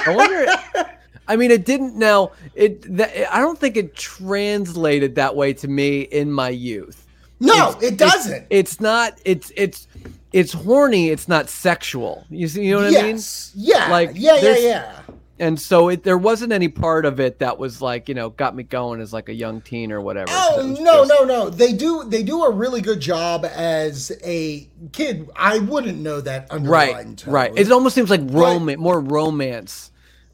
I 0.05 0.15
wonder. 0.15 0.45
I 1.31 1.37
mean, 1.37 1.49
it 1.49 1.65
didn't. 1.65 1.95
Now, 1.95 2.31
it. 2.55 2.81
That, 2.97 3.33
I 3.33 3.39
don't 3.39 3.57
think 3.57 3.77
it 3.77 3.95
translated 3.95 5.15
that 5.15 5.35
way 5.35 5.53
to 5.53 5.67
me 5.67 6.01
in 6.01 6.29
my 6.31 6.49
youth. 6.49 7.07
No, 7.39 7.69
It's- 7.69 7.83
it 7.83 7.97
doesn't. 7.97 8.47
It's, 8.49 8.81
not. 8.81 9.17
It's 9.25 9.51
it's 9.55 9.87
it's 10.33 10.51
horny. 10.53 11.09
It's 11.09 11.27
not 11.27 11.49
sexual. 11.49 12.25
You 12.29 12.47
see, 12.47 12.65
you 12.65 12.73
know 12.73 12.81
what 12.81 12.97
I 12.97 13.01
mean? 13.01 13.15
yes. 13.15 13.51
Yeah. 13.55 13.87
Like, 13.89 14.11
yeah, 14.13 14.35
yeah, 14.41 14.57
yeah. 14.57 14.99
and 15.39 15.59
so 15.59 15.89
it 15.89 16.03
there 16.03 16.17
wasn't 16.17 16.51
any 16.53 16.67
part 16.67 17.05
of 17.05 17.19
it 17.19 17.39
that 17.39 17.57
was 17.57 17.81
like 17.81 18.07
you 18.07 18.13
know 18.15 18.29
got 18.29 18.55
me 18.55 18.63
going 18.63 19.01
as 19.01 19.11
like 19.11 19.27
a 19.29 19.33
young 19.33 19.59
teen 19.61 19.91
or 19.91 20.01
whatever. 20.01 20.27
Oh 20.31 20.75
no, 20.79 21.05
just- 21.05 21.09
no, 21.19 21.25
no! 21.25 21.49
They 21.49 21.73
do 21.73 22.03
they 22.07 22.21
do 22.23 22.43
a 22.43 22.51
really 22.51 22.81
good 22.81 22.99
job 22.99 23.43
as 23.45 24.11
a 24.23 24.67
kid. 24.91 25.29
I 25.35 25.59
wouldn't 25.59 25.97
know 25.97 26.21
that 26.21 26.51
underlying 26.51 26.95
right, 27.07 27.17
tone. 27.17 27.33
right. 27.33 27.51
It 27.55 27.71
almost 27.71 27.95
seems 27.95 28.09
like 28.09 28.21
romance, 28.25 28.79
more 28.79 28.99
romance. 28.99 29.91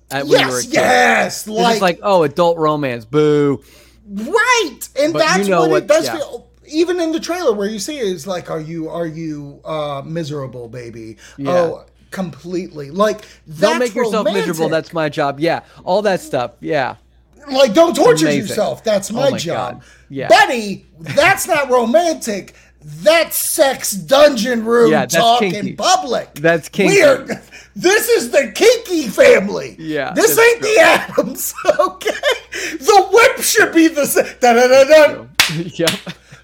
At, 0.10 0.26
when 0.28 0.40
you 0.40 0.48
were 0.48 0.60
a 0.60 0.64
yes, 0.64 0.66
kid. 0.66 0.74
yes, 0.74 1.38
It's 1.40 1.48
like, 1.48 1.68
just 1.72 1.82
like 1.82 2.00
oh, 2.04 2.24
adult 2.24 2.58
romance, 2.58 3.04
boo. 3.06 3.62
right, 4.10 4.80
and 5.00 5.14
But 5.14 5.20
you 5.20 5.28
that's 5.28 5.48
know 5.50 5.62
what, 5.62 5.70
what- 5.72 5.84
it 5.84 5.88
does 5.88 6.06
yeah. 6.06 6.18
feel. 6.18 6.48
Even 6.70 7.00
in 7.00 7.14
the 7.14 7.20
trailer, 7.22 7.54
where 7.54 7.68
you 7.70 7.80
see 7.80 7.98
it 7.98 8.06
is 8.08 8.28
like, 8.28 8.52
"Are 8.52 8.60
you 8.60 8.90
are 8.90 9.06
you 9.08 9.62
uh 9.64 10.02
miserable, 10.06 10.68
baby?" 10.68 11.16
Yeah. 11.38 11.52
Oh, 11.52 11.86
completely. 12.12 12.92
Like 12.92 13.22
that's 13.48 13.62
Don't 13.62 13.80
make 13.80 13.96
yourself 13.96 14.26
miserable. 14.26 14.68
That's 14.68 14.92
my 14.92 15.08
job. 15.08 15.40
Yeah, 15.40 15.62
all 15.86 16.02
that 16.02 16.20
stuff. 16.20 16.52
Yeah. 16.60 16.96
like 17.50 17.74
don't 17.74 17.96
torture 17.96 18.26
Amazing. 18.26 18.42
yourself. 18.50 18.84
That's 18.84 19.10
Oh 19.12 19.14
my, 19.14 19.30
my 19.32 19.38
job. 19.38 19.76
God. 19.76 19.84
Yeah. 20.10 20.28
Betty, 20.28 20.86
that's 21.00 21.48
not 21.48 21.70
romantic. 21.70 22.54
That's 22.82 23.50
sex 23.50 23.92
dungeon 23.92 24.66
room 24.66 24.92
Yeah, 24.92 25.06
talk 25.06 25.40
kinky. 25.40 25.72
in 25.72 25.76
public. 25.78 26.34
That's 26.36 26.68
kinky. 26.68 26.96
Weird. 26.96 27.30
This 27.80 28.10
is 28.10 28.32
the 28.32 28.52
kinky 28.56 29.08
family. 29.08 29.76
Yeah, 29.78 30.12
This 30.14 30.38
ain't 30.38 30.62
the 30.62 30.80
Addams. 30.80 31.54
Okay. 31.80 32.10
The 32.80 33.08
whip 33.12 33.44
should 33.44 33.74
be 33.74 33.88
the 33.88 34.06
same. 34.06 34.26
Da, 34.40 34.54
da, 34.54 34.68
da, 34.68 34.84
da. 34.84 35.26
yep. 35.76 35.90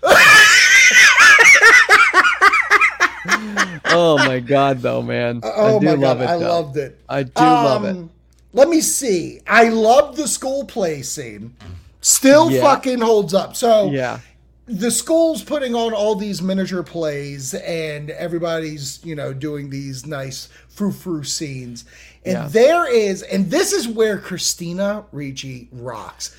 oh 3.86 4.18
my 4.26 4.40
god, 4.40 4.80
though, 4.82 5.02
man. 5.02 5.42
Oh 5.44 5.78
I 5.78 5.80
do 5.80 5.86
my 5.86 5.92
love 5.94 6.20
god, 6.20 6.24
it. 6.24 6.30
I 6.30 6.38
though. 6.38 6.48
loved 6.62 6.78
it. 6.78 7.00
I 7.10 7.24
do 7.24 7.32
love 7.44 7.86
it. 7.86 7.90
Um, 7.96 8.10
Let 8.54 8.70
me 8.70 8.82
see. 8.82 9.40
I 9.48 9.70
love 9.70 10.16
the 10.16 10.28
school 10.28 10.66
play 10.66 11.02
scene. 11.02 11.56
Still 12.02 12.52
Yeah. 12.52 12.62
fucking 12.62 13.00
holds 13.00 13.34
up. 13.34 13.56
So 13.56 13.90
Yeah. 13.92 14.20
the 14.68 14.92
school's 14.92 15.44
putting 15.44 15.76
on 15.76 15.94
all 15.94 16.16
these 16.16 16.42
miniature 16.42 16.84
plays 16.84 17.54
and 17.54 18.10
everybody's 18.12 19.00
you 19.04 19.16
know 19.16 19.34
doing 19.34 19.70
these 19.70 20.06
nice 20.06 20.50
frou-frou 20.76 21.24
scenes 21.24 21.86
and 22.26 22.34
Yeah. 22.34 22.48
there 22.50 22.92
is 22.92 23.22
and 23.22 23.50
this 23.52 23.74
is 23.74 23.88
where 23.88 24.18
christina 24.18 25.04
ricci 25.12 25.68
rocks 25.72 26.36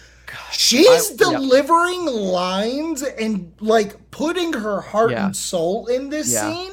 she's 0.53 0.88
I- 0.88 0.92
yeah. 1.11 1.38
delivering 1.38 2.07
lines 2.07 3.03
and 3.03 3.53
like 3.61 4.11
putting 4.11 4.53
her 4.55 4.81
heart 4.81 5.12
Yeah. 5.12 5.27
and 5.27 5.37
soul 5.37 5.87
in 5.87 6.09
this 6.11 6.33
Yeah. 6.33 6.53
scene 6.53 6.73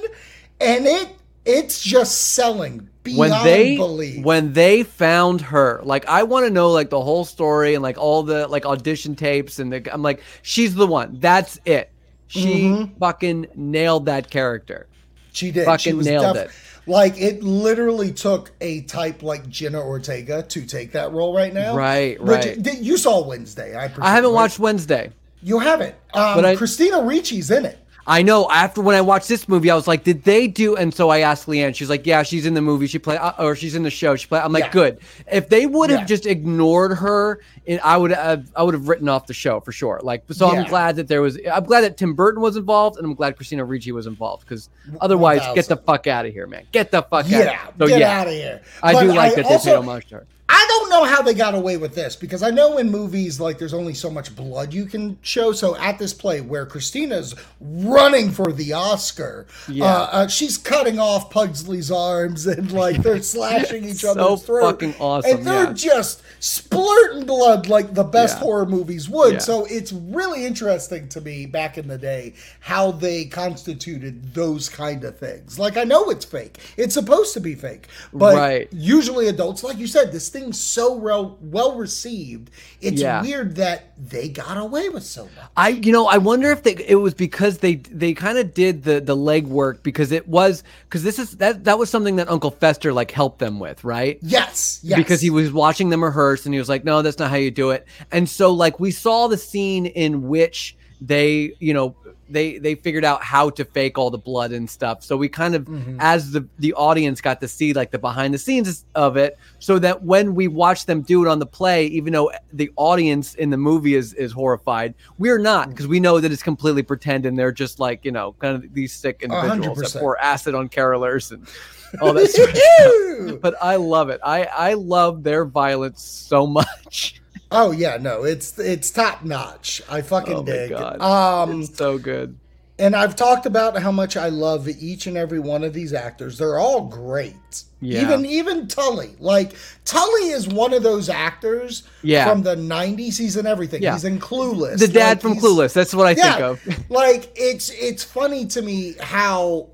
and 0.60 0.88
it 0.88 1.10
it's 1.45 1.82
just 1.82 2.34
selling 2.34 2.88
beyond 3.04 3.17
when 3.32 3.43
they 3.43 3.76
belief 3.78 4.24
when 4.26 4.54
they 4.54 4.84
found 4.84 5.41
her 5.41 5.82
like 5.84 6.08
i 6.08 6.24
want 6.24 6.45
to 6.45 6.52
know 6.52 6.71
like 6.71 6.89
the 6.89 7.02
whole 7.02 7.26
story 7.26 7.74
and 7.76 7.82
like 7.84 7.97
all 7.97 8.21
the 8.24 8.47
like 8.47 8.65
audition 8.65 9.15
tapes 9.15 9.58
and 9.60 9.74
the, 9.74 9.93
i'm 9.93 10.02
like 10.04 10.21
she's 10.43 10.74
the 10.76 10.86
one 10.88 11.17
that's 11.19 11.60
it 11.65 11.91
she 12.28 12.45
Mm-hmm. 12.63 12.97
fucking 13.00 13.47
nailed 13.56 14.06
that 14.06 14.30
character 14.30 14.88
She 15.34 15.52
did. 15.52 15.62
she 15.62 15.65
Fucking 15.65 15.97
was 15.97 16.06
nailed 16.08 16.36
def- 16.36 16.45
it. 16.45 16.52
Like 16.88 17.20
it 17.20 17.44
literally 17.44 18.12
took 18.12 18.52
a 18.60 18.82
type 18.82 19.22
like 19.24 19.48
Jenna 19.50 19.80
Ortega 19.82 20.44
to 20.44 20.65
take 20.65 20.91
that 20.94 21.12
role 21.12 21.36
right 21.36 21.54
now. 21.54 21.76
Right, 21.76 22.20
Which- 22.22 22.46
right. 22.46 22.62
did- 22.62 22.86
you 22.86 22.98
saw 22.98 23.24
Wednesday. 23.26 23.76
I, 23.78 23.88
presume, 23.88 24.04
i 24.04 24.10
haven't 24.12 24.32
right? 24.32 24.36
watched 24.36 24.60
wednesday 24.60 25.12
You 25.44 25.60
haven't. 25.60 25.96
Um, 26.13 26.36
But 26.36 26.46
I- 26.46 26.56
Christina 26.56 26.98
Ricci's 26.98 27.52
in 27.52 27.65
it. 27.65 27.78
I 28.08 28.22
know. 28.24 28.50
After 28.50 28.82
when 28.82 28.96
I 28.96 29.02
watched 29.02 29.28
this 29.28 29.48
movie, 29.48 29.70
I 29.70 29.76
was 29.76 29.88
like, 29.88 30.04
"Did 30.04 30.24
they 30.24 30.48
do?" 30.48 30.76
And 30.76 30.94
so 30.94 31.10
I 31.10 31.20
asked 31.20 31.48
Leanne. 31.48 31.76
She's 31.76 31.90
like, 31.90 32.06
"Yeah, 32.06 32.24
she's 32.24 32.46
in 32.46 32.54
the 32.56 32.62
movie. 32.62 32.88
She 32.88 32.98
play, 33.00 33.18
uh, 33.18 33.32
or 33.44 33.56
she's 33.56 33.76
in 33.76 33.84
the 33.84 33.90
show. 33.92 34.16
She 34.16 34.28
play." 34.28 34.40
I'm 34.40 34.52
like, 34.52 34.66
Yeah. 34.66 34.72
"Good." 34.72 35.00
If 35.32 35.50
they 35.50 35.66
would 35.66 35.90
have 35.92 36.02
Yeah. 36.02 36.06
just 36.06 36.26
ignored 36.26 36.98
her, 36.98 37.40
I 37.84 37.98
would 37.98 38.12
have, 38.12 38.46
I 38.56 38.64
would 38.64 38.74
have 38.74 38.88
written 38.88 39.08
off 39.08 39.28
the 39.28 39.34
show 39.34 39.60
for 39.60 39.72
sure. 39.72 40.00
Like, 40.04 40.24
so 40.32 40.50
I'm 40.50 40.66
glad 40.68 40.96
that 40.96 41.08
there 41.08 41.22
was. 41.22 41.38
I'm 41.52 41.64
glad 41.64 41.82
that 41.82 41.98
Tim 41.98 42.14
Burton 42.14 42.42
was 42.42 42.58
involved, 42.58 42.98
and 42.98 43.06
I'm 43.06 43.14
glad 43.14 43.36
Christina 43.36 43.64
Ricci 43.64 43.92
was 43.92 44.08
involved 44.08 44.46
because 44.46 44.70
otherwise, 45.00 45.42
get 45.54 45.68
the 45.68 45.78
fuck 45.78 46.08
out 46.08 46.26
of 46.26 46.34
here, 46.34 46.48
man. 46.48 46.64
Get 46.72 46.92
the 46.92 47.04
fuck 47.04 47.26
out. 47.26 47.30
Yeah, 47.30 47.60
So 47.78 47.88
get 47.88 48.00
yeah, 48.00 48.20
out 48.22 48.28
of 48.28 48.34
here. 48.34 48.62
I 48.82 48.94
But 48.94 49.02
do 49.02 49.14
like 49.14 49.36
that 49.36 49.46
they 49.46 49.54
also- 49.54 49.70
paid 49.70 49.78
homage 49.78 50.08
to 50.08 50.16
her. 50.16 50.28
I 50.54 50.66
don't 50.68 50.90
know 50.90 51.06
how 51.06 51.22
they 51.22 51.34
got 51.34 51.56
away 51.56 51.78
with 51.78 51.96
this 51.96 52.18
because 52.18 52.44
I 52.44 52.50
know 52.52 52.78
in 52.78 52.90
movies 52.92 53.40
like 53.40 53.58
there's 53.58 53.74
only 53.74 53.94
so 53.94 54.10
much 54.10 54.36
blood 54.36 54.74
you 54.74 54.86
can 54.86 55.18
show. 55.22 55.54
So 55.54 55.78
at 55.78 55.98
this 55.98 56.14
play 56.14 56.42
where 56.42 56.66
Christina's 56.66 57.34
running 57.62 58.32
for 58.32 58.52
the 58.52 58.74
Oscar, 58.74 59.48
Yeah. 59.70 59.86
uh, 59.86 60.10
uh, 60.12 60.28
she's 60.28 60.58
cutting 60.58 61.00
off 61.00 61.30
Pugsley's 61.30 61.90
arms 61.90 62.48
and 62.48 62.70
like 62.74 63.02
they're 63.02 63.22
slashing 63.36 63.86
each 63.86 63.98
So 64.02 64.12
other's 64.12 64.44
throat. 64.46 64.72
fucking 64.74 64.96
awesome, 65.00 65.38
And 65.38 65.48
they're 65.48 65.68
yeah. 65.68 65.74
just 65.74 66.22
splurting 66.42 67.26
blood 67.26 67.68
like 67.70 67.94
the 67.94 68.04
best 68.04 68.36
Yeah. 68.38 68.44
horror 68.44 68.66
movies 68.66 69.08
would. 69.08 69.42
So 69.42 69.66
it's 69.66 69.94
really 69.94 70.46
interesting 70.46 71.08
to 71.10 71.22
me 71.22 71.46
back 71.46 71.78
in 71.78 71.88
the 71.88 71.98
day 71.98 72.34
how 72.60 72.92
they 72.92 73.24
constituted 73.26 74.34
those 74.34 74.68
kind 74.68 75.04
of 75.06 75.18
things. 75.18 75.58
Like 75.58 75.78
I 75.78 75.86
know 75.86 76.10
it's 76.10 76.26
fake. 76.26 76.58
It's 76.76 76.94
supposed 76.94 77.34
to 77.36 77.40
be 77.40 77.56
fake. 77.56 77.88
But 78.14 78.36
Right. 78.36 78.68
usually 78.72 79.28
adults, 79.30 79.64
like 79.64 79.78
you 79.78 79.88
said, 79.88 80.12
this 80.12 80.28
so 80.51 80.93
well 80.95 81.38
well 81.41 81.75
received. 81.75 82.49
It's 82.82 83.01
Yeah. 83.01 83.21
weird 83.21 83.56
that 83.58 83.93
they 83.97 84.30
got 84.30 84.58
away 84.58 84.89
with 84.89 85.04
so 85.04 85.25
much. 85.25 85.45
I 85.56 85.69
you 85.69 85.91
know 85.91 86.08
I 86.08 86.17
wonder 86.17 86.49
if 86.51 86.63
they 86.63 86.73
it 86.75 86.95
was 86.95 87.13
because 87.13 87.60
they 87.60 87.75
they 87.75 88.13
kind 88.13 88.38
of 88.38 88.54
did 88.54 88.84
the 88.84 88.99
the 89.01 89.15
legwork 89.15 89.84
because 89.84 90.12
it 90.12 90.27
was 90.27 90.63
because 90.86 91.04
this 91.04 91.19
is 91.19 91.38
that 91.38 91.65
that 91.65 91.77
was 91.77 91.89
something 91.89 92.15
that 92.15 92.30
Uncle 92.30 92.51
Fester 92.51 92.91
like 92.93 93.12
helped 93.12 93.39
them 93.39 93.60
with 93.60 93.84
right 93.84 94.17
Yes, 94.21 94.80
yes. 94.84 94.97
because 94.97 95.21
he 95.21 95.30
was 95.30 95.51
watching 95.51 95.89
them 95.89 96.04
rehearse 96.04 96.45
and 96.45 96.54
he 96.56 96.60
was 96.60 96.69
like 96.69 96.84
no 96.84 97.01
that's 97.01 97.19
not 97.19 97.30
how 97.30 97.38
you 97.38 97.51
do 97.51 97.69
it 97.71 97.86
and 98.12 98.27
so 98.27 98.51
like 98.54 98.80
we 98.80 98.91
saw 98.91 99.27
the 99.27 99.38
scene 99.38 99.86
in 99.86 100.27
which 100.27 100.75
they 101.04 101.52
you 101.60 101.74
know 101.74 101.96
they 102.30 102.60
they 102.60 102.76
figured 102.76 103.04
out 103.04 103.24
how 103.24 103.50
to 103.50 103.66
fake 103.66 103.98
all 103.98 104.10
the 104.12 104.18
blood 104.18 104.52
and 104.52 104.70
stuff 104.70 105.04
so 105.04 105.18
we 105.18 105.28
kind 105.28 105.56
of 105.56 105.64
Mm-hmm. 105.64 105.98
as 106.00 106.32
the 106.32 106.48
the 106.60 106.74
audience 106.74 107.22
got 107.22 107.42
to 107.42 107.48
see 107.48 107.74
like 107.74 107.90
the 107.92 107.98
behind 108.00 108.34
the 108.34 108.38
scenes 108.38 108.86
of 108.96 109.18
it 109.18 109.38
so 109.60 109.80
that 109.80 110.04
when 110.04 110.36
we 110.36 110.48
watch 110.48 110.86
them 110.86 111.02
do 111.02 111.26
it 111.26 111.28
on 111.28 111.40
the 111.40 111.46
play 111.46 111.88
even 111.88 112.14
though 112.14 112.32
the 112.54 112.72
audience 112.76 113.34
in 113.36 113.50
the 113.50 113.58
movie 113.58 113.96
is 113.96 114.14
is 114.14 114.32
horrified 114.32 114.94
we're 115.18 115.40
not 115.40 115.70
because 115.70 115.88
we 115.88 116.00
know 116.00 116.20
that 116.20 116.32
it's 116.32 116.44
completely 116.44 116.84
pretend 116.84 117.26
and 117.26 117.38
they're 117.38 117.52
just 117.52 117.80
like 117.80 118.06
you 118.06 118.12
know 118.12 118.34
kind 118.40 118.56
of 118.64 118.74
these 118.74 118.94
sick 118.94 119.22
individuals 119.24 119.78
that 119.80 119.88
100%. 119.88 120.00
pour 120.00 120.20
acid 120.22 120.54
on 120.56 120.70
carolers 120.70 121.32
and 121.32 121.48
all 122.02 122.14
that 122.14 122.30
sort 122.30 122.50
of 122.50 122.58
stuff 122.58 123.42
but 123.42 123.56
I 123.62 123.76
love 123.76 124.10
it. 124.10 124.20
I 124.24 124.44
I 124.46 124.74
love 124.76 125.24
their 125.24 125.46
violence 125.46 126.02
so 126.02 126.48
much. 126.60 127.20
Oh 127.52 127.72
yeah, 127.72 127.98
no, 127.98 128.24
it's 128.24 128.58
it's 128.58 128.92
top 128.92 129.24
notch. 129.24 129.82
I 129.90 130.02
fucking 130.02 130.34
Oh 130.36 130.44
my 130.44 130.52
dig. 130.52 130.70
God. 130.72 131.02
Um 131.02 131.62
it's 131.62 131.78
so 131.78 131.98
good. 131.98 132.38
and 132.80 132.96
I've 132.96 133.16
talked 133.16 133.46
about 133.46 133.78
how 133.82 133.92
much 133.92 134.16
I 134.18 134.30
love 134.30 134.68
each 134.70 135.06
and 135.08 135.18
every 135.18 135.40
one 135.40 135.64
of 135.64 135.74
these 135.74 135.94
actors. 135.94 136.38
They're 136.38 136.58
all 136.58 136.86
great. 136.88 137.64
Yeah. 137.82 138.04
Even 138.04 138.26
even 138.26 138.68
Tully. 138.68 139.16
Like 139.20 139.54
Tully 139.86 140.30
is 140.30 140.48
one 140.48 140.74
of 140.74 140.82
those 140.84 141.10
actors 141.10 141.84
Yeah. 142.04 142.30
from 142.30 142.44
the 142.44 142.56
90s. 142.56 143.18
He's 143.18 143.36
in 143.38 143.46
everything. 143.48 143.82
Yeah. 143.84 143.94
He's 143.94 144.06
in 144.06 144.20
Clueless. 144.20 144.78
The 144.80 144.88
dad 144.88 145.18
Like, 145.18 145.22
from 145.22 145.36
Clueless. 145.36 145.74
That's 145.74 145.94
what 145.94 146.08
I 146.08 146.14
think 146.14 146.40
Yeah. 146.40 146.48
of. 146.52 146.90
like 146.90 147.32
it's 147.36 147.70
it's 147.72 148.04
funny 148.04 148.46
to 148.48 148.62
me 148.62 148.96
how 149.02 149.68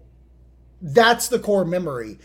that's 0.82 1.28
the 1.28 1.40
core 1.40 1.66
memory. 1.66 2.18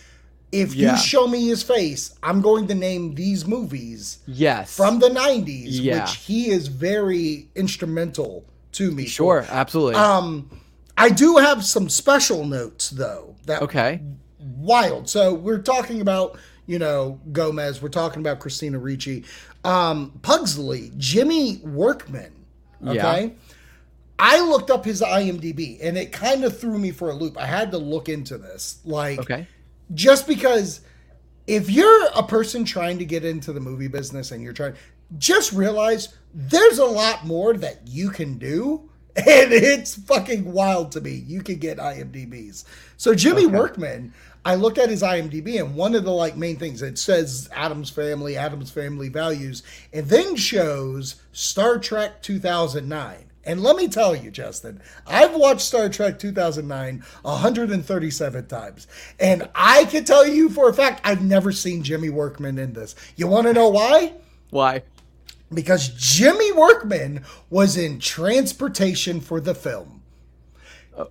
If 0.53 0.75
Yeah. 0.75 0.93
you 0.93 0.99
show 0.99 1.27
me 1.27 1.47
his 1.47 1.62
face, 1.62 2.12
I'm 2.23 2.41
going 2.43 2.67
to 2.69 2.75
name 2.75 3.15
these 3.15 3.47
movies 3.47 4.19
Yes. 4.27 4.75
from 4.77 4.99
the 4.99 5.09
90s, 5.09 5.81
Yeah. 5.81 6.05
which 6.05 6.17
he 6.17 6.51
is 6.51 6.69
very 6.69 7.49
instrumental 7.55 8.45
to 8.73 8.91
me. 8.91 9.05
for. 9.05 9.11
sure, 9.11 9.47
absolutely. 9.51 9.95
Um, 9.97 10.51
I 10.97 11.09
do 11.09 11.37
have 11.37 11.65
some 11.65 11.88
special 11.88 12.45
notes 12.45 12.91
though. 12.91 13.35
That 13.47 13.62
okay. 13.62 14.01
wild. 14.59 15.09
So 15.09 15.35
we're 15.35 15.59
talking 15.62 16.01
about 16.01 16.38
you 16.67 16.79
know 16.79 17.19
Gomez. 17.33 17.83
We're 17.83 17.88
talking 17.88 18.21
about 18.21 18.38
Christina 18.41 18.79
Ricci, 18.79 19.25
um, 19.65 20.12
Pugsley, 20.23 20.93
Jimmy 20.97 21.61
Workman. 21.65 22.33
Okay. 22.87 22.95
Yeah. 23.25 23.29
I 24.19 24.41
looked 24.41 24.71
up 24.71 24.85
his 24.85 25.03
IMDb 25.03 25.79
and 25.83 25.99
it 25.99 26.12
kind 26.12 26.45
of 26.45 26.57
threw 26.59 26.79
me 26.79 26.93
for 26.93 27.11
a 27.11 27.15
loop. 27.15 27.37
I 27.38 27.47
had 27.47 27.73
to 27.73 27.79
look 27.79 28.09
into 28.09 28.38
this, 28.38 28.77
like, 28.85 29.19
Okay. 29.19 29.49
Just 29.94 30.26
because 30.26 30.81
if 31.46 31.70
you're 31.70 32.07
a 32.14 32.22
person 32.22 32.64
trying 32.64 32.98
to 32.98 33.05
get 33.05 33.24
into 33.24 33.52
the 33.52 33.61
movie 33.61 33.88
business 33.88 34.31
and 34.31 34.42
you're 34.42 34.52
trying, 34.52 34.74
just 35.18 35.52
realize 35.52 36.14
there's 36.35 36.78
a 36.78 36.85
lot 36.85 37.26
more 37.26 37.55
that 37.55 37.81
you 37.87 38.11
can 38.11 38.38
do. 38.38 38.88
And 39.14 39.52
it's 39.52 39.94
fucking 39.94 40.50
wild 40.50 40.92
to 40.92 41.02
me. 41.02 41.11
You 41.11 41.42
can 41.42 41.57
get 41.57 41.76
IMDb's. 41.76 42.64
So 42.96 43.14
Jimmy 43.14 43.44
Workman, 43.44 44.14
I 44.42 44.55
looked 44.55 44.78
at 44.78 44.88
his 44.88 45.02
IMDb 45.02 45.61
and 45.61 45.76
one 45.76 45.94
of 45.94 46.05
the 46.05 46.12
like 46.12 46.35
main 46.35 46.57
things 46.57 46.81
it 46.81 46.98
says 46.98 47.46
Addams 47.52 47.90
family, 47.90 48.38
Addams 48.38 48.70
family 48.70 49.11
values, 49.11 49.62
and 49.92 50.07
then 50.07 50.35
shows 50.35 51.16
Star 51.33 51.78
Trek 51.78 52.22
2009. 52.22 53.32
And 53.44 53.62
let 53.62 53.76
me 53.76 53.88
tell 53.88 54.14
you, 54.14 54.31
Justin, 54.31 54.81
I've 55.07 55.35
watched 55.35 55.62
Star 55.62 55.88
Trek 55.88 56.18
2009 56.18 57.02
137 57.22 58.46
times. 58.46 58.87
And 59.18 59.48
I 59.55 59.85
can 59.87 60.05
tell 60.05 60.26
you 60.26 60.48
for 60.48 60.68
a 60.68 60.74
fact, 60.74 61.00
I've 61.05 61.22
never 61.22 61.50
seen 61.50 61.83
Jimmy 61.83 62.11
Workman 62.11 62.59
in 62.59 62.72
this. 62.72 62.94
You 63.16 63.26
want 63.26 63.46
to 63.48 63.52
know 63.52 63.68
why? 63.68 64.14
Why? 64.50 64.83
Because 65.52 65.88
Jimmy 65.88 66.52
Workman 66.52 67.24
was 67.50 67.76
in 67.76 67.98
transportation 67.98 69.20
for 69.20 69.40
the 69.40 69.55
film. 69.55 70.02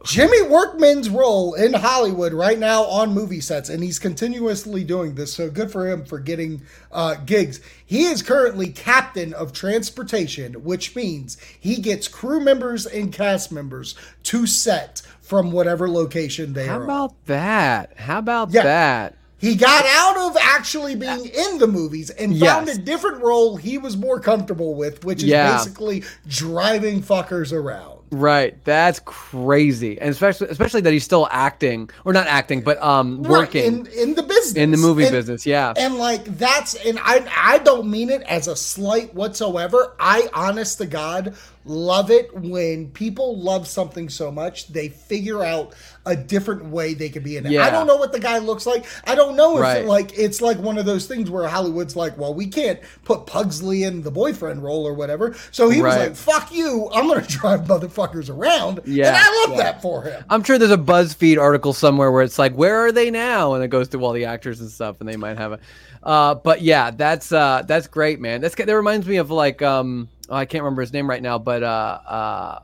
Jimmy 0.05 0.43
Workman's 0.43 1.09
role 1.09 1.55
in 1.55 1.73
Hollywood 1.73 2.33
right 2.33 2.59
now 2.59 2.83
on 2.83 3.13
movie 3.13 3.41
sets, 3.41 3.67
and 3.69 3.83
he's 3.83 3.97
continuously 3.97 4.83
doing 4.83 5.15
this, 5.15 5.33
so 5.33 5.49
good 5.49 5.71
for 5.71 5.89
him 5.89 6.05
for 6.05 6.19
getting 6.19 6.61
uh, 6.91 7.15
gigs. 7.25 7.59
He 7.85 8.03
is 8.03 8.21
currently 8.21 8.69
captain 8.69 9.33
of 9.33 9.53
transportation, 9.53 10.63
which 10.63 10.95
means 10.95 11.37
he 11.59 11.77
gets 11.77 12.07
crew 12.07 12.39
members 12.39 12.85
and 12.85 13.11
cast 13.11 13.51
members 13.51 13.95
to 14.23 14.45
set 14.45 15.01
from 15.19 15.51
whatever 15.51 15.89
location 15.89 16.53
they 16.53 16.67
How 16.67 16.75
are. 16.75 16.79
How 16.79 16.83
about 16.85 17.25
that? 17.25 17.93
How 17.97 18.19
about 18.19 18.51
Yeah. 18.51 18.63
that? 18.63 19.15
He 19.39 19.55
got 19.55 19.83
out 19.87 20.17
of 20.29 20.37
actually 20.39 20.95
being 20.95 21.25
in 21.25 21.57
the 21.57 21.65
movies 21.65 22.11
and 22.11 22.39
found 22.39 22.69
a 22.69 22.77
different 22.77 23.23
role 23.23 23.57
he 23.57 23.79
was 23.79 23.97
more 23.97 24.19
comfortable 24.19 24.75
with, 24.75 25.03
which 25.03 25.23
is 25.23 25.29
Yeah. 25.29 25.57
basically 25.57 26.03
driving 26.27 27.01
fuckers 27.01 27.51
around. 27.51 28.00
Right. 28.11 28.61
That's 28.65 28.99
crazy. 29.05 29.99
And 29.99 30.09
especially 30.09 30.47
especially 30.49 30.81
that 30.81 30.91
he's 30.91 31.03
still 31.05 31.27
acting 31.31 31.89
or 32.05 32.11
not 32.13 32.27
acting, 32.27 32.61
but 32.61 32.81
um 32.83 33.23
Right, 33.23 33.29
working 33.29 33.63
in, 33.65 33.85
in 33.87 34.15
the 34.15 34.23
business. 34.23 34.55
in 34.55 34.71
the 34.71 34.77
movie 34.77 35.03
And- 35.03 35.11
business. 35.13 35.45
Yeah. 35.45 35.73
And 35.77 35.95
like 35.95 36.25
that's 36.37 36.75
and 36.75 36.99
I 37.01 37.25
I 37.35 37.57
don't 37.59 37.89
mean 37.89 38.09
it 38.09 38.21
as 38.23 38.47
a 38.47 38.55
slight 38.55 39.13
whatsoever. 39.15 39.95
I 39.99 40.27
honest 40.33 40.77
to 40.79 40.85
God 40.85 41.35
love 41.63 42.09
it 42.09 42.33
when 42.35 42.89
people 42.89 43.37
love 43.37 43.67
something 43.67 44.09
so 44.09 44.31
much 44.31 44.67
they 44.69 44.89
figure 44.89 45.43
out 45.43 45.75
a 46.07 46.15
different 46.15 46.65
way 46.65 46.95
they 46.95 47.07
could 47.07 47.23
be 47.23 47.37
in 47.37 47.45
it. 47.45 47.59
I 47.59 47.69
don't 47.69 47.85
know 47.85 47.97
what 47.97 48.11
the 48.11 48.19
guy 48.19 48.39
looks 48.39 48.65
like. 48.65 48.83
I 49.05 49.13
don't 49.13 49.35
know 49.35 49.57
if 49.57 49.61
Right. 49.61 49.85
like 49.85 50.17
it's 50.17 50.41
like 50.41 50.57
one 50.57 50.79
of 50.79 50.85
those 50.87 51.05
things 51.05 51.29
where 51.29 51.47
Hollywood's 51.47 51.95
like, 51.95 52.17
well, 52.17 52.33
we 52.33 52.47
can't 52.47 52.79
put 53.05 53.27
Pugsley 53.27 53.83
in 53.83 54.01
the 54.01 54.09
boyfriend 54.09 54.63
role 54.63 54.85
or 54.87 54.95
whatever. 54.95 55.35
So 55.51 55.69
he 55.69 55.81
was 55.83 55.95
like, 55.95 56.15
fuck 56.15 56.51
you, 56.51 56.89
I'm 56.93 57.07
gonna 57.07 57.21
drive 57.27 57.67
motherfuckers 58.01 58.29
around. 58.29 58.81
Yeah, 58.85 59.07
And 59.09 59.17
I 59.17 59.45
love 59.45 59.57
yeah. 59.57 59.63
that 59.63 59.81
for 59.81 60.03
him. 60.03 60.23
I'm 60.29 60.43
sure 60.43 60.57
there's 60.57 60.71
a 60.71 60.77
BuzzFeed 60.77 61.39
article 61.39 61.73
somewhere 61.73 62.11
where 62.11 62.23
it's 62.23 62.39
like, 62.39 62.53
"Where 62.53 62.77
are 62.85 62.91
they 62.91 63.11
now?" 63.11 63.53
and 63.53 63.63
it 63.63 63.69
goes 63.69 63.87
through 63.87 64.03
all 64.03 64.13
the 64.13 64.25
actors 64.25 64.59
and 64.61 64.69
stuff, 64.69 64.97
and 64.99 65.09
they 65.09 65.17
might 65.17 65.37
have 65.37 65.53
a. 65.53 65.59
Uh, 66.03 66.35
but 66.35 66.61
yeah, 66.61 66.91
that's 66.91 67.31
uh, 67.31 67.63
that's 67.67 67.87
great, 67.87 68.19
man. 68.19 68.41
That's 68.41 68.55
that 68.55 68.67
reminds 68.67 69.07
me 69.07 69.17
of 69.17 69.31
like 69.31 69.61
um, 69.61 70.09
oh, 70.29 70.35
I 70.35 70.45
can't 70.45 70.63
remember 70.63 70.81
his 70.81 70.93
name 70.93 71.09
right 71.09 71.21
now, 71.21 71.37
but 71.37 71.63
uh, 71.63 71.99
uh, 72.05 72.59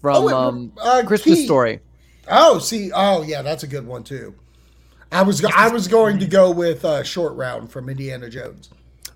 from 0.00 0.24
Oh, 0.24 0.28
um, 0.28 0.72
uh, 0.80 1.02
Christmas. 1.06 1.44
Story. 1.44 1.80
Oh, 2.28 2.58
see, 2.58 2.90
oh 2.92 3.22
yeah, 3.22 3.42
that's 3.42 3.62
a 3.62 3.66
good 3.68 3.86
one 3.86 4.04
too. 4.04 4.34
I 5.10 5.22
was 5.22 5.44
I 5.44 5.68
was 5.68 5.88
going 5.88 6.18
to 6.20 6.26
go 6.26 6.50
with 6.50 6.84
uh, 6.84 7.02
short 7.02 7.34
round 7.34 7.70
from 7.70 7.88
Indiana 7.88 8.30
Jones. 8.30 8.70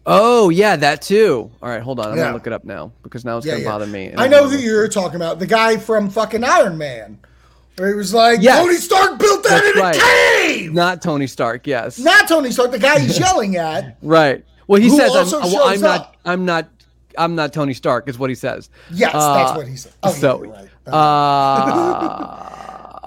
Oh 0.09 0.51
yeah, 0.51 0.77
that 0.77 1.03
too. 1.03 1.51
All 1.61 1.69
right, 1.69 1.83
hold 1.83 1.99
on, 2.01 2.11
I'm 2.13 2.17
Yeah. 2.17 2.25
gonna 2.25 2.35
look 2.35 2.47
it 2.47 2.53
up 2.53 2.65
now 2.65 2.93
because 3.03 3.25
now 3.25 3.39
it's 3.39 3.47
Yeah, 3.47 3.55
gonna 3.55 3.65
yeah. 3.65 3.71
bother 3.71 3.87
me. 3.87 4.15
I 4.17 4.29
know 4.29 4.49
who 4.49 4.57
you're 4.57 4.87
talking 4.89 5.17
about. 5.17 5.39
The 5.41 5.47
guy 5.47 5.77
from 5.79 6.11
fucking 6.11 6.45
Iron 6.45 6.79
Man, 6.79 7.19
where 7.77 7.89
he 7.89 7.95
was 7.95 8.15
like, 8.15 8.41
Yes. 8.41 8.61
Tony 8.65 8.77
Stark 8.77 9.19
built 9.19 9.43
that 9.43 9.63
That's 9.65 9.77
in 9.77 9.83
right. 9.83 9.97
a 9.97 10.47
cave. 10.49 10.73
Not 10.73 11.03
Tony 11.03 11.27
Stark. 11.27 11.67
Yes. 11.67 11.99
Not 11.99 12.29
Tony 12.29 12.53
Stark, 12.53 12.71
the 12.71 12.79
guy 12.79 13.01
he's 13.01 13.19
yelling 13.27 13.57
at. 13.57 13.97
Right. 14.01 14.45
Well, 14.69 14.81
he 14.81 14.91
says, 14.91 15.11
I'm, 15.15 15.31
well, 15.53 15.69
I'm 15.69 15.81
not. 15.81 16.15
I'm 16.25 16.45
not, 16.45 16.69
I'm 17.19 17.35
not 17.35 17.53
Tony 17.53 17.75
Stark, 17.75 18.09
is 18.09 18.17
what 18.19 18.31
he 18.31 18.37
says. 18.37 18.69
Yes, 18.93 19.13
Uh, 19.15 19.35
that's 19.35 19.57
what 19.57 19.67
he 19.69 19.77
said. 19.77 19.93
Oh, 20.03 20.13
so, 20.13 20.45
yeah, 20.45 20.51
right. 20.53 20.69
uh, 20.93 22.53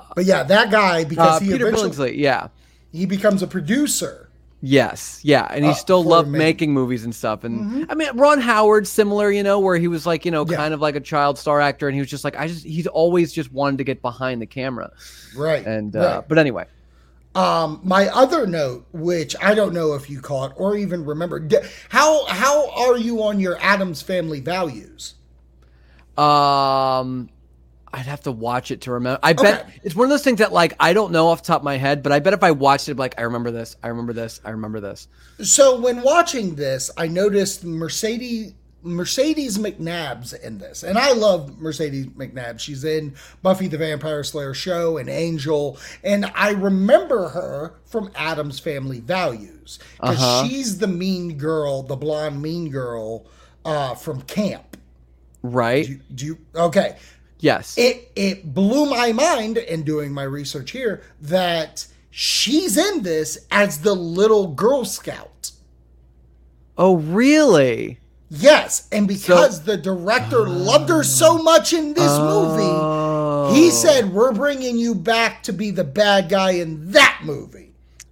But 0.15 0.25
yeah, 0.25 0.43
that 0.43 0.69
guy 0.71 1.03
because 1.05 1.37
uh, 1.37 1.39
he 1.45 1.51
Peter 1.51 1.67
eventually 1.67 2.11
Billingsley, 2.11 2.17
yeah, 2.17 2.47
he 2.91 3.05
becomes 3.05 3.41
a 3.43 3.47
producer. 3.47 4.28
Yes, 4.61 5.21
yeah, 5.23 5.47
and 5.51 5.63
he 5.63 5.71
Uh, 5.71 5.73
still 5.73 6.03
loved 6.03 6.27
making 6.29 6.73
movies 6.73 7.05
and 7.05 7.15
stuff. 7.15 7.45
And 7.45 7.85
I 7.89 7.95
mean, 7.95 8.09
Ron 8.15 8.41
Howard, 8.41 8.87
similar, 8.87 9.31
you 9.31 9.41
know, 9.41 9.57
where 9.59 9.77
he 9.77 9.87
was 9.87 10.05
like, 10.05 10.25
you 10.25 10.31
know, 10.31 10.45
Yeah. 10.45 10.57
kind 10.57 10.73
of 10.73 10.81
like 10.81 10.97
a 10.97 10.99
child 10.99 11.37
star 11.37 11.61
actor, 11.61 11.87
and 11.87 11.95
he 11.95 12.01
was 12.01 12.09
just 12.09 12.25
like, 12.25 12.35
I 12.37 12.47
just, 12.47 12.65
he's 12.65 12.85
always 12.87 13.31
just 13.31 13.53
wanted 13.53 13.77
to 13.77 13.85
get 13.85 14.01
behind 14.01 14.41
the 14.41 14.45
camera, 14.45 14.91
Right. 15.35 15.65
and 15.65 15.95
uh, 15.95 15.99
right. 15.99 16.27
but 16.27 16.37
anyway, 16.37 16.65
Um, 17.35 17.79
my 17.83 18.09
other 18.09 18.45
note, 18.47 18.85
which 18.91 19.33
I 19.41 19.53
don't 19.55 19.71
know 19.73 19.93
if 19.93 20.09
you 20.09 20.19
caught 20.19 20.51
or 20.57 20.75
even 20.75 21.05
remember, 21.05 21.47
how 21.87 22.25
how 22.25 22.69
are 22.71 22.97
you 22.97 23.23
on 23.23 23.39
your 23.39 23.57
Addams 23.61 24.01
Family 24.01 24.41
values? 24.41 25.13
Um, 26.17 27.29
I'd 27.93 28.05
have 28.05 28.21
to 28.21 28.31
watch 28.31 28.71
it 28.71 28.81
to 28.81 28.91
remember. 28.91 29.19
I 29.23 29.33
bet 29.33 29.61
Okay. 29.61 29.79
it's 29.83 29.95
one 29.95 30.05
of 30.05 30.09
those 30.09 30.23
things 30.23 30.39
that 30.39 30.51
like 30.53 30.73
I 30.79 30.93
don't 30.93 31.11
know 31.11 31.27
off 31.27 31.41
the 31.43 31.47
top 31.47 31.61
of 31.61 31.65
my 31.65 31.77
head, 31.77 32.03
but 32.03 32.11
I 32.11 32.19
bet 32.19 32.33
if 32.33 32.43
I 32.43 32.51
watched 32.51 32.87
it, 32.89 32.97
like 32.97 33.15
I 33.17 33.23
remember 33.23 33.51
this, 33.51 33.75
I 33.83 33.87
remember 33.87 34.13
this, 34.13 34.39
I 34.45 34.51
remember 34.51 34.79
this. 34.79 35.07
So 35.41 35.79
when 35.79 36.01
watching 36.01 36.55
this, 36.55 36.91
I 36.97 37.07
noticed 37.07 37.63
Mercedes 37.63 38.53
Mercedes 38.81 39.57
McNabb's 39.57 40.31
in 40.31 40.57
this, 40.57 40.83
and 40.83 40.97
I 40.97 41.11
love 41.11 41.59
Mercedes 41.59 42.05
McNabb. 42.07 42.61
She's 42.61 42.85
in 42.85 43.13
Buffy 43.41 43.67
the 43.67 43.77
Vampire 43.77 44.23
Slayer 44.23 44.53
show 44.53 44.97
and 44.97 45.09
Angel, 45.09 45.77
and 46.01 46.31
I 46.33 46.51
remember 46.51 47.27
her 47.27 47.73
from 47.85 48.09
Addams 48.15 48.57
Family 48.59 49.01
Values 49.01 49.79
because 49.99 50.15
Uh-huh. 50.17 50.47
she's 50.47 50.77
the 50.77 50.87
mean 50.87 51.37
girl, 51.37 51.83
the 51.83 51.97
blonde 51.97 52.41
mean 52.41 52.69
girl 52.69 53.25
uh, 53.65 53.95
from 53.95 54.21
camp. 54.21 54.77
Right? 55.43 55.85
Do 55.85 55.91
you, 55.91 55.99
do 56.15 56.25
you 56.25 56.37
okay? 56.55 56.95
Yes. 57.39 57.77
it 57.77 58.11
it 58.15 58.53
blew 58.53 58.89
my 58.89 59.11
mind 59.11 59.57
in 59.57 59.83
doing 59.83 60.11
my 60.11 60.23
research 60.23 60.71
here 60.71 61.01
that 61.21 61.85
she's 62.11 62.77
in 62.77 63.03
this 63.03 63.45
as 63.51 63.81
the 63.81 63.93
little 63.93 64.47
girl 64.47 64.85
scout 64.85 65.51
oh, 66.77 66.97
really? 66.97 67.99
yes 68.29 68.87
and 68.91 69.07
because 69.07 69.63
the 69.63 69.77
director 69.77 70.47
loved 70.47 70.89
her 70.89 71.03
so 71.03 71.37
much 71.37 71.73
in 71.73 71.93
this 71.93 72.17
movie 72.19 72.61
Oh. 72.61 73.53
he 73.53 73.71
said 73.71 74.11
we're 74.13 74.33
bringing 74.33 74.77
you 74.77 74.93
back 74.93 75.41
to 75.43 75.53
be 75.53 75.71
the 75.71 75.83
bad 75.83 76.29
guy 76.29 76.51
in 76.51 76.91
that 76.91 77.21
movie 77.23 77.69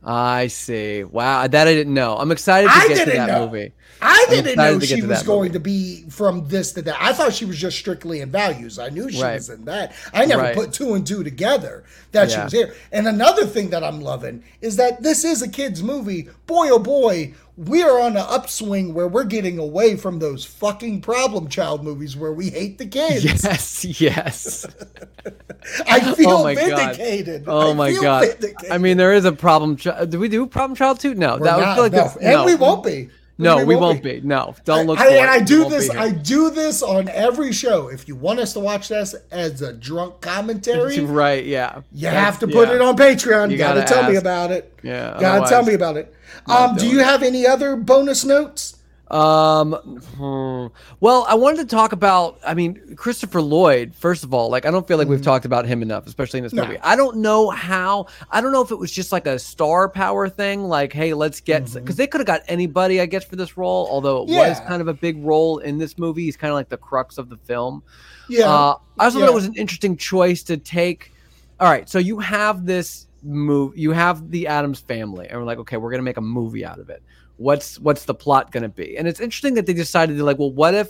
I 0.09 0.47
see. 0.47 1.03
Wow, 1.03 1.47
that 1.47 1.67
I 1.67 1.73
didn't 1.73 1.93
know. 1.93 2.15
I'm 2.15 2.31
excited 2.31 2.69
to 2.69 2.73
I 2.73 2.87
get 2.87 3.05
to 3.05 3.11
that 3.11 3.27
know. 3.27 3.45
movie. 3.45 3.73
I 3.99 4.25
didn't 4.29 4.57
know 4.57 4.79
she 4.79 5.01
was 5.01 5.23
going 5.23 5.53
to 5.53 5.59
be 5.59 6.05
from 6.09 6.47
this 6.47 6.71
to 6.73 6.83
that. 6.83 6.97
I 7.01 7.13
thought 7.13 7.33
she 7.33 7.45
was 7.45 7.57
just 7.57 7.79
strictly 7.79 8.21
in 8.21 8.29
values. 8.29 8.77
I 8.77 8.89
knew 8.89 9.09
she 9.09 9.21
Right. 9.21 9.33
was 9.35 9.49
in 9.49 9.65
that. 9.65 9.93
I 10.13 10.25
never 10.25 10.43
Right. 10.43 10.55
put 10.55 10.71
two 10.71 10.93
and 10.93 11.05
two 11.05 11.23
together 11.23 11.83
that 12.11 12.29
she 12.29 12.37
was 12.39 12.51
here. 12.51 12.75
And 12.91 13.07
another 13.07 13.45
thing 13.47 13.71
that 13.71 13.83
I'm 13.83 13.99
loving 14.01 14.43
is 14.61 14.75
that 14.75 15.01
this 15.01 15.23
is 15.25 15.41
a 15.41 15.47
kids' 15.47 15.81
movie. 15.81 16.27
Boy, 16.45 16.69
oh 16.69 16.77
boy, 16.77 17.33
we 17.57 17.81
are 17.81 17.99
on 17.99 18.11
an 18.17 18.25
upswing 18.29 18.93
where 18.93 19.07
we're 19.07 19.23
getting 19.23 19.57
away 19.57 19.95
from 19.97 20.19
those 20.19 20.45
fucking 20.45 21.01
problem 21.01 21.47
child 21.47 21.83
movies 21.83 22.15
where 22.15 22.31
we 22.33 22.51
hate 22.51 22.77
the 22.77 22.85
kids. 22.85 23.23
Yes, 23.43 23.83
yes. 23.99 24.65
I 25.87 25.99
oh 26.03 26.13
feel 26.13 26.29
oh 26.29 26.43
my 26.43 26.53
god. 26.53 26.95
vindicated. 26.95 27.43
Oh 27.47 27.71
I 27.71 27.73
my 27.73 27.93
god. 27.93 28.27
vindicated. 28.27 28.71
I 28.71 28.77
mean, 28.77 28.97
there 28.97 29.13
is 29.13 29.25
a 29.25 29.31
problem. 29.31 29.75
Child. 29.75 30.11
Do 30.11 30.19
we 30.19 30.29
do 30.29 30.45
problem 30.45 30.75
child 30.75 30.99
too? 30.99 31.15
No, 31.15 31.37
We're 31.37 31.45
that 31.45 31.59
not- 31.59 31.73
feel 31.75 31.83
like 31.83 31.93
no. 31.93 32.11
and 32.21 32.31
no. 32.31 32.45
we 32.45 32.53
won't 32.55 32.83
be. 32.83 33.09
No, 33.37 33.63
we, 33.63 33.75
won't 33.75 34.01
be. 34.01 34.21
No, 34.21 34.55
don't 34.65 34.87
look 34.87 34.99
I, 34.99 35.09
and 35.17 35.29
I 35.29 35.39
do 35.41 35.69
this. 35.69 35.89
I 35.89 36.11
do 36.11 36.49
this 36.49 36.81
on 36.81 37.07
every 37.09 37.53
show. 37.53 37.87
If 37.87 38.07
you 38.07 38.15
want 38.15 38.39
us 38.39 38.53
to 38.53 38.59
watch 38.59 38.87
this 38.87 39.13
as 39.31 39.61
a 39.61 39.73
drunk 39.73 40.21
commentary, 40.21 40.99
right? 41.01 41.45
Yeah. 41.45 41.81
you 41.91 42.03
That's- 42.03 42.23
have 42.25 42.39
to 42.39 42.47
put 42.47 42.69
yeah. 42.69 42.75
it 42.75 42.81
on 42.81 42.97
Patreon. 42.97 43.51
You 43.51 43.57
gotta, 43.57 43.81
gotta 43.81 43.93
tell 43.93 44.09
me 44.09 44.15
about 44.15 44.51
it. 44.51 44.73
Yeah, 44.81 45.17
gotta 45.19 45.49
tell 45.49 45.63
me 45.63 45.73
about 45.73 45.97
it. 45.97 46.13
Um, 46.47 46.75
do 46.75 46.87
you 46.87 46.99
have 46.99 47.23
any 47.23 47.45
other 47.45 47.75
bonus 47.75 48.25
notes? 48.25 48.76
Um, 49.09 49.73
hmm. 50.17 50.67
well, 50.99 51.25
I 51.29 51.35
wanted 51.35 51.57
to 51.69 51.75
talk 51.75 51.93
about. 51.93 52.39
I 52.45 52.53
mean, 52.53 52.95
Christopher 52.95 53.41
Lloyd. 53.41 53.95
First 53.95 54.23
of 54.23 54.33
all, 54.33 54.49
like 54.49 54.65
I 54.65 54.71
don't 54.71 54.87
feel 54.87 54.97
like 54.97 55.07
we've 55.07 55.21
talked 55.21 55.45
about 55.45 55.65
him 55.65 55.81
enough, 55.81 56.07
especially 56.07 56.39
in 56.39 56.43
this 56.43 56.51
Mm-hmm. 56.53 56.61
No. 56.61 56.67
movie. 56.67 56.79
I 56.81 56.95
don't 56.95 57.17
know 57.17 57.49
how. 57.49 58.07
I 58.31 58.41
don't 58.41 58.51
know 58.51 58.61
if 58.61 58.71
it 58.71 58.75
was 58.75 58.91
just 58.91 59.11
like 59.11 59.25
a 59.27 59.39
star 59.39 59.87
power 59.87 60.27
thing. 60.27 60.63
Like, 60.65 60.91
hey, 60.91 61.13
let's 61.13 61.39
get 61.39 61.71
because 61.73 61.95
they 61.95 62.07
could 62.07 62.19
have 62.19 62.27
got 62.27 62.41
anybody, 62.47 62.99
I 62.99 63.05
guess, 63.05 63.23
for 63.23 63.35
this 63.37 63.57
role. 63.57 63.87
Although 63.89 64.23
it 64.23 64.29
was 64.29 64.57
Mm-hmm. 64.57 64.67
Kind 64.67 64.81
of 64.81 64.87
a 64.87 64.93
big 64.93 65.23
role 65.23 65.59
in 65.59 65.77
this 65.77 65.97
movie. 65.97 66.23
He's 66.23 66.35
kind 66.37 66.51
of 66.51 66.55
like 66.55 66.69
the 66.69 66.77
crux 66.77 67.17
of 67.17 67.29
the 67.29 67.37
film. 67.37 67.83
Yeah, 68.29 68.49
Uh, 68.49 68.75
I 68.99 69.05
also 69.05 69.19
thought 69.19 69.29
it 69.29 69.33
was 69.33 69.45
an 69.45 69.55
interesting 69.55 69.95
choice 69.95 70.43
to 70.43 70.57
take. 70.57 71.13
All 71.59 71.69
right, 71.69 71.87
so 71.89 71.97
you 71.99 72.19
have 72.19 72.65
this 72.65 73.07
move, 73.23 73.77
you 73.77 73.91
have 73.91 74.29
the 74.29 74.47
Addams 74.47 74.79
family, 74.81 75.27
and 75.27 75.39
we're 75.39 75.45
like, 75.45 75.57
okay, 75.59 75.77
we're 75.77 75.89
gonna 75.91 76.03
make 76.03 76.17
a 76.17 76.21
movie 76.21 76.63
out 76.65 76.79
of 76.79 76.89
it. 76.89 77.01
What's 77.37 77.79
what's 77.79 78.05
the 78.05 78.13
plot 78.13 78.51
gonna 78.51 78.69
be? 78.69 78.97
And 78.97 79.07
it's 79.07 79.19
interesting 79.19 79.53
that 79.55 79.65
they 79.65 79.73
decided 79.73 80.17
to 80.17 80.23
like, 80.23 80.37
well, 80.39 80.51
what 80.51 80.73
if 80.73 80.89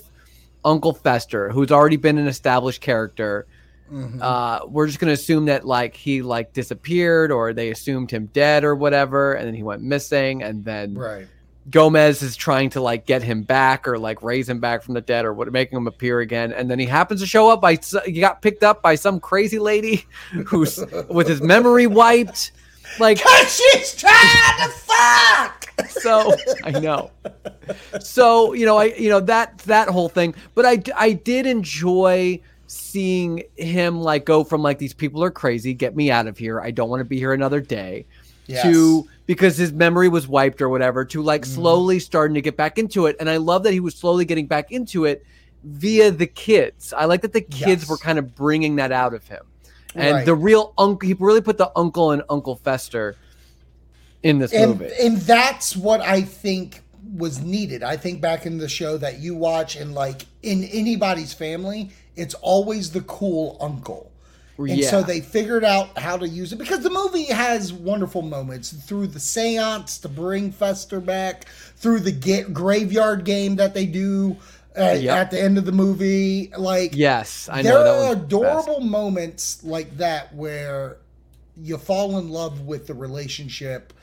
Uncle 0.65 0.93
Fester, 0.93 1.49
who's 1.49 1.71
already 1.71 1.97
been 1.97 2.17
an 2.17 2.27
established 2.27 2.81
character, 2.81 3.45
Mm-hmm. 3.91 4.21
uh, 4.21 4.65
we're 4.65 4.85
just 4.87 4.99
gonna 4.99 5.13
assume 5.13 5.45
that 5.45 5.65
like 5.65 5.95
he 5.95 6.21
like 6.21 6.51
disappeared 6.51 7.31
or 7.31 7.53
they 7.53 7.71
assumed 7.71 8.11
him 8.11 8.25
dead 8.33 8.65
or 8.65 8.75
whatever, 8.75 9.33
and 9.35 9.47
then 9.47 9.53
he 9.53 9.63
went 9.63 9.81
missing, 9.81 10.43
and 10.43 10.65
then 10.65 10.95
right. 10.95 11.25
Gomez 11.69 12.21
is 12.21 12.35
trying 12.35 12.69
to 12.71 12.81
like 12.81 13.05
get 13.05 13.23
him 13.23 13.43
back 13.43 13.87
or 13.87 13.97
like 13.97 14.21
raise 14.23 14.49
him 14.49 14.59
back 14.59 14.83
from 14.83 14.93
the 14.93 14.99
dead 14.99 15.23
or 15.23 15.33
what 15.33 15.49
making 15.53 15.77
him 15.77 15.87
appear 15.87 16.19
again 16.21 16.53
and 16.53 16.71
then 16.71 16.79
he 16.79 16.85
happens 16.85 17.19
to 17.19 17.27
show 17.27 17.49
up 17.49 17.59
by 17.59 17.77
he 18.05 18.19
got 18.21 18.41
picked 18.41 18.63
up 18.63 18.81
by 18.81 18.95
some 18.95 19.19
crazy 19.19 19.59
lady 19.59 20.05
who's 20.45 20.79
with 21.09 21.27
his 21.27 21.41
memory 21.41 21.85
wiped 21.85 22.51
like 22.99 23.19
She's 23.47 23.95
trying 23.95 24.57
to 24.63 24.69
fuck. 24.69 25.63
so 25.89 26.35
I 26.63 26.71
know. 26.71 27.11
So 27.99 28.53
you 28.53 28.65
know, 28.65 28.77
I 28.77 28.85
you 28.85 29.09
know 29.09 29.19
that 29.21 29.59
that 29.59 29.89
whole 29.89 30.09
thing, 30.09 30.33
but 30.55 30.65
I 30.65 30.81
I 30.95 31.13
did 31.13 31.45
enjoy 31.45 32.39
seeing 32.67 33.43
him 33.55 34.01
like 34.01 34.25
go 34.25 34.43
from 34.43 34.61
like 34.61 34.77
these 34.79 34.93
people 34.93 35.23
are 35.23 35.31
crazy, 35.31 35.73
get 35.73 35.95
me 35.95 36.11
out 36.11 36.27
of 36.27 36.37
here. 36.37 36.59
I 36.59 36.71
don't 36.71 36.89
want 36.89 36.99
to 37.01 37.05
be 37.05 37.17
here 37.17 37.33
another 37.33 37.61
day. 37.61 38.05
Yes. 38.47 38.63
To 38.63 39.07
because 39.25 39.57
his 39.57 39.73
memory 39.73 40.07
was 40.09 40.27
wiped 40.27 40.61
or 40.61 40.69
whatever, 40.69 41.03
to 41.05 41.21
like 41.21 41.41
Mm-hmm. 41.41 41.53
slowly 41.53 41.99
starting 41.99 42.35
to 42.35 42.41
get 42.41 42.55
back 42.57 42.77
into 42.77 43.05
it, 43.07 43.15
and 43.19 43.29
I 43.29 43.37
love 43.37 43.63
that 43.63 43.73
he 43.73 43.79
was 43.81 43.93
slowly 43.95 44.23
getting 44.25 44.47
back 44.47 44.71
into 44.71 45.03
it 45.05 45.25
via 45.63 46.11
the 46.11 46.27
kids. 46.27 46.93
I 46.93 47.05
like 47.05 47.21
that 47.21 47.33
the 47.33 47.41
kids 47.41 47.83
Yes. 47.83 47.89
were 47.89 47.97
kind 47.97 48.17
of 48.17 48.33
bringing 48.35 48.77
that 48.77 48.91
out 48.93 49.13
of 49.13 49.27
him, 49.27 49.43
and 49.97 50.15
Right. 50.15 50.25
the 50.25 50.35
real 50.35 50.73
uncle. 50.77 51.07
He 51.07 51.15
really 51.19 51.41
put 51.41 51.57
the 51.57 51.71
uncle 51.75 52.11
and 52.11 52.23
Uncle 52.29 52.55
Fester 52.55 53.15
in 54.23 54.39
this 54.39 54.53
and 54.53 54.79
movie. 54.79 54.91
and 55.01 55.17
that's 55.17 55.75
what 55.75 56.01
I 56.01 56.21
think 56.21 56.81
was 57.15 57.39
needed. 57.41 57.83
I 57.83 57.97
think 57.97 58.21
back 58.21 58.45
in 58.45 58.57
the 58.57 58.67
show 58.69 58.97
that 58.97 59.19
you 59.19 59.35
watch 59.35 59.75
and 59.75 59.93
like 59.93 60.25
in 60.43 60.63
anybody's 60.65 61.33
family, 61.33 61.91
it's 62.15 62.33
always 62.35 62.91
the 62.91 63.01
cool 63.01 63.57
uncle. 63.61 64.11
And 64.59 64.83
so 64.83 65.03
they 65.03 65.21
figured 65.21 65.63
out 65.63 65.95
how 65.99 66.17
to 66.17 66.27
use 66.27 66.51
it 66.51 66.55
because 66.57 66.79
the 66.79 66.89
movie 66.89 67.25
has 67.25 67.71
wonderful 67.71 68.23
moments 68.23 68.71
through 68.71 69.05
the 69.07 69.19
seance 69.19 69.99
to 69.99 70.09
bring 70.09 70.51
Fester 70.51 70.99
back, 70.99 71.45
through 71.75 71.99
the 71.99 72.11
get 72.11 72.53
graveyard 72.55 73.23
game 73.23 73.55
that 73.57 73.75
they 73.75 73.85
do 73.85 74.35
at, 74.77 75.01
Yep. 75.01 75.17
at 75.17 75.31
the 75.31 75.41
end 75.41 75.57
of 75.57 75.65
the 75.65 75.71
movie. 75.71 76.51
Like, 76.57 76.95
Yes, 76.95 77.49
I 77.51 77.61
there 77.63 77.73
know 77.73 77.83
that 77.83 77.89
are 77.89 77.93
was 77.95 78.09
the 78.09 78.15
best. 78.15 78.25
adorable 78.67 78.79
moments 78.81 79.63
like 79.63 79.97
that 79.97 80.33
where 80.35 80.97
you 81.55 81.77
fall 81.77 82.17
in 82.19 82.29
love 82.29 82.61
with 82.61 82.87
the 82.87 82.93
relationship, 82.93 83.93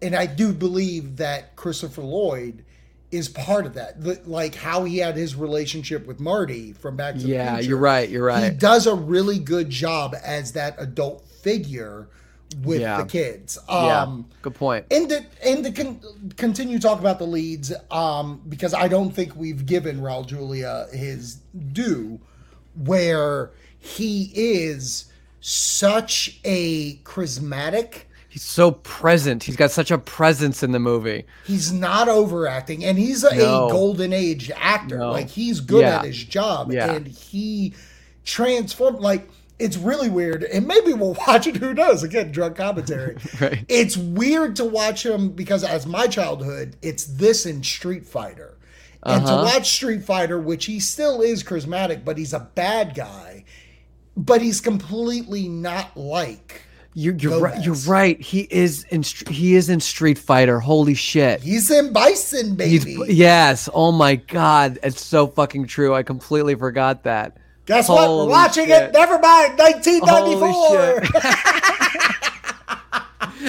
and 0.00 0.14
I 0.16 0.26
do 0.26 0.52
believe 0.52 1.16
that 1.18 1.54
Christopher 1.56 2.02
Lloyd 2.02 2.64
is 3.10 3.28
part 3.28 3.66
of 3.66 3.74
that. 3.74 4.02
The- 4.02 4.20
like 4.24 4.54
how 4.54 4.84
he 4.84 4.98
had 4.98 5.16
his 5.16 5.36
relationship 5.36 6.06
with 6.06 6.18
Marty 6.18 6.72
from 6.72 6.96
Back 6.96 7.14
to 7.14 7.20
the 7.20 7.24
Future. 7.26 7.38
Yeah, 7.42 7.60
you're 7.60 7.76
right. 7.76 8.08
You're 8.08 8.24
right. 8.24 8.44
He 8.52 8.58
does 8.58 8.86
a 8.86 8.94
really 8.94 9.38
good 9.38 9.68
job 9.68 10.16
as 10.24 10.52
that 10.52 10.76
adult 10.78 11.26
figure 11.42 12.08
with 12.62 12.80
Yeah. 12.80 12.98
the 13.02 13.04
kids. 13.08 13.58
yeah, 13.68 14.02
Um, 14.02 14.26
good 14.42 14.54
point. 14.54 14.86
and 14.90 15.08
to 15.08 15.24
and 15.44 15.64
to 15.64 15.70
con- 15.72 16.00
continue 16.36 16.78
talk 16.78 17.00
about 17.00 17.18
the 17.18 17.26
leads, 17.26 17.72
um, 17.90 18.40
because 18.48 18.74
I 18.74 18.88
don't 18.88 19.10
think 19.10 19.34
we've 19.36 19.64
given 19.66 20.00
Raul 20.00 20.26
Julia 20.26 20.86
his 20.92 21.38
due, 21.72 22.20
where 22.74 23.50
he 23.78 24.30
is 24.34 25.06
such 25.40 26.38
a 26.44 26.96
charismatic. 26.98 28.02
He's 28.28 28.42
so 28.44 28.70
present. 28.70 29.42
He's 29.44 29.56
got 29.56 29.70
such 29.70 29.90
a 29.90 29.98
presence 29.98 30.62
in 30.62 30.72
the 30.72 30.78
movie. 30.78 31.24
He's 31.46 31.70
not 31.72 32.08
overacting, 32.08 32.82
and 32.84 32.98
he's 32.98 33.24
a, 33.24 33.34
No. 33.36 33.68
golden 33.70 34.12
age 34.12 34.50
actor. 34.56 34.98
No. 34.98 35.10
Like 35.12 35.28
he's 35.28 35.60
good 35.60 35.82
Yeah. 35.82 35.98
at 35.98 36.04
his 36.06 36.24
job, 36.24 36.72
Yeah. 36.72 36.92
and 36.92 37.06
he 37.06 37.74
transformed. 38.24 39.00
Like 39.00 39.28
it's 39.62 39.76
really 39.76 40.08
weird, 40.10 40.42
and 40.44 40.66
maybe 40.66 40.92
we'll 40.92 41.16
watch 41.26 41.46
it. 41.46 41.56
Who 41.56 41.72
knows? 41.74 42.02
Again, 42.02 42.32
drug 42.32 42.56
commentary. 42.56 43.16
Right. 43.40 43.64
It's 43.68 43.96
weird 43.96 44.56
to 44.56 44.64
watch 44.64 45.04
him 45.06 45.30
because, 45.30 45.64
as 45.64 45.86
my 45.86 46.06
childhood, 46.06 46.76
it's 46.82 47.04
this 47.04 47.46
in 47.46 47.62
Street 47.62 48.04
Fighter, 48.06 48.56
and 49.04 49.24
to 49.26 49.32
Uh-huh. 49.32 49.44
watch 49.44 49.70
Street 49.70 50.04
Fighter, 50.04 50.38
which 50.38 50.66
he 50.66 50.78
still 50.80 51.20
is 51.22 51.42
charismatic, 51.42 52.04
but 52.04 52.18
he's 52.18 52.32
a 52.32 52.40
bad 52.54 52.94
guy, 52.94 53.44
but 54.16 54.42
he's 54.42 54.60
completely 54.60 55.48
not 55.48 55.96
like. 55.96 56.62
You're, 56.94 57.14
you're 57.14 57.40
right. 57.40 57.64
You're 57.64 57.74
right. 57.86 58.20
He 58.20 58.40
is 58.50 58.84
in. 58.90 59.02
He 59.02 59.54
is 59.54 59.70
in 59.70 59.80
Street 59.80 60.18
Fighter. 60.18 60.60
Holy 60.60 60.92
shit. 60.92 61.40
He's 61.40 61.70
in 61.70 61.90
Bison, 61.90 62.58
He's 62.60 62.84
baby. 62.84 63.14
yes. 63.14 63.66
Oh 63.72 63.92
my 63.92 64.16
god, 64.16 64.78
it's 64.82 65.02
so 65.02 65.26
fucking 65.26 65.68
true. 65.68 65.94
I 65.94 66.02
completely 66.02 66.54
forgot 66.54 67.04
that. 67.04 67.38
Guess 67.66 67.88
what? 67.88 68.08
We're 68.08 68.28
watching 68.28 68.66
shit. 68.66 68.82
it. 68.84 68.92
Never 68.92 69.18
mind. 69.18 69.58
1994. 69.58 71.02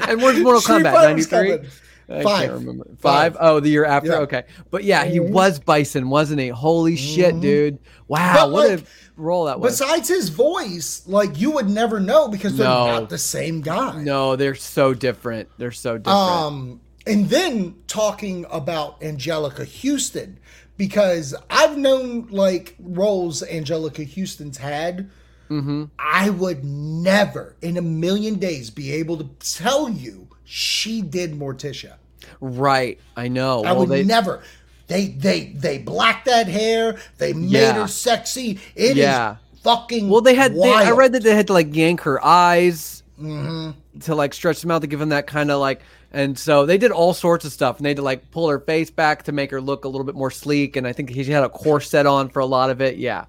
And 0.08 0.22
where's 0.22 0.40
Mortal 0.40 0.60
Street 0.62 0.84
Kombat? 0.86 0.94
Fighter's 0.94 1.32
93? 1.32 1.70
I 2.10 2.24
Five. 2.24 2.50
can't 2.50 2.60
remember. 2.60 2.88
Five? 3.00 3.38
Oh, 3.40 3.60
the 3.60 3.70
year 3.70 3.86
after. 3.86 4.10
Yeah. 4.10 4.18
Okay, 4.20 4.44
but 4.72 4.84
yeah, 4.84 5.06
he 5.06 5.20
was 5.20 5.60
Bison, 5.60 6.10
wasn't 6.10 6.42
he? 6.42 6.50
Holy 6.50 6.96
shit, 6.96 7.40
dude! 7.40 7.78
Wow, 8.08 8.20
Mm-hmm. 8.20 8.36
But, 8.36 8.52
what 8.52 8.70
like, 8.72 8.80
a 8.82 8.84
role 9.18 9.46
that 9.46 9.60
was. 9.60 9.80
Besides 9.80 10.10
his 10.10 10.30
voice, 10.30 11.04
like 11.08 11.40
you 11.40 11.52
would 11.52 11.70
never 11.70 12.00
know 12.00 12.28
because 12.28 12.58
they're 12.58 12.68
No. 12.68 12.88
not 12.88 13.10
the 13.10 13.18
same 13.20 13.62
guy. 13.62 14.02
no, 14.02 14.36
they're 14.36 14.56
so 14.56 14.94
different. 14.94 15.48
They're 15.58 15.72
so 15.72 15.98
different. 15.98 16.18
Um, 16.20 16.82
and 17.06 17.30
then 17.30 17.76
talking 17.88 18.46
about 18.52 19.00
Anjelica 19.02 19.66
Huston 19.66 20.40
because 20.84 21.34
I've 21.50 21.78
known 21.78 22.28
like 22.30 22.76
roles 22.80 23.42
Anjelica 23.42 24.06
Huston's 24.06 24.58
had. 24.58 25.10
Mm-hmm. 25.50 25.86
I 25.98 26.30
would 26.30 26.66
never 26.66 27.56
in 27.62 27.78
a 27.78 27.82
million 27.82 28.36
days 28.36 28.70
be 28.70 28.92
able 28.92 29.16
to 29.18 29.30
tell 29.40 29.88
you 29.90 30.28
she 30.44 31.02
did 31.02 31.32
Morticia. 31.40 31.94
right, 32.42 33.00
I 33.16 33.30
know. 33.30 33.64
I 33.64 33.72
Well, 33.72 33.82
would 33.82 33.90
they- 33.90 34.04
never. 34.04 34.42
They 34.88 35.08
they 35.08 35.54
they 35.56 35.78
blacked 35.78 36.26
that 36.26 36.48
hair. 36.48 36.98
They 37.18 37.32
made 37.32 37.52
Yeah. 37.52 37.74
her 37.74 37.88
sexy. 37.88 38.60
It 38.76 38.92
is 38.92 38.98
Yeah. 38.98 39.38
fucking. 39.64 40.10
Well, 40.10 40.20
they 40.22 40.36
had. 40.36 40.54
They, 40.54 40.74
I 40.74 40.92
read 40.92 41.14
that 41.14 41.24
they 41.24 41.34
had 41.34 41.48
to 41.48 41.54
like 41.54 41.74
yank 41.74 42.02
her 42.02 42.24
eyes 42.24 43.03
Mm-hmm. 43.24 44.00
to 44.02 44.16
like 44.16 44.34
stretch 44.34 44.62
them 44.62 44.72
out 44.72 44.82
to 44.82 44.88
give 44.88 45.00
them 45.00 45.10
that 45.10 45.28
kind 45.28 45.50
of 45.52 45.60
like. 45.60 45.82
And 46.12 46.38
so 46.38 46.66
they 46.66 46.78
did 46.78 46.92
all 46.92 47.14
sorts 47.14 47.44
of 47.46 47.52
stuff, 47.52 47.78
and 47.78 47.86
they 47.86 47.90
had 47.92 47.98
to 47.98 48.04
like 48.04 48.30
pull 48.32 48.50
her 48.50 48.60
face 48.60 48.92
back 48.92 49.24
to 49.24 49.32
make 49.32 49.50
her 49.52 49.60
look 49.62 49.86
a 49.86 49.88
little 49.88 50.06
bit 50.06 50.16
more 50.16 50.30
sleek. 50.32 50.76
And 50.76 50.86
I 50.86 50.94
think 50.94 51.10
he 51.10 51.24
had 51.24 51.44
a 51.44 51.50
corset 51.50 52.06
on 52.06 52.30
for 52.30 52.40
a 52.40 52.46
lot 52.46 52.70
of 52.70 52.82
it. 52.82 52.98
Yeah, 52.98 53.26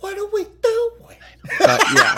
What 0.00 0.16
are 0.18 0.26
we 0.32 0.44
doing? 0.44 1.18
but 1.58 1.82
yeah. 1.94 2.16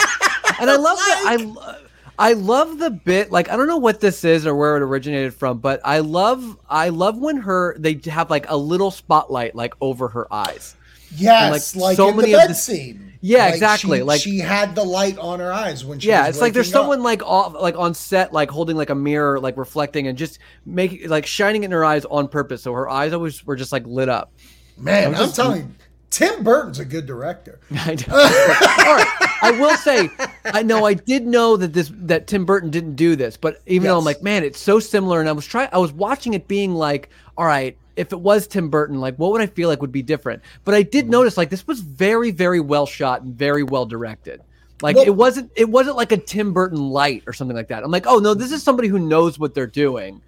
And 0.60 0.70
I 0.70 0.76
love 0.76 0.96
that. 0.98 1.24
I 1.26 1.76
I 2.18 2.32
love 2.32 2.78
the 2.78 2.90
bit. 2.90 3.30
Like 3.32 3.48
I 3.50 3.56
don't 3.56 3.66
know 3.66 3.76
what 3.76 4.00
this 4.00 4.24
is 4.24 4.46
or 4.46 4.54
where 4.54 4.76
it 4.76 4.82
originated 4.82 5.34
from, 5.34 5.58
but 5.58 5.80
I 5.84 5.98
love 5.98 6.56
I 6.70 6.88
love 6.90 7.18
when 7.18 7.38
her 7.38 7.76
they 7.78 8.00
have 8.06 8.30
like 8.30 8.48
a 8.48 8.56
little 8.56 8.90
spotlight 8.90 9.54
like 9.54 9.74
over 9.80 10.08
her 10.08 10.32
eyes. 10.32 10.76
Yes, 11.14 11.76
like, 11.76 11.82
like, 11.82 11.96
so 11.96 12.12
many 12.12 12.32
the 12.32 12.42
of 12.42 12.48
the- 12.48 12.54
scene. 12.54 13.02
Yeah, 13.22 13.46
Like, 13.46 13.54
exactly, 13.54 13.98
She, 13.98 14.02
like- 14.04 14.20
she 14.20 14.38
had 14.38 14.74
the 14.74 14.84
light 14.84 15.18
on 15.18 15.40
her 15.40 15.52
eyes 15.52 15.84
when 15.84 15.98
she. 15.98 16.08
yeah 16.08 16.28
it's 16.28 16.40
like 16.40 16.52
there's 16.52 16.68
up. 16.68 16.72
someone 16.82 17.02
like 17.02 17.22
off 17.24 17.54
like 17.54 17.76
on 17.76 17.92
set 17.94 18.32
like 18.32 18.50
holding 18.50 18.76
like 18.76 18.90
a 18.90 18.94
mirror 18.94 19.40
like 19.40 19.56
reflecting 19.56 20.06
and 20.06 20.16
just 20.16 20.38
making 20.64 21.08
like 21.08 21.26
shining 21.26 21.62
it 21.62 21.66
in 21.66 21.70
her 21.72 21.84
eyes 21.84 22.04
on 22.04 22.28
purpose 22.28 22.62
so 22.62 22.72
her 22.72 22.88
eyes 22.88 23.12
always 23.12 23.44
were 23.44 23.56
just 23.56 23.72
like 23.72 23.84
lit 23.86 24.08
up 24.08 24.32
Man, 24.78 25.08
I'm 25.08 25.14
I'm 25.14 25.20
just- 25.22 25.34
telling 25.36 25.62
you, 25.62 25.68
Tim 26.10 26.44
Burton's 26.44 26.78
a 26.78 26.84
good 26.84 27.04
director. 27.06 27.58
I 27.72 27.94
know. 27.94 28.14
All 28.14 28.94
right. 28.96 29.38
I 29.42 29.50
will 29.58 29.76
say, 29.76 30.08
I 30.44 30.62
know 30.62 30.84
I 30.86 30.94
did 30.94 31.26
know 31.26 31.56
that 31.56 31.72
this 31.72 31.90
that 32.02 32.26
Tim 32.28 32.44
Burton 32.44 32.70
didn't 32.70 32.94
do 32.94 33.16
this, 33.16 33.36
but 33.36 33.60
even 33.66 33.88
though 33.88 33.98
I'm 33.98 34.04
like, 34.04 34.22
man, 34.22 34.44
it's 34.44 34.60
so 34.60 34.78
similar, 34.78 35.18
and 35.20 35.28
I 35.28 35.32
was 35.32 35.46
trying, 35.46 35.68
I 35.72 35.78
was 35.78 35.92
watching 35.92 36.34
it, 36.34 36.46
being 36.46 36.74
like, 36.74 37.08
all 37.36 37.44
right, 37.46 37.76
if 37.96 38.12
it 38.12 38.20
was 38.20 38.46
Tim 38.46 38.68
Burton, 38.68 39.00
like, 39.00 39.16
what 39.16 39.32
would 39.32 39.40
I 39.40 39.46
feel 39.46 39.68
like 39.68 39.80
would 39.80 39.92
be 39.92 40.02
different? 40.02 40.42
But 40.64 40.74
I 40.74 40.82
Mm-hmm. 40.82 40.90
did 40.90 41.08
notice, 41.10 41.36
like, 41.36 41.50
this 41.50 41.66
was 41.66 41.80
very, 41.80 42.30
very 42.30 42.60
well 42.60 42.86
shot 42.86 43.22
and 43.22 43.34
very 43.34 43.62
well 43.62 43.86
directed. 43.86 44.40
Like, 44.82 44.96
Well- 44.96 45.06
it 45.06 45.14
wasn't, 45.16 45.50
it 45.56 45.68
wasn't 45.68 45.96
like 45.96 46.12
a 46.12 46.18
Tim 46.18 46.52
Burton 46.52 46.90
light 46.90 47.22
or 47.26 47.32
something 47.32 47.56
like 47.56 47.68
that. 47.68 47.82
I'm 47.82 47.90
like, 47.90 48.06
oh 48.06 48.18
no, 48.18 48.34
this 48.34 48.52
is 48.52 48.62
somebody 48.62 48.88
who 48.88 48.98
knows 48.98 49.38
what 49.38 49.54
they're 49.54 49.66
doing. 49.66 50.20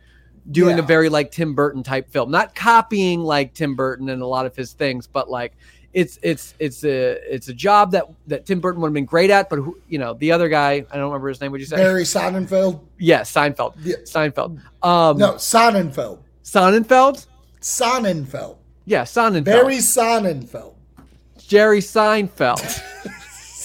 Doing 0.50 0.78
Yeah. 0.78 0.82
a 0.82 0.86
very 0.86 1.10
like 1.10 1.30
Tim 1.30 1.54
Burton 1.54 1.82
type 1.82 2.08
film, 2.10 2.30
not 2.30 2.54
copying 2.54 3.20
like 3.20 3.52
Tim 3.52 3.74
Burton 3.76 4.08
and 4.08 4.22
a 4.22 4.26
lot 4.26 4.46
of 4.46 4.56
his 4.56 4.72
things, 4.72 5.06
but 5.06 5.28
like 5.28 5.52
it's 5.92 6.18
it's 6.22 6.54
it's 6.58 6.84
a 6.84 7.18
it's 7.34 7.48
a 7.48 7.52
job 7.52 7.90
that 7.92 8.06
that 8.28 8.46
Tim 8.46 8.58
Burton 8.60 8.80
would 8.80 8.88
have 8.88 8.94
been 8.94 9.04
great 9.04 9.28
at, 9.28 9.50
but 9.50 9.56
who 9.56 9.76
you 9.88 9.98
know 9.98 10.14
the 10.14 10.32
other 10.32 10.48
guy 10.48 10.86
I 10.90 10.96
don't 10.96 11.04
remember 11.10 11.28
his 11.28 11.40
name. 11.42 11.52
Would 11.52 11.60
you 11.60 11.66
say? 11.66 11.76
Barry 11.76 12.04
Sonnenfeld. 12.04 12.80
yes, 12.98 13.30
Seinfeld. 13.30 13.74
Yeah. 13.82 13.96
Seinfeld. 14.04 14.58
Um, 14.82 15.18
No, 15.18 15.34
Sonnenfeld. 15.34 16.18
Sonnenfeld. 16.44 17.26
Sonnenfeld. 17.68 18.56
Yeah, 18.86 19.02
Sonnenfeld. 19.02 19.44
Barry 19.44 19.76
Sonnenfeld. 19.76 20.74
Jerry 21.38 21.80
Seinfeld. 21.80 22.58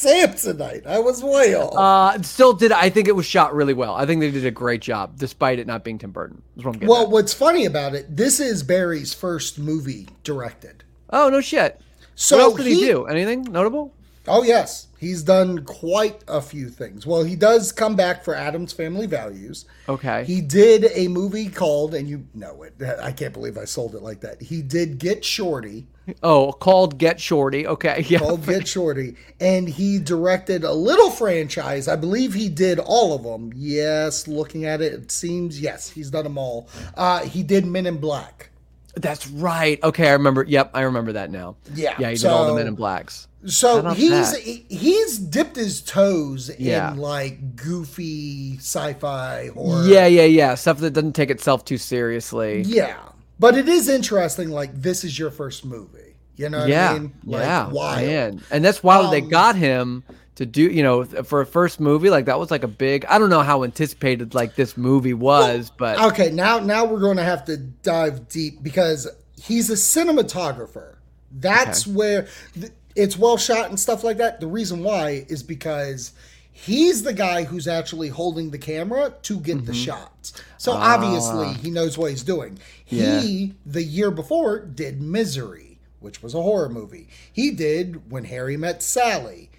Samsonite. 0.04 0.86
I 0.86 1.00
was 1.00 1.24
way 1.24 1.56
off. 1.56 1.74
uh, 2.18 2.22
still 2.22 2.52
did. 2.52 2.74
I 2.74 2.90
think 2.90 3.08
it 3.08 3.16
was 3.16 3.26
shot 3.26 3.56
really 3.56 3.74
well. 3.74 3.94
I 3.96 4.06
think 4.06 4.20
they 4.20 4.32
did 4.32 4.46
a 4.46 4.52
great 4.52 4.82
job, 4.82 5.18
despite 5.18 5.60
it 5.60 5.68
not 5.68 5.86
being 5.86 5.98
Tim 5.98 6.12
Burton. 6.12 6.42
What 6.56 6.82
well, 6.82 7.04
at. 7.04 7.10
what's 7.10 7.34
funny 7.34 7.66
about 7.66 7.96
it? 7.96 8.14
This 8.14 8.42
is 8.42 8.64
Barry's 8.64 9.14
first 9.14 9.58
movie 9.58 10.10
directed. 10.24 10.84
Oh 11.10 11.30
no 11.30 11.40
shit. 11.40 11.80
So 12.16 12.36
what 12.38 12.44
else 12.44 12.58
did 12.58 12.66
he, 12.68 12.76
he- 12.76 12.86
do? 12.88 13.06
Anything 13.06 13.44
notable? 13.44 13.94
Oh 14.28 14.44
yes, 14.44 14.88
He's 15.04 15.22
done 15.22 15.66
quite 15.66 16.24
a 16.30 16.42
few 16.42 16.70
things. 16.70 17.06
Well, 17.06 17.24
he 17.24 17.36
does 17.36 17.74
come 17.74 17.98
back 17.98 18.24
for 18.24 18.34
Addams 18.34 18.72
Family 18.72 19.06
Values. 19.06 19.66
Okay. 19.90 20.24
He 20.24 20.40
did 20.40 20.86
a 20.94 21.10
movie 21.10 21.50
called, 21.50 21.94
and 21.94 22.08
you 22.08 22.26
know 22.34 22.64
it. 22.64 22.76
I 23.02 23.12
can't 23.12 23.34
believe 23.34 23.58
I 23.58 23.66
sold 23.66 23.96
it 23.96 24.02
like 24.02 24.22
that. 24.22 24.42
He 24.42 24.62
did 24.62 25.00
Get 25.00 25.26
Shorty. 25.26 25.88
oh, 26.24 26.54
called 26.54 26.98
Get 26.98 27.20
Shorty. 27.20 27.68
Okay. 27.68 28.06
Yeah. 28.14 28.20
Called 28.20 28.46
Get 28.46 28.66
Shorty, 28.66 29.16
and 29.42 29.68
he 29.68 30.00
directed 30.00 30.64
a 30.64 30.72
little 30.74 31.10
franchise. 31.10 31.90
I 31.90 31.98
believe 31.98 32.34
he 32.34 32.48
did 32.48 32.80
all 32.80 33.14
of 33.14 33.24
them. 33.24 33.52
Yes, 33.56 34.28
looking 34.28 34.64
at 34.66 34.82
it, 34.82 34.94
it 34.94 35.12
seems 35.12 35.60
yes, 35.60 35.90
he's 35.90 36.12
done 36.12 36.24
them 36.24 36.38
all. 36.38 36.70
Uh, 36.96 37.26
he 37.26 37.44
did 37.44 37.66
Men 37.66 37.88
in 37.88 37.98
Black. 37.98 38.52
That's 38.96 39.28
right. 39.28 39.84
Okay, 39.84 40.08
I 40.08 40.14
remember. 40.14 40.44
Yep, 40.44 40.72
I 40.74 40.82
remember 40.82 41.14
that 41.14 41.32
now. 41.32 41.56
Yeah, 41.74 41.96
Yeah, 42.00 42.12
he 42.12 42.16
did 42.16 42.26
all 42.28 42.48
the 42.48 42.56
Men 42.56 42.68
in 42.68 42.76
Blacks. 42.76 43.28
So 43.46 43.90
he's 43.90 44.32
that? 44.32 44.40
he's 44.42 45.18
dipped 45.18 45.56
his 45.58 45.82
toes 45.82 46.50
Yeah. 46.58 46.92
in 46.94 46.98
like 46.98 47.56
goofy 47.56 48.58
sci-fi 48.58 49.48
horror. 49.54 49.84
Yeah, 49.86 50.06
yeah, 50.08 50.24
yeah. 50.24 50.56
Stuff 50.56 50.78
that 50.80 50.92
doesn't 50.92 51.14
take 51.14 51.30
itself 51.30 51.66
too 51.66 51.78
seriously. 51.78 52.62
Yeah, 52.62 52.98
but 53.40 53.58
it 53.58 53.68
is 53.68 53.90
interesting. 53.90 54.50
Like 54.50 54.74
this 54.82 55.04
is 55.04 55.18
your 55.20 55.32
first 55.32 55.66
movie. 55.66 56.16
You 56.36 56.50
know 56.50 56.60
what 56.62 56.70
yeah, 56.70 56.92
I 56.92 57.00
mean? 57.00 57.14
Like, 57.26 57.42
yeah, 57.44 57.68
wild. 57.70 58.02
man. 58.02 58.42
And 58.50 58.66
that's 58.66 58.82
why 58.82 59.10
they 59.12 59.22
Um, 59.22 59.30
got 59.30 59.56
him 59.56 60.04
to 60.36 60.46
do. 60.48 60.64
You 60.64 60.82
know, 60.82 61.04
for 61.04 61.42
a 61.42 61.46
first 61.46 61.80
movie, 61.80 62.10
like 62.10 62.26
that 62.26 62.40
was 62.40 62.50
like 62.50 62.64
a 62.64 62.68
big. 62.68 63.06
I 63.06 63.20
don't 63.20 63.30
know 63.30 63.42
how 63.44 63.64
anticipated 63.64 64.34
like 64.34 64.56
this 64.56 64.76
movie 64.78 65.14
was, 65.14 65.70
but 65.78 66.00
Okay, 66.00 66.32
now 66.32 66.60
now 66.60 66.86
we're 66.86 67.02
going 67.02 67.18
to 67.18 67.24
have 67.24 67.46
to 67.46 67.58
dive 67.58 68.30
deep 68.30 68.64
because 68.64 69.08
he's 69.40 69.70
a 69.70 69.74
cinematographer. 69.76 70.96
That's 71.36 71.86
where 71.88 72.28
th- 72.54 72.72
it's 72.96 73.18
well 73.18 73.38
shot 73.38 73.70
and 73.70 73.80
stuff 73.80 74.04
like 74.04 74.18
that. 74.18 74.40
The 74.40 74.48
reason 74.48 74.84
why 74.84 75.26
is 75.28 75.44
because 75.44 76.14
he's 76.52 77.04
the 77.04 77.14
guy 77.14 77.44
who's 77.44 77.68
actually 77.68 78.10
holding 78.10 78.52
the 78.52 78.58
camera 78.58 79.14
to 79.24 79.40
get 79.40 79.66
the 79.66 79.72
mm-hmm. 79.72 79.82
shots. 79.82 80.42
So 80.58 80.72
obviously 80.72 81.48
ah. 81.48 81.54
he 81.54 81.72
knows 81.72 81.98
what 81.98 82.12
he's 82.12 82.24
doing. 82.24 82.60
Yeah. 82.88 83.20
He 83.20 83.56
the 83.66 83.84
year 83.84 84.12
before 84.12 84.60
did 84.60 85.02
Misery, 85.02 85.80
which 86.00 86.22
was 86.22 86.34
a 86.34 86.42
horror 86.42 86.70
movie. 86.70 87.10
He 87.32 87.52
did 87.52 88.12
When 88.12 88.26
Harry 88.26 88.56
Met 88.56 88.84
Sally, 88.84 89.50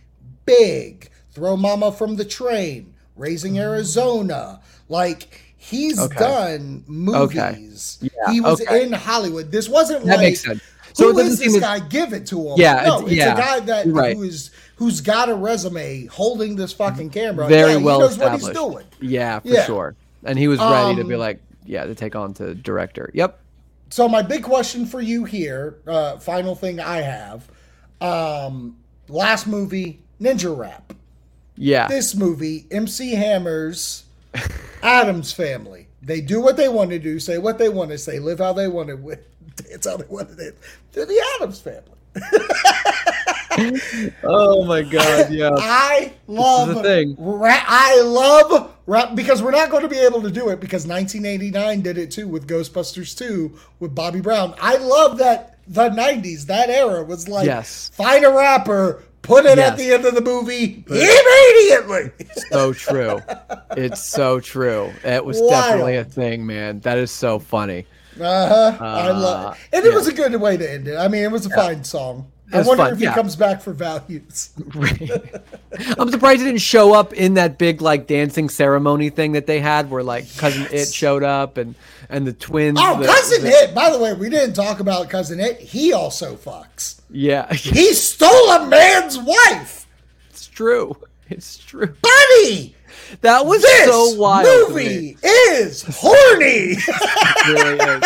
Big, 0.46 1.10
Throw 1.32 1.56
Mama 1.56 1.92
from 1.92 2.16
the 2.16 2.24
Train, 2.24 2.94
Raising 3.16 3.54
mm. 3.54 3.60
Arizona. 3.60 4.60
Like 4.88 5.40
he's 5.56 5.98
Okay. 5.98 6.18
done 6.18 6.84
movies. 6.86 7.98
Yeah, 8.00 8.32
He 8.32 8.40
was 8.40 8.60
okay. 8.60 8.84
in 8.84 8.92
Hollywood. 8.92 9.50
This 9.50 9.68
wasn't 9.68 10.04
That 10.04 10.18
like 10.18 10.20
makes 10.20 10.42
sense. 10.42 10.62
So 10.94 11.12
who 11.12 11.18
it 11.18 11.22
doesn't 11.24 11.44
this 11.44 11.54
as- 11.56 11.60
guy? 11.60 11.80
Give 11.80 12.12
it 12.12 12.26
to 12.28 12.40
him. 12.40 12.54
Yeah, 12.56 12.84
no, 12.86 12.94
it's- 13.00 13.02
it's, 13.08 13.12
yeah, 13.16 13.34
a 13.34 13.36
guy 13.36 13.60
that 13.60 13.86
right. 13.88 14.16
who 14.16 14.22
is 14.22 14.50
who's 14.76 15.00
got 15.00 15.28
a 15.28 15.34
resume 15.34 16.06
holding 16.06 16.56
this 16.56 16.72
fucking 16.72 17.10
camera. 17.10 17.46
very 17.46 17.72
yeah, 17.74 17.78
well 17.78 17.98
he 17.98 18.04
knows 18.04 18.12
established. 18.12 18.42
what 18.44 18.52
he's 18.52 18.58
doing. 18.58 18.84
Yeah, 19.12 19.38
for 19.40 19.48
Yeah. 19.48 19.64
sure. 19.66 19.94
And 20.24 20.38
he 20.38 20.48
was 20.48 20.58
ready 20.58 20.96
to 20.96 21.04
be 21.04 21.14
Um, 21.14 21.20
like, 21.20 21.40
yeah, 21.66 21.84
to 21.84 21.94
take 21.94 22.16
on 22.16 22.32
to 22.34 22.54
director. 22.54 23.10
Yep. 23.14 23.38
So 23.90 24.08
my 24.08 24.22
big 24.22 24.42
question 24.42 24.86
for 24.86 25.00
you 25.00 25.24
here, 25.24 25.76
uh, 25.86 26.16
final 26.18 26.54
thing 26.56 26.80
I 26.80 27.02
have, 27.02 27.48
um, 28.00 28.76
last 29.08 29.46
movie, 29.46 30.00
Ninja 30.20 30.56
Rap. 30.56 30.92
Yeah. 31.56 31.86
This 31.86 32.14
movie, 32.16 32.66
MC 32.70 33.12
Hammer's 33.14 34.04
Addams 34.82 35.32
Family. 35.32 35.86
They 36.02 36.20
do 36.20 36.40
what 36.40 36.56
they 36.56 36.68
want 36.68 36.90
to 36.90 36.98
do, 36.98 37.18
say 37.20 37.38
what 37.38 37.58
they 37.58 37.68
want 37.68 37.90
to 37.90 37.98
say, 37.98 38.18
live 38.18 38.38
how 38.40 38.52
they 38.52 38.66
want 38.68 38.88
to, 38.88 39.18
wi- 39.82 39.92
only 39.92 40.06
one 40.06 40.26
of 40.26 40.38
to. 40.38 40.56
They're 40.92 41.06
the 41.06 41.22
Addams 41.36 41.60
Family. 41.60 41.90
oh 44.24 44.64
my 44.64 44.82
god, 44.82 45.30
yeah. 45.32 45.50
I 45.56 46.12
love 46.26 46.68
the 46.74 46.82
thing. 46.82 47.16
Rap. 47.18 47.64
I 47.68 48.00
love 48.02 48.74
rap 48.86 49.14
because 49.14 49.42
we're 49.42 49.50
not 49.52 49.70
going 49.70 49.82
to 49.82 49.88
be 49.88 49.98
able 49.98 50.22
to 50.22 50.30
do 50.30 50.48
it 50.50 50.60
because 50.60 50.86
1989 50.86 51.80
did 51.82 51.98
it 51.98 52.10
too 52.10 52.28
with 52.28 52.48
Ghostbusters 52.48 53.16
2 53.16 53.56
with 53.80 53.94
Bobby 53.94 54.20
Brown. 54.20 54.54
I 54.60 54.76
love 54.76 55.18
that 55.18 55.58
the 55.66 55.88
90s, 55.90 56.46
that 56.46 56.68
era 56.68 57.02
was 57.04 57.28
like 57.28 57.46
Yes. 57.46 57.90
find 57.94 58.24
a 58.24 58.30
rapper, 58.30 59.02
put 59.22 59.46
it 59.46 59.58
at 59.58 59.76
the 59.78 59.92
end 59.92 60.04
of 60.04 60.14
the 60.14 60.20
movie 60.20 60.84
immediately. 60.88 62.10
so 62.50 62.72
true. 62.72 63.20
It's 63.76 64.02
so 64.02 64.40
true. 64.40 64.92
It 65.04 65.24
was 65.24 65.36
Wild. 65.40 65.50
definitely 65.50 65.96
a 65.96 66.04
thing, 66.04 66.44
man. 66.44 66.80
That 66.80 66.98
is 66.98 67.10
so 67.10 67.38
funny. 67.38 67.86
Uh-huh. 68.20 68.76
I 68.84 69.10
love 69.10 69.46
Uh, 69.46 69.50
it. 69.50 69.58
And 69.76 69.84
it 69.86 69.90
yeah. 69.90 69.94
was 69.96 70.06
a 70.08 70.12
good 70.12 70.34
way 70.40 70.56
to 70.56 70.70
end 70.72 70.88
it. 70.88 70.96
I 70.96 71.08
mean, 71.08 71.24
it 71.24 71.30
was 71.30 71.46
a 71.46 71.50
fine 71.50 71.82
song. 71.84 72.30
I 72.52 72.58
wonder 72.58 72.84
fun, 72.84 72.92
if 72.92 72.98
he 72.98 73.04
yeah. 73.04 73.14
comes 73.14 73.34
back 73.36 73.62
for 73.62 73.72
values. 73.72 74.50
I'm 75.98 76.10
surprised 76.10 76.40
he 76.40 76.46
didn't 76.46 76.60
show 76.60 76.94
up 76.94 77.12
in 77.12 77.34
that 77.34 77.58
big 77.58 77.80
like 77.82 78.06
dancing 78.06 78.48
ceremony 78.48 79.10
thing 79.10 79.32
that 79.32 79.46
they 79.46 79.60
had, 79.60 79.90
where 79.90 80.02
like 80.04 80.24
cousin 80.36 80.66
It 80.70 80.92
showed 80.92 81.22
up 81.24 81.56
and 81.56 81.74
and 82.08 82.26
the 82.26 82.32
twins. 82.32 82.78
Oh, 82.80 83.00
the- 83.00 83.06
cousin 83.06 83.42
the- 83.44 83.48
It. 83.50 83.74
By 83.74 83.90
the 83.90 83.98
way, 83.98 84.12
we 84.12 84.28
didn't 84.28 84.54
talk 84.54 84.78
about 84.80 85.08
cousin 85.10 85.40
It. 85.40 85.58
He 85.58 85.92
also 85.92 86.36
fucks. 86.36 87.00
Yeah, 87.10 87.52
He 87.52 87.92
stole 87.94 88.50
a 88.50 88.66
man's 88.66 89.18
wife, 89.18 89.86
it's 90.30 90.46
true. 90.46 90.96
It's 91.30 91.56
true. 91.58 91.94
buddy. 92.02 92.76
That 93.20 93.46
was 93.46 93.62
This 93.62 93.86
so 93.86 94.14
wild. 94.18 94.46
movie 94.70 95.16
is 95.24 95.82
horny. 95.88 96.76
Really 97.46 97.78
is. 97.78 98.02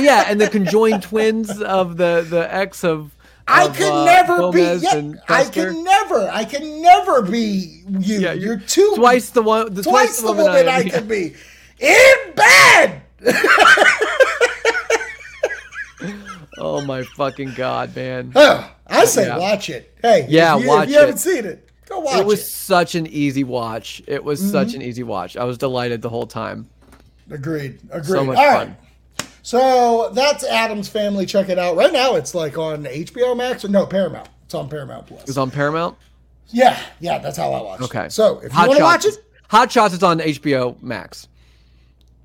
Yeah, 0.00 0.24
and 0.28 0.40
the 0.40 0.48
conjoined 0.50 1.02
twins 1.02 1.60
of 1.62 1.96
the 1.96 2.26
the 2.28 2.52
ex 2.52 2.84
of. 2.84 3.10
I 3.48 3.66
of, 3.66 3.76
could 3.76 3.92
uh, 3.92 4.04
never 4.04 4.36
Gomez 4.38 4.80
be. 4.82 4.86
Yeah, 4.86 5.12
I 5.28 5.44
can 5.44 5.82
never. 5.84 6.28
I 6.30 6.44
can 6.44 6.80
never 6.82 7.22
be 7.22 7.82
you. 7.88 8.20
Yeah, 8.20 8.32
you're, 8.32 8.58
too 8.58 8.92
twice 8.96 9.30
the 9.30 9.42
one. 9.42 9.74
The 9.74 9.82
twice 9.82 10.20
the 10.20 10.32
woman 10.32 10.46
I, 10.68 10.80
am. 10.80 10.88
can 10.88 11.08
be 11.08 11.34
in 11.80 12.14
bed. 12.34 13.02
Oh 16.58 16.80
my 16.84 17.02
fucking 17.02 17.54
god, 17.54 17.96
man! 17.96 18.30
Huh, 18.34 18.68
I 18.86 19.04
say 19.06 19.26
Yeah. 19.26 19.38
watch 19.38 19.68
it. 19.70 19.96
Hey, 20.02 20.26
Yeah, 20.28 20.56
if 20.56 20.62
you, 20.62 20.68
watch 20.68 20.84
if 20.84 20.90
you 20.94 20.98
haven't 21.00 21.18
seen 21.18 21.44
it, 21.44 21.68
go 21.92 22.00
watch 22.00 22.16
It 22.16 22.20
it. 22.20 22.26
was 22.26 22.50
such 22.50 22.94
an 22.94 23.06
easy 23.06 23.44
watch. 23.44 24.02
It 24.06 24.24
was 24.24 24.40
such 24.40 24.68
Mm-hmm. 24.68 24.76
an 24.80 24.82
easy 24.82 25.02
watch. 25.02 25.36
I 25.36 25.44
was 25.44 25.58
delighted 25.58 26.02
the 26.02 26.08
whole 26.08 26.26
time. 26.26 26.68
Agreed. 27.30 27.78
Agreed. 27.90 28.06
So 28.06 28.24
much 28.24 28.36
All 28.38 28.46
right. 28.46 28.68
fun. 28.68 28.76
So 29.42 30.10
that's 30.14 30.44
Addams 30.44 30.88
Family. 30.88 31.26
Check 31.26 31.48
it 31.48 31.58
out. 31.58 31.76
Right 31.76 31.92
now, 31.92 32.14
it's 32.16 32.34
like 32.34 32.58
on 32.58 32.84
HBO 32.84 33.36
Max 33.36 33.64
or 33.64 33.68
no 33.68 33.86
Paramount. 33.86 34.28
It's 34.44 34.54
on 34.54 34.68
Paramount 34.68 35.06
Plus. 35.06 35.22
It's 35.28 35.36
on 35.36 35.50
Paramount. 35.50 35.96
Yeah, 36.48 36.78
yeah, 37.00 37.18
that's 37.18 37.36
how 37.38 37.52
I 37.52 37.62
watched. 37.62 37.82
Okay. 37.84 38.04
it. 38.06 38.12
So 38.12 38.38
if 38.38 38.44
you 38.44 38.50
Hot 38.50 38.68
want 38.68 38.78
to 38.78 38.84
watch 38.84 39.04
it, 39.06 39.14
Hot 39.48 39.72
Shots 39.72 39.94
is 39.94 40.02
on 40.02 40.18
HBO 40.20 40.80
Max. 40.82 41.26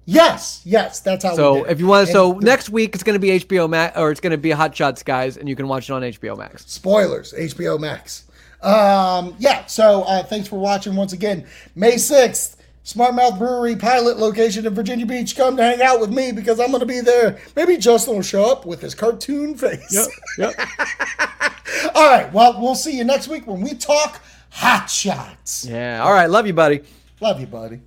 yes, 0.06 0.62
yes, 0.66 1.00
that's 1.00 1.24
how. 1.24 1.32
we 1.32 1.36
So 1.38 1.64
if 1.66 1.80
you 1.80 1.88
want, 1.88 2.08
And 2.08 2.14
so 2.14 2.34
next 2.34 2.70
week 2.70 2.94
it's 2.94 3.04
going 3.04 3.16
to 3.16 3.20
be 3.20 3.40
HBO 3.40 3.70
Max, 3.70 3.98
or 3.98 4.12
it's 4.12 4.20
going 4.20 4.32
to 4.32 4.38
be 4.38 4.52
Hot 4.52 4.76
Shots, 4.76 5.02
guys, 5.04 5.38
and 5.38 5.48
you 5.48 5.56
can 5.56 5.68
watch 5.68 5.90
it 5.90 5.94
on 5.94 6.02
HBO 6.02 6.38
Max. 6.38 6.66
spoilers, 6.70 7.34
HBO 7.34 7.80
Max. 7.80 8.26
Um, 8.62 9.36
yeah. 9.40 9.66
So 9.66 10.04
uh, 10.04 10.24
thanks 10.24 10.48
for 10.48 10.58
watching 10.60 10.96
once 10.96 11.14
again. 11.14 11.46
May 11.76 11.98
sixth. 11.98 12.56
Smart 12.84 13.16
Mouth 13.16 13.38
Brewery 13.38 13.76
pilot 13.76 14.18
location 14.18 14.66
in 14.66 14.74
Virginia 14.74 15.06
Beach. 15.06 15.36
Come 15.36 15.58
to 15.58 15.64
hang 15.64 15.82
out 15.82 16.00
with 16.00 16.10
me 16.10 16.32
because 16.32 16.58
I'm 16.58 16.68
going 16.68 16.80
to 16.80 16.86
be 16.86 17.02
there. 17.02 17.38
Maybe 17.54 17.76
Justin 17.76 18.16
will 18.16 18.22
show 18.22 18.50
up 18.50 18.66
with 18.66 18.80
his 18.80 18.96
cartoon 18.96 19.58
face. 19.58 19.94
Yep. 19.94 20.08
yep. 20.38 20.70
All 21.96 22.10
right. 22.10 22.32
Well, 22.32 22.62
we'll 22.62 22.76
see 22.76 22.98
you 22.98 23.04
next 23.04 23.28
week 23.28 23.46
when 23.46 23.60
we 23.60 23.74
talk 23.74 24.22
hot 24.52 24.90
shots. 24.90 25.66
Yeah. 25.66 26.02
All 26.02 26.14
right. 26.14 26.30
Love 26.30 26.48
you, 26.48 26.54
buddy. 26.54 26.82
Love 27.20 27.42
you, 27.42 27.48
buddy. 27.48 27.82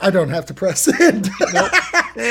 I 0.00 0.10
don't 0.10 0.30
have 0.30 0.46
to 0.46 0.54
press 0.54 0.88
end. 1.00 1.30